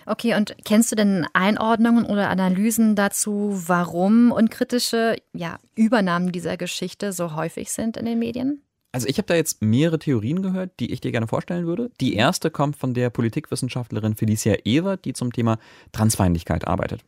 Okay, 0.06 0.34
und 0.34 0.54
kennst 0.64 0.92
du 0.92 0.96
denn 0.96 1.26
Einordnungen 1.32 2.04
oder 2.04 2.28
Analysen 2.28 2.94
dazu, 2.94 3.58
warum 3.66 4.30
unkritische 4.32 5.16
ja, 5.32 5.58
Übernahmen 5.74 6.30
dieser 6.32 6.56
Geschichte 6.56 7.12
so 7.12 7.34
häufig 7.34 7.70
sind 7.72 7.96
in 7.96 8.04
den 8.04 8.18
Medien? 8.18 8.62
Also 8.90 9.06
ich 9.06 9.18
habe 9.18 9.26
da 9.26 9.34
jetzt 9.34 9.60
mehrere 9.60 9.98
Theorien 9.98 10.42
gehört, 10.42 10.70
die 10.80 10.92
ich 10.92 11.00
dir 11.00 11.12
gerne 11.12 11.26
vorstellen 11.26 11.66
würde. 11.66 11.90
Die 12.00 12.14
erste 12.14 12.50
kommt 12.50 12.76
von 12.76 12.94
der 12.94 13.10
Politikwissenschaftlerin 13.10 14.14
Felicia 14.14 14.56
Ewert, 14.64 15.04
die 15.04 15.12
zum 15.12 15.32
Thema 15.32 15.58
Transfeindlichkeit 15.92 16.66
arbeitet. 16.66 17.04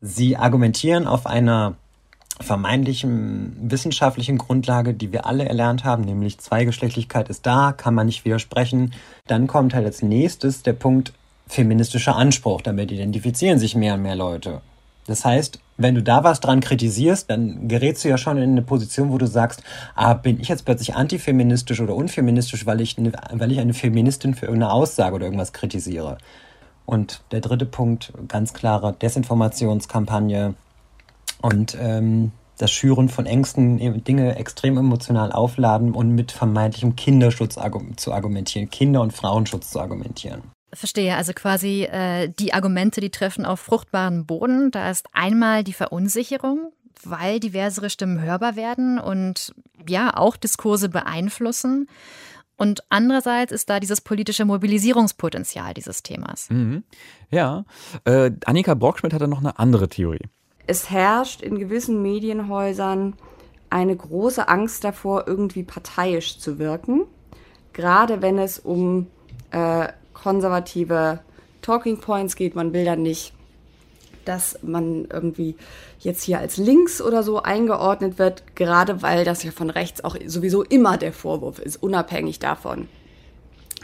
Sie 0.00 0.36
argumentieren 0.36 1.08
auf 1.08 1.26
einer 1.26 1.76
vermeintlichen 2.40 3.56
wissenschaftlichen 3.60 4.38
Grundlage, 4.38 4.94
die 4.94 5.12
wir 5.12 5.26
alle 5.26 5.44
erlernt 5.44 5.82
haben, 5.82 6.04
nämlich 6.04 6.38
Zweigeschlechtlichkeit 6.38 7.28
ist 7.28 7.44
da, 7.46 7.72
kann 7.72 7.94
man 7.94 8.06
nicht 8.06 8.24
widersprechen. 8.24 8.92
Dann 9.26 9.48
kommt 9.48 9.74
halt 9.74 9.86
als 9.86 10.02
nächstes 10.02 10.62
der 10.62 10.74
Punkt 10.74 11.12
feministischer 11.48 12.14
Anspruch. 12.14 12.62
Damit 12.62 12.92
identifizieren 12.92 13.58
sich 13.58 13.74
mehr 13.74 13.94
und 13.94 14.02
mehr 14.02 14.14
Leute. 14.14 14.60
Das 15.08 15.24
heißt, 15.24 15.58
wenn 15.78 15.94
du 15.94 16.02
da 16.02 16.22
was 16.22 16.40
dran 16.40 16.60
kritisierst, 16.60 17.30
dann 17.30 17.66
gerätst 17.66 18.04
du 18.04 18.08
ja 18.08 18.18
schon 18.18 18.36
in 18.36 18.50
eine 18.50 18.62
Position, 18.62 19.10
wo 19.10 19.16
du 19.16 19.26
sagst, 19.26 19.62
ah, 19.94 20.12
bin 20.12 20.38
ich 20.38 20.48
jetzt 20.48 20.66
plötzlich 20.66 20.94
antifeministisch 20.94 21.80
oder 21.80 21.94
unfeministisch, 21.94 22.66
weil 22.66 22.82
ich 22.82 22.98
eine, 22.98 23.12
weil 23.32 23.50
ich 23.50 23.58
eine 23.58 23.72
Feministin 23.72 24.34
für 24.34 24.46
irgendeine 24.46 24.72
Aussage 24.72 25.16
oder 25.16 25.24
irgendwas 25.24 25.54
kritisiere. 25.54 26.18
Und 26.84 27.22
der 27.32 27.40
dritte 27.40 27.64
Punkt, 27.64 28.12
ganz 28.28 28.52
klare 28.52 28.92
Desinformationskampagne 28.92 30.54
und 31.40 31.76
ähm, 31.80 32.32
das 32.58 32.70
Schüren 32.70 33.08
von 33.08 33.24
Ängsten, 33.24 34.04
Dinge 34.04 34.36
extrem 34.36 34.76
emotional 34.76 35.32
aufladen 35.32 35.94
und 35.94 36.14
mit 36.14 36.32
vermeintlichem 36.32 36.96
Kinderschutz 36.96 37.56
zu 37.96 38.12
argumentieren, 38.12 38.68
Kinder- 38.68 39.00
und 39.00 39.12
Frauenschutz 39.12 39.70
zu 39.70 39.80
argumentieren. 39.80 40.42
Verstehe, 40.72 41.16
also 41.16 41.32
quasi 41.32 41.84
äh, 41.84 42.28
die 42.38 42.52
Argumente, 42.52 43.00
die 43.00 43.10
treffen 43.10 43.44
auf 43.44 43.60
fruchtbaren 43.60 44.26
Boden. 44.26 44.70
Da 44.70 44.90
ist 44.90 45.06
einmal 45.12 45.64
die 45.64 45.72
Verunsicherung, 45.72 46.72
weil 47.02 47.40
diversere 47.40 47.90
Stimmen 47.90 48.20
hörbar 48.20 48.56
werden 48.56 48.98
und 48.98 49.54
ja 49.88 50.16
auch 50.16 50.36
Diskurse 50.36 50.88
beeinflussen. 50.88 51.88
Und 52.58 52.82
andererseits 52.90 53.52
ist 53.52 53.70
da 53.70 53.80
dieses 53.80 54.00
politische 54.00 54.44
Mobilisierungspotenzial 54.44 55.74
dieses 55.74 56.02
Themas. 56.02 56.50
Mhm. 56.50 56.82
Ja, 57.30 57.64
äh, 58.04 58.32
Annika 58.44 58.74
Brockschmidt 58.74 59.14
hatte 59.14 59.28
noch 59.28 59.38
eine 59.38 59.58
andere 59.58 59.88
Theorie. 59.88 60.26
Es 60.66 60.90
herrscht 60.90 61.40
in 61.40 61.58
gewissen 61.58 62.02
Medienhäusern 62.02 63.14
eine 63.70 63.96
große 63.96 64.48
Angst 64.48 64.84
davor, 64.84 65.24
irgendwie 65.26 65.62
parteiisch 65.62 66.38
zu 66.38 66.58
wirken, 66.58 67.04
gerade 67.72 68.22
wenn 68.22 68.38
es 68.38 68.58
um 68.58 69.06
äh, 69.50 69.88
konservative 70.22 71.20
Talking 71.62 71.98
Points 71.98 72.36
geht. 72.36 72.54
Man 72.54 72.72
will 72.72 72.84
dann 72.84 73.02
nicht, 73.02 73.32
dass 74.24 74.58
man 74.62 75.06
irgendwie 75.10 75.56
jetzt 76.00 76.22
hier 76.22 76.38
als 76.38 76.56
links 76.56 77.00
oder 77.00 77.22
so 77.22 77.42
eingeordnet 77.42 78.18
wird, 78.18 78.56
gerade 78.56 79.02
weil 79.02 79.24
das 79.24 79.42
ja 79.42 79.50
von 79.50 79.70
rechts 79.70 80.04
auch 80.04 80.16
sowieso 80.26 80.62
immer 80.62 80.96
der 80.98 81.12
Vorwurf 81.12 81.58
ist, 81.58 81.82
unabhängig 81.82 82.38
davon, 82.38 82.88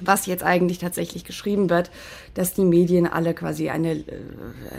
was 0.02 0.26
jetzt 0.26 0.42
eigentlich 0.42 0.78
tatsächlich 0.78 1.24
geschrieben 1.24 1.70
wird, 1.70 1.90
dass 2.34 2.54
die 2.54 2.64
Medien 2.64 3.06
alle 3.06 3.34
quasi 3.34 3.70
eine 3.70 3.92
äh, 3.92 4.04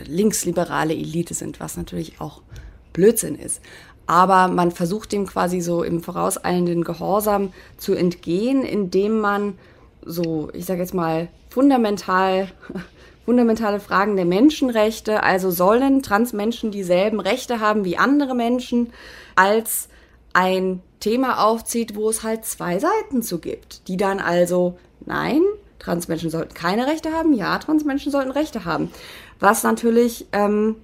linksliberale 0.06 0.94
Elite 0.94 1.34
sind, 1.34 1.60
was 1.60 1.76
natürlich 1.76 2.20
auch 2.20 2.42
Blödsinn 2.92 3.34
ist. 3.34 3.60
Aber 4.06 4.48
man 4.48 4.70
versucht 4.70 5.12
dem 5.12 5.26
quasi 5.26 5.60
so 5.60 5.82
im 5.82 6.02
vorauseilenden 6.02 6.84
Gehorsam 6.84 7.52
zu 7.76 7.94
entgehen, 7.94 8.62
indem 8.62 9.18
man 9.20 9.58
so, 10.04 10.48
ich 10.52 10.64
sage 10.64 10.80
jetzt 10.80 10.94
mal, 10.94 11.28
fundamental, 11.56 12.48
fundamentale 13.24 13.80
Fragen 13.80 14.14
der 14.14 14.26
Menschenrechte, 14.26 15.22
also 15.22 15.50
sollen 15.50 16.02
Transmenschen 16.02 16.70
dieselben 16.70 17.18
Rechte 17.18 17.60
haben 17.60 17.86
wie 17.86 17.96
andere 17.96 18.34
Menschen, 18.34 18.92
als 19.36 19.88
ein 20.34 20.82
Thema 21.00 21.42
aufzieht, 21.42 21.96
wo 21.96 22.10
es 22.10 22.22
halt 22.22 22.44
zwei 22.44 22.78
Seiten 22.78 23.22
zu 23.22 23.38
gibt, 23.38 23.88
die 23.88 23.96
dann 23.96 24.20
also 24.20 24.78
nein, 25.06 25.40
Transmenschen 25.78 26.28
sollten 26.28 26.52
keine 26.52 26.86
Rechte 26.86 27.12
haben, 27.12 27.32
ja, 27.32 27.58
Transmenschen 27.58 28.12
sollten 28.12 28.32
Rechte 28.32 28.66
haben. 28.66 28.90
Was 29.40 29.62
natürlich 29.62 30.26
ähm, 30.32 30.76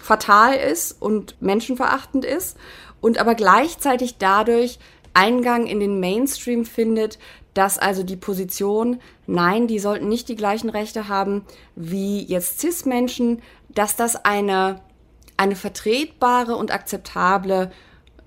fatal 0.00 0.54
ist 0.54 1.02
und 1.02 1.42
menschenverachtend 1.42 2.24
ist 2.24 2.56
und 3.00 3.18
aber 3.18 3.34
gleichzeitig 3.34 4.18
dadurch 4.18 4.78
Eingang 5.12 5.66
in 5.66 5.80
den 5.80 5.98
Mainstream 5.98 6.64
findet, 6.64 7.18
dass 7.56 7.78
also 7.78 8.02
die 8.02 8.16
Position, 8.16 9.00
nein, 9.26 9.66
die 9.66 9.78
sollten 9.78 10.08
nicht 10.08 10.28
die 10.28 10.36
gleichen 10.36 10.68
Rechte 10.68 11.08
haben 11.08 11.44
wie 11.74 12.22
jetzt 12.24 12.60
CIS-Menschen, 12.60 13.42
dass 13.68 13.96
das 13.96 14.16
eine, 14.24 14.80
eine 15.36 15.56
vertretbare 15.56 16.56
und 16.56 16.72
akzeptable, 16.72 17.70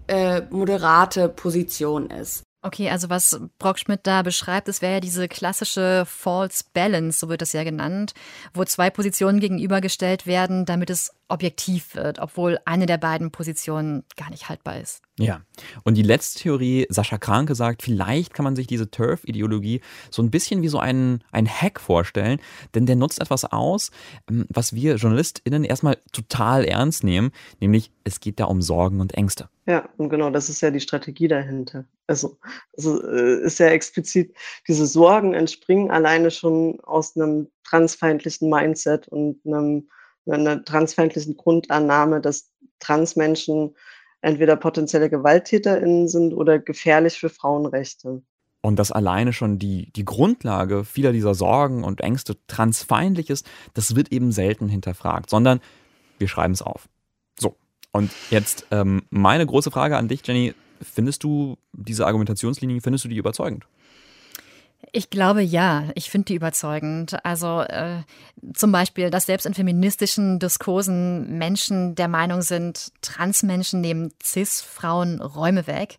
äh, 0.07 0.41
moderate 0.49 1.29
Position 1.29 2.09
ist. 2.09 2.43
Okay, 2.61 2.89
also 2.89 3.09
was 3.09 3.39
Brockschmidt 3.57 4.01
da 4.03 4.21
beschreibt, 4.21 4.67
das 4.67 4.81
wäre 4.81 4.95
ja 4.95 4.99
diese 4.99 5.29
klassische 5.29 6.03
False 6.05 6.65
Balance, 6.73 7.19
so 7.19 7.29
wird 7.29 7.41
das 7.41 7.53
ja 7.53 7.63
genannt, 7.63 8.13
wo 8.53 8.65
zwei 8.65 8.89
Positionen 8.89 9.39
gegenübergestellt 9.39 10.27
werden, 10.27 10.65
damit 10.65 10.89
es 10.89 11.13
objektiv 11.29 11.95
wird, 11.95 12.19
obwohl 12.19 12.59
eine 12.65 12.85
der 12.85 12.97
beiden 12.97 13.31
Positionen 13.31 14.03
gar 14.17 14.29
nicht 14.29 14.49
haltbar 14.49 14.79
ist. 14.79 15.01
Ja, 15.17 15.41
und 15.83 15.95
die 15.95 16.03
letzte 16.03 16.39
Theorie, 16.39 16.87
Sascha 16.89 17.17
Kranke 17.17 17.53
sagt, 17.53 17.83
vielleicht 17.83 18.33
kann 18.33 18.45
man 18.45 18.55
sich 18.55 18.67
diese 18.67 18.89
Turf-Ideologie 18.89 19.81
so 20.09 20.21
ein 20.21 20.31
bisschen 20.31 20.61
wie 20.61 20.69
so 20.69 20.79
einen, 20.79 21.23
einen 21.31 21.47
Hack 21.47 21.79
vorstellen, 21.79 22.39
denn 22.73 22.85
der 22.85 22.95
nutzt 22.95 23.21
etwas 23.21 23.45
aus, 23.45 23.91
ähm, 24.29 24.45
was 24.49 24.73
wir 24.73 24.95
JournalistInnen 24.95 25.65
erstmal 25.65 25.97
total 26.11 26.65
ernst 26.65 27.03
nehmen, 27.03 27.31
nämlich 27.59 27.91
es 28.05 28.19
geht 28.19 28.39
da 28.39 28.45
um 28.45 28.61
Sorgen 28.61 29.01
und 29.01 29.13
Ängste. 29.13 29.49
Ja, 29.67 29.87
und 29.97 30.09
genau, 30.09 30.31
das 30.31 30.49
ist 30.49 30.61
ja 30.61 30.71
die 30.71 30.79
Strategie 30.79 31.27
dahinter. 31.27 31.85
Also, 32.07 32.39
also 32.75 33.03
äh, 33.03 33.43
ist 33.43 33.59
ja 33.59 33.67
explizit, 33.67 34.33
diese 34.67 34.87
Sorgen 34.87 35.35
entspringen 35.35 35.91
alleine 35.91 36.31
schon 36.31 36.79
aus 36.79 37.15
einem 37.15 37.49
transfeindlichen 37.63 38.49
Mindset 38.49 39.07
und 39.09 39.39
einem, 39.45 39.89
einer 40.25 40.63
transfeindlichen 40.63 41.37
Grundannahme, 41.37 42.21
dass 42.21 42.51
Transmenschen 42.79 43.75
entweder 44.21 44.55
potenzielle 44.55 45.09
GewalttäterInnen 45.09 46.07
sind 46.07 46.33
oder 46.33 46.59
gefährlich 46.59 47.19
für 47.19 47.29
Frauenrechte. 47.29 48.21
Und 48.61 48.77
dass 48.77 48.91
alleine 48.91 49.31
schon 49.31 49.57
die, 49.57 49.91
die 49.93 50.03
Grundlage 50.03 50.83
vieler 50.83 51.13
dieser 51.13 51.33
Sorgen 51.33 51.83
und 51.83 52.01
Ängste 52.01 52.35
transfeindlich 52.47 53.29
ist, 53.29 53.49
das 53.73 53.95
wird 53.95 54.11
eben 54.11 54.33
selten 54.33 54.67
hinterfragt, 54.67 55.29
sondern 55.29 55.61
wir 56.17 56.27
schreiben 56.27 56.53
es 56.53 56.61
auf. 56.61 56.89
So, 57.39 57.55
und 57.91 58.11
jetzt 58.29 58.67
ähm, 58.71 59.03
meine 59.09 59.45
große 59.45 59.71
Frage 59.71 59.97
an 59.97 60.07
dich, 60.07 60.25
Jenny. 60.25 60.53
Findest 60.81 61.23
du 61.25 61.57
diese 61.73 62.05
Argumentationslinie, 62.05 62.79
findest 62.79 63.03
du 63.03 63.09
die 63.09 63.17
überzeugend? 63.17 63.65
Ich 64.91 65.09
glaube 65.09 65.41
ja, 65.41 65.85
ich 65.95 66.09
finde 66.09 66.25
die 66.25 66.35
überzeugend. 66.35 67.23
Also 67.25 67.61
äh, 67.61 68.01
zum 68.53 68.71
Beispiel, 68.71 69.09
dass 69.09 69.25
selbst 69.25 69.45
in 69.45 69.53
feministischen 69.53 70.39
Diskursen 70.39 71.37
Menschen 71.37 71.95
der 71.95 72.07
Meinung 72.07 72.41
sind, 72.41 72.91
Transmenschen 73.01 73.81
nehmen 73.81 74.13
CIS-Frauen 74.23 75.21
Räume 75.21 75.67
weg, 75.67 75.97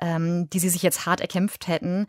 ähm, 0.00 0.50
die 0.50 0.58
sie 0.58 0.68
sich 0.68 0.82
jetzt 0.82 1.06
hart 1.06 1.20
erkämpft 1.20 1.68
hätten. 1.68 2.06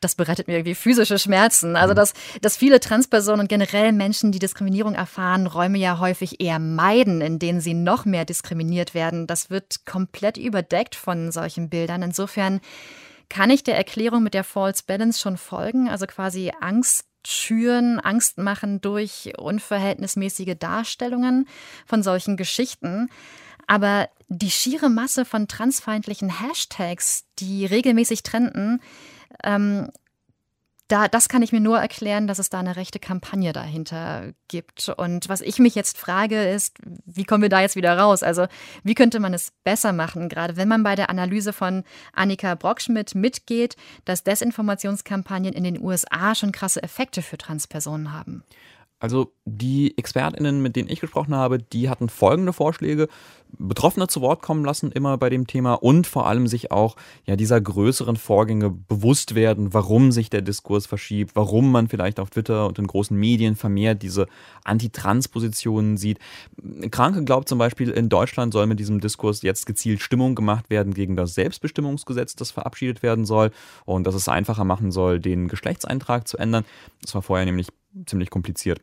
Das 0.00 0.14
bereitet 0.14 0.48
mir 0.48 0.54
irgendwie 0.54 0.74
physische 0.74 1.18
Schmerzen. 1.18 1.76
Also, 1.76 1.92
mhm. 1.92 1.96
dass, 1.96 2.14
dass 2.40 2.56
viele 2.56 2.80
Transpersonen 2.80 3.40
und 3.40 3.48
generell 3.48 3.92
Menschen, 3.92 4.32
die 4.32 4.38
Diskriminierung 4.38 4.94
erfahren, 4.94 5.46
Räume 5.46 5.76
ja 5.76 5.98
häufig 5.98 6.40
eher 6.40 6.58
meiden, 6.58 7.20
in 7.20 7.38
denen 7.38 7.60
sie 7.60 7.74
noch 7.74 8.06
mehr 8.06 8.24
diskriminiert 8.24 8.94
werden. 8.94 9.26
Das 9.26 9.50
wird 9.50 9.84
komplett 9.84 10.38
überdeckt 10.38 10.94
von 10.94 11.30
solchen 11.30 11.68
Bildern. 11.68 12.00
Insofern 12.00 12.62
kann 13.30 13.48
ich 13.48 13.64
der 13.64 13.76
Erklärung 13.76 14.22
mit 14.22 14.34
der 14.34 14.44
False 14.44 14.82
Balance 14.86 15.18
schon 15.18 15.38
folgen? 15.38 15.88
Also 15.88 16.06
quasi 16.06 16.52
Angst 16.60 17.06
schüren, 17.26 18.00
Angst 18.00 18.38
machen 18.38 18.80
durch 18.80 19.32
unverhältnismäßige 19.38 20.56
Darstellungen 20.58 21.46
von 21.86 22.02
solchen 22.02 22.36
Geschichten. 22.36 23.08
Aber 23.66 24.08
die 24.28 24.50
schiere 24.50 24.90
Masse 24.90 25.24
von 25.24 25.48
transfeindlichen 25.48 26.40
Hashtags, 26.40 27.24
die 27.38 27.66
regelmäßig 27.66 28.22
trenden, 28.22 28.80
ähm, 29.44 29.90
da, 30.90 31.08
das 31.08 31.28
kann 31.28 31.42
ich 31.42 31.52
mir 31.52 31.60
nur 31.60 31.78
erklären, 31.78 32.26
dass 32.26 32.38
es 32.38 32.50
da 32.50 32.58
eine 32.58 32.76
rechte 32.76 32.98
Kampagne 32.98 33.52
dahinter 33.52 34.32
gibt. 34.48 34.88
Und 34.88 35.28
was 35.28 35.40
ich 35.40 35.58
mich 35.58 35.74
jetzt 35.74 35.96
frage, 35.96 36.50
ist, 36.50 36.78
wie 37.06 37.24
kommen 37.24 37.42
wir 37.42 37.48
da 37.48 37.60
jetzt 37.60 37.76
wieder 37.76 37.96
raus? 37.96 38.22
Also, 38.22 38.46
wie 38.82 38.94
könnte 38.94 39.20
man 39.20 39.32
es 39.32 39.52
besser 39.62 39.92
machen, 39.92 40.28
gerade 40.28 40.56
wenn 40.56 40.68
man 40.68 40.82
bei 40.82 40.96
der 40.96 41.08
Analyse 41.08 41.52
von 41.52 41.84
Annika 42.12 42.54
Brockschmidt 42.56 43.14
mitgeht, 43.14 43.76
dass 44.04 44.24
Desinformationskampagnen 44.24 45.52
in 45.52 45.64
den 45.64 45.80
USA 45.80 46.34
schon 46.34 46.52
krasse 46.52 46.82
Effekte 46.82 47.22
für 47.22 47.38
Transpersonen 47.38 48.12
haben? 48.12 48.42
Also 49.00 49.32
die 49.46 49.96
ExpertInnen, 49.96 50.60
mit 50.60 50.76
denen 50.76 50.90
ich 50.90 51.00
gesprochen 51.00 51.34
habe, 51.34 51.58
die 51.58 51.88
hatten 51.88 52.10
folgende 52.10 52.52
Vorschläge. 52.52 53.08
Betroffene 53.58 54.06
zu 54.06 54.20
Wort 54.20 54.42
kommen 54.42 54.64
lassen, 54.64 54.92
immer 54.92 55.16
bei 55.16 55.30
dem 55.30 55.46
Thema 55.46 55.74
und 55.74 56.06
vor 56.06 56.26
allem 56.26 56.46
sich 56.46 56.70
auch 56.70 56.96
ja, 57.24 57.34
dieser 57.34 57.60
größeren 57.60 58.16
Vorgänge 58.16 58.70
bewusst 58.70 59.34
werden, 59.34 59.72
warum 59.72 60.12
sich 60.12 60.28
der 60.28 60.42
Diskurs 60.42 60.86
verschiebt, 60.86 61.34
warum 61.34 61.72
man 61.72 61.88
vielleicht 61.88 62.20
auf 62.20 62.30
Twitter 62.30 62.66
und 62.66 62.78
in 62.78 62.86
großen 62.86 63.16
Medien 63.16 63.56
vermehrt 63.56 64.02
diese 64.02 64.26
Anti-Trans-Positionen 64.64 65.96
sieht. 65.96 66.18
Kranke 66.90 67.24
glaubt 67.24 67.48
zum 67.48 67.58
Beispiel, 67.58 67.90
in 67.90 68.10
Deutschland 68.10 68.52
soll 68.52 68.66
mit 68.66 68.78
diesem 68.78 69.00
Diskurs 69.00 69.42
jetzt 69.42 69.64
gezielt 69.66 70.00
Stimmung 70.00 70.34
gemacht 70.34 70.68
werden 70.68 70.92
gegen 70.92 71.16
das 71.16 71.34
Selbstbestimmungsgesetz, 71.34 72.36
das 72.36 72.50
verabschiedet 72.50 73.02
werden 73.02 73.24
soll 73.24 73.50
und 73.86 74.06
dass 74.06 74.14
es 74.14 74.28
einfacher 74.28 74.64
machen 74.64 74.92
soll, 74.92 75.20
den 75.20 75.48
Geschlechtseintrag 75.48 76.28
zu 76.28 76.36
ändern. 76.36 76.64
Das 77.00 77.14
war 77.14 77.22
vorher 77.22 77.46
nämlich 77.46 77.68
ziemlich 78.06 78.30
kompliziert. 78.30 78.80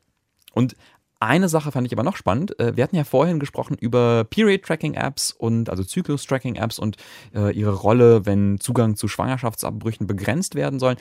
Und 0.57 0.75
eine 1.19 1.49
Sache 1.49 1.71
fand 1.71 1.85
ich 1.85 1.93
aber 1.93 2.03
noch 2.03 2.15
spannend. 2.15 2.59
Äh, 2.59 2.75
wir 2.75 2.83
hatten 2.83 2.95
ja 2.95 3.03
vorhin 3.03 3.39
gesprochen 3.39 3.77
über 3.79 4.23
Period-Tracking-Apps 4.23 5.31
und 5.31 5.69
also 5.69 5.83
Zyklus-Tracking-Apps 5.83 6.79
und 6.79 6.97
äh, 7.35 7.55
ihre 7.55 7.73
Rolle, 7.73 8.25
wenn 8.25 8.59
Zugang 8.59 8.95
zu 8.95 9.07
Schwangerschaftsabbrüchen 9.07 10.07
begrenzt 10.07 10.55
werden 10.55 10.79
sollen. 10.79 10.97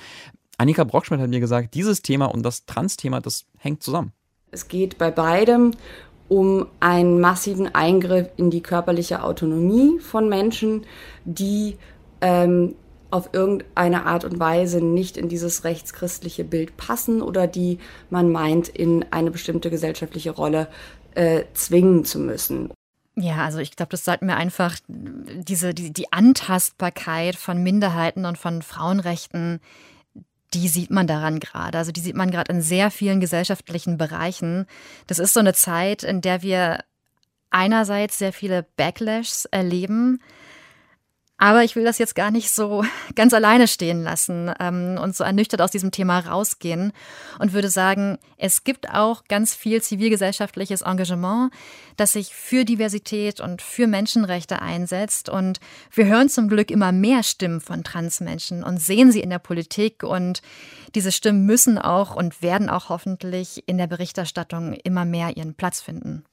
Annika 0.58 0.84
Brockschmidt 0.84 1.20
hat 1.20 1.30
mir 1.30 1.40
gesagt, 1.40 1.74
dieses 1.74 2.02
Thema 2.02 2.26
und 2.26 2.42
das 2.42 2.66
Trans-Thema, 2.66 3.20
das 3.20 3.46
hängt 3.56 3.82
zusammen. 3.82 4.12
Es 4.50 4.68
geht 4.68 4.98
bei 4.98 5.10
beidem 5.10 5.72
um 6.28 6.66
einen 6.80 7.20
massiven 7.20 7.74
Eingriff 7.74 8.28
in 8.36 8.50
die 8.50 8.62
körperliche 8.62 9.22
Autonomie 9.22 10.00
von 10.00 10.28
Menschen, 10.28 10.84
die 11.24 11.76
ähm, 12.20 12.74
auf 13.10 13.30
irgendeine 13.32 14.06
Art 14.06 14.24
und 14.24 14.38
Weise 14.38 14.80
nicht 14.80 15.16
in 15.16 15.28
dieses 15.28 15.64
rechtschristliche 15.64 16.44
Bild 16.44 16.76
passen 16.76 17.22
oder 17.22 17.46
die 17.46 17.78
man 18.10 18.30
meint, 18.30 18.68
in 18.68 19.04
eine 19.10 19.30
bestimmte 19.30 19.70
gesellschaftliche 19.70 20.30
Rolle 20.30 20.68
äh, 21.14 21.44
zwingen 21.54 22.04
zu 22.04 22.18
müssen. 22.18 22.72
Ja, 23.18 23.44
also 23.44 23.58
ich 23.58 23.74
glaube, 23.74 23.90
das 23.90 24.04
sollten 24.04 24.26
wir 24.26 24.36
einfach 24.36 24.76
diese 24.88 25.72
die, 25.72 25.92
die 25.92 26.12
Antastbarkeit 26.12 27.36
von 27.36 27.62
Minderheiten 27.62 28.26
und 28.26 28.36
von 28.36 28.60
Frauenrechten, 28.60 29.60
die 30.52 30.68
sieht 30.68 30.90
man 30.90 31.06
daran 31.06 31.40
gerade. 31.40 31.78
Also 31.78 31.92
die 31.92 32.00
sieht 32.00 32.14
man 32.14 32.30
gerade 32.30 32.52
in 32.52 32.60
sehr 32.60 32.90
vielen 32.90 33.20
gesellschaftlichen 33.20 33.96
Bereichen. 33.96 34.66
Das 35.06 35.18
ist 35.18 35.32
so 35.32 35.40
eine 35.40 35.54
Zeit, 35.54 36.02
in 36.02 36.20
der 36.20 36.42
wir 36.42 36.84
einerseits 37.50 38.18
sehr 38.18 38.34
viele 38.34 38.66
Backlashs 38.76 39.46
erleben, 39.46 40.20
aber 41.38 41.64
ich 41.64 41.76
will 41.76 41.84
das 41.84 41.98
jetzt 41.98 42.14
gar 42.14 42.30
nicht 42.30 42.50
so 42.50 42.84
ganz 43.14 43.34
alleine 43.34 43.68
stehen 43.68 44.02
lassen 44.02 44.52
ähm, 44.58 44.98
und 45.00 45.14
so 45.14 45.24
ernüchtert 45.24 45.60
aus 45.60 45.70
diesem 45.70 45.90
Thema 45.90 46.20
rausgehen 46.20 46.92
und 47.38 47.52
würde 47.52 47.68
sagen, 47.68 48.18
es 48.38 48.64
gibt 48.64 48.90
auch 48.90 49.24
ganz 49.24 49.54
viel 49.54 49.82
zivilgesellschaftliches 49.82 50.82
Engagement, 50.82 51.52
das 51.96 52.12
sich 52.12 52.34
für 52.34 52.64
Diversität 52.64 53.40
und 53.40 53.62
für 53.62 53.86
Menschenrechte 53.86 54.62
einsetzt. 54.62 55.28
Und 55.28 55.60
wir 55.92 56.06
hören 56.06 56.28
zum 56.28 56.48
Glück 56.48 56.70
immer 56.70 56.92
mehr 56.92 57.22
Stimmen 57.22 57.60
von 57.60 57.84
Transmenschen 57.84 58.62
und 58.62 58.80
sehen 58.80 59.12
sie 59.12 59.20
in 59.20 59.30
der 59.30 59.38
Politik. 59.38 60.02
Und 60.02 60.42
diese 60.94 61.12
Stimmen 61.12 61.44
müssen 61.46 61.78
auch 61.78 62.14
und 62.14 62.42
werden 62.42 62.68
auch 62.70 62.88
hoffentlich 62.88 63.62
in 63.66 63.78
der 63.78 63.86
Berichterstattung 63.86 64.72
immer 64.72 65.04
mehr 65.04 65.36
ihren 65.36 65.54
Platz 65.54 65.80
finden 65.80 66.24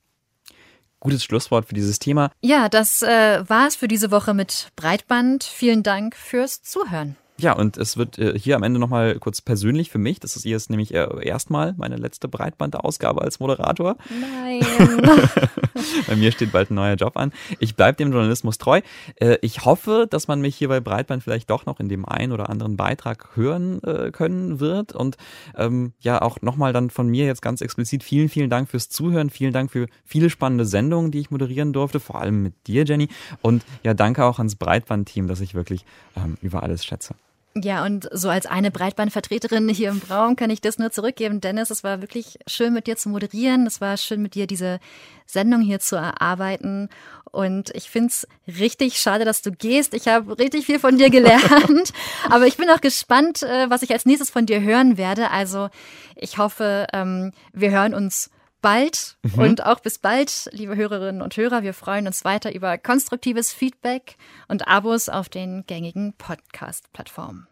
gutes 1.04 1.24
Schlusswort 1.24 1.66
für 1.68 1.76
dieses 1.76 2.00
Thema. 2.00 2.32
Ja, 2.42 2.70
das 2.70 3.02
äh, 3.04 3.44
war 3.48 3.68
es 3.68 3.76
für 3.76 3.88
diese 3.88 4.10
Woche 4.10 4.34
mit 4.34 4.70
Breitband. 4.76 5.44
Vielen 5.44 5.84
Dank 5.84 6.16
fürs 6.16 6.64
Zuhören. 6.64 7.16
Ja, 7.44 7.54
und 7.54 7.76
es 7.78 7.98
wird 7.98 8.18
äh, 8.18 8.40
hier 8.40 8.56
am 8.56 8.64
Ende 8.64 8.80
nochmal 8.80 9.20
kurz 9.20 9.42
persönlich 9.42 9.90
für 9.90 9.98
mich. 9.98 10.22
Das 10.22 10.38
ist 10.38 10.46
jetzt 10.46 10.70
nämlich 10.70 10.94
äh, 10.94 11.08
erstmal 11.22 11.74
meine 11.78 11.98
letzte 11.98 12.30
Breitband-Ausgabe 12.30 13.22
als 13.22 13.42
Moderator. 13.42 13.98
Nein. 14.10 14.62
bei 16.08 16.16
mir 16.16 16.32
steht 16.32 16.54
bald 16.54 16.72
ein 16.72 16.76
neuer 16.76 16.96
Job 16.96 17.18
an. 17.18 17.34
Ich 17.60 17.76
bleibe 17.76 17.98
dem 17.98 18.14
Journalismus 18.14 18.58
treu. 18.58 18.80
Äh, 19.18 19.38
ich 19.42 19.66
hoffe, 19.66 20.08
dass 20.10 20.30
man 20.30 20.40
mich 20.40 20.56
hier 20.56 20.70
bei 20.70 20.80
Breitband 20.80 21.22
vielleicht 21.22 21.50
doch 21.50 21.66
noch 21.66 21.82
in 21.82 21.90
dem 21.90 22.06
einen 22.06 22.32
oder 22.32 22.50
anderen 22.50 22.78
Beitrag 22.78 23.36
hören 23.36 23.84
äh, 23.84 24.12
können 24.12 24.62
wird. 24.62 24.94
Und 24.94 25.18
ähm, 25.58 25.92
ja, 26.00 26.22
auch 26.22 26.42
nochmal 26.42 26.72
dann 26.72 26.90
von 26.90 27.10
mir 27.10 27.26
jetzt 27.26 27.42
ganz 27.42 27.60
explizit 27.60 28.04
vielen, 28.04 28.30
vielen 28.30 28.50
Dank 28.50 28.70
fürs 28.70 28.88
Zuhören. 28.88 29.30
Vielen 29.30 29.52
Dank 29.52 29.70
für 29.70 29.88
viele 30.06 30.30
spannende 30.30 30.66
Sendungen, 30.66 31.12
die 31.12 31.20
ich 31.20 31.30
moderieren 31.30 31.74
durfte, 31.74 32.00
vor 32.00 32.22
allem 32.22 32.42
mit 32.42 32.54
dir, 32.68 32.86
Jenny. 32.86 33.10
Und 33.42 33.66
ja, 33.84 33.94
danke 33.94 34.24
auch 34.24 34.38
ans 34.38 34.56
Breitband-Team, 34.56 35.28
das 35.28 35.42
ich 35.42 35.56
wirklich 35.56 35.84
ähm, 36.16 36.38
über 36.42 36.64
alles 36.64 36.86
schätze. 36.86 37.16
Ja, 37.56 37.86
und 37.86 38.10
so 38.12 38.30
als 38.30 38.48
eine 38.48 38.72
Breitbandvertreterin 38.72 39.70
hier 39.70 39.90
im 39.90 40.02
Raum 40.10 40.36
kann 40.36 40.50
ich 40.50 40.60
das 40.60 40.80
nur 40.80 40.90
zurückgeben. 40.90 41.40
Dennis, 41.40 41.70
es 41.70 41.84
war 41.84 42.02
wirklich 42.02 42.40
schön 42.48 42.74
mit 42.74 42.88
dir 42.88 42.98
zu 42.98 43.10
moderieren. 43.10 43.68
Es 43.68 43.80
war 43.80 43.96
schön 43.98 44.24
mit 44.24 44.34
dir 44.34 44.48
diese 44.48 44.80
Sendung 45.28 45.62
hier 45.62 45.80
zu 45.80 45.96
erarbeiten. 45.96 46.90
Und 47.32 47.70
ich 47.76 47.92
finde 47.92 48.08
es 48.08 48.28
richtig 48.48 49.00
schade, 49.00 49.24
dass 49.24 49.44
du 49.44 49.52
gehst. 49.52 49.94
Ich 49.94 50.08
habe 50.08 50.40
richtig 50.40 50.66
viel 50.66 50.80
von 50.80 50.98
dir 50.98 51.12
gelernt. 51.12 51.94
Aber 52.30 52.48
ich 52.48 52.58
bin 52.58 52.72
auch 52.72 52.82
gespannt, 52.82 53.44
äh, 53.44 53.70
was 53.70 53.84
ich 53.84 53.92
als 53.92 54.08
nächstes 54.08 54.32
von 54.32 54.48
dir 54.48 54.62
hören 54.62 54.98
werde. 54.98 55.30
Also 55.30 55.70
ich 56.16 56.40
hoffe, 56.40 56.88
ähm, 56.92 57.34
wir 57.52 57.70
hören 57.70 57.94
uns 57.94 58.32
bald 58.64 59.18
mhm. 59.22 59.40
und 59.40 59.66
auch 59.66 59.82
bis 59.82 60.00
bald, 60.00 60.50
liebe 60.52 60.76
Hörerinnen 60.76 61.22
und 61.22 61.38
Hörer. 61.38 61.62
Wir 61.62 61.76
freuen 61.76 62.08
uns 62.08 62.26
weiter 62.26 62.56
über 62.56 62.80
konstruktives 62.80 63.54
Feedback 63.54 64.16
und 64.48 64.68
Abos 64.68 65.10
auf 65.10 65.30
den 65.30 65.66
gängigen 65.68 66.14
Podcast-Plattformen. 66.18 67.48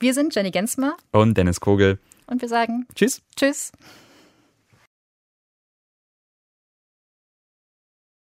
Wir 0.00 0.14
sind 0.14 0.34
Jenny 0.34 0.50
Gensmer 0.50 0.96
und 1.12 1.36
Dennis 1.36 1.60
Kogel 1.60 2.00
und 2.26 2.40
wir 2.40 2.48
sagen 2.48 2.88
Tschüss. 2.96 3.22
Tschüss. 3.36 3.70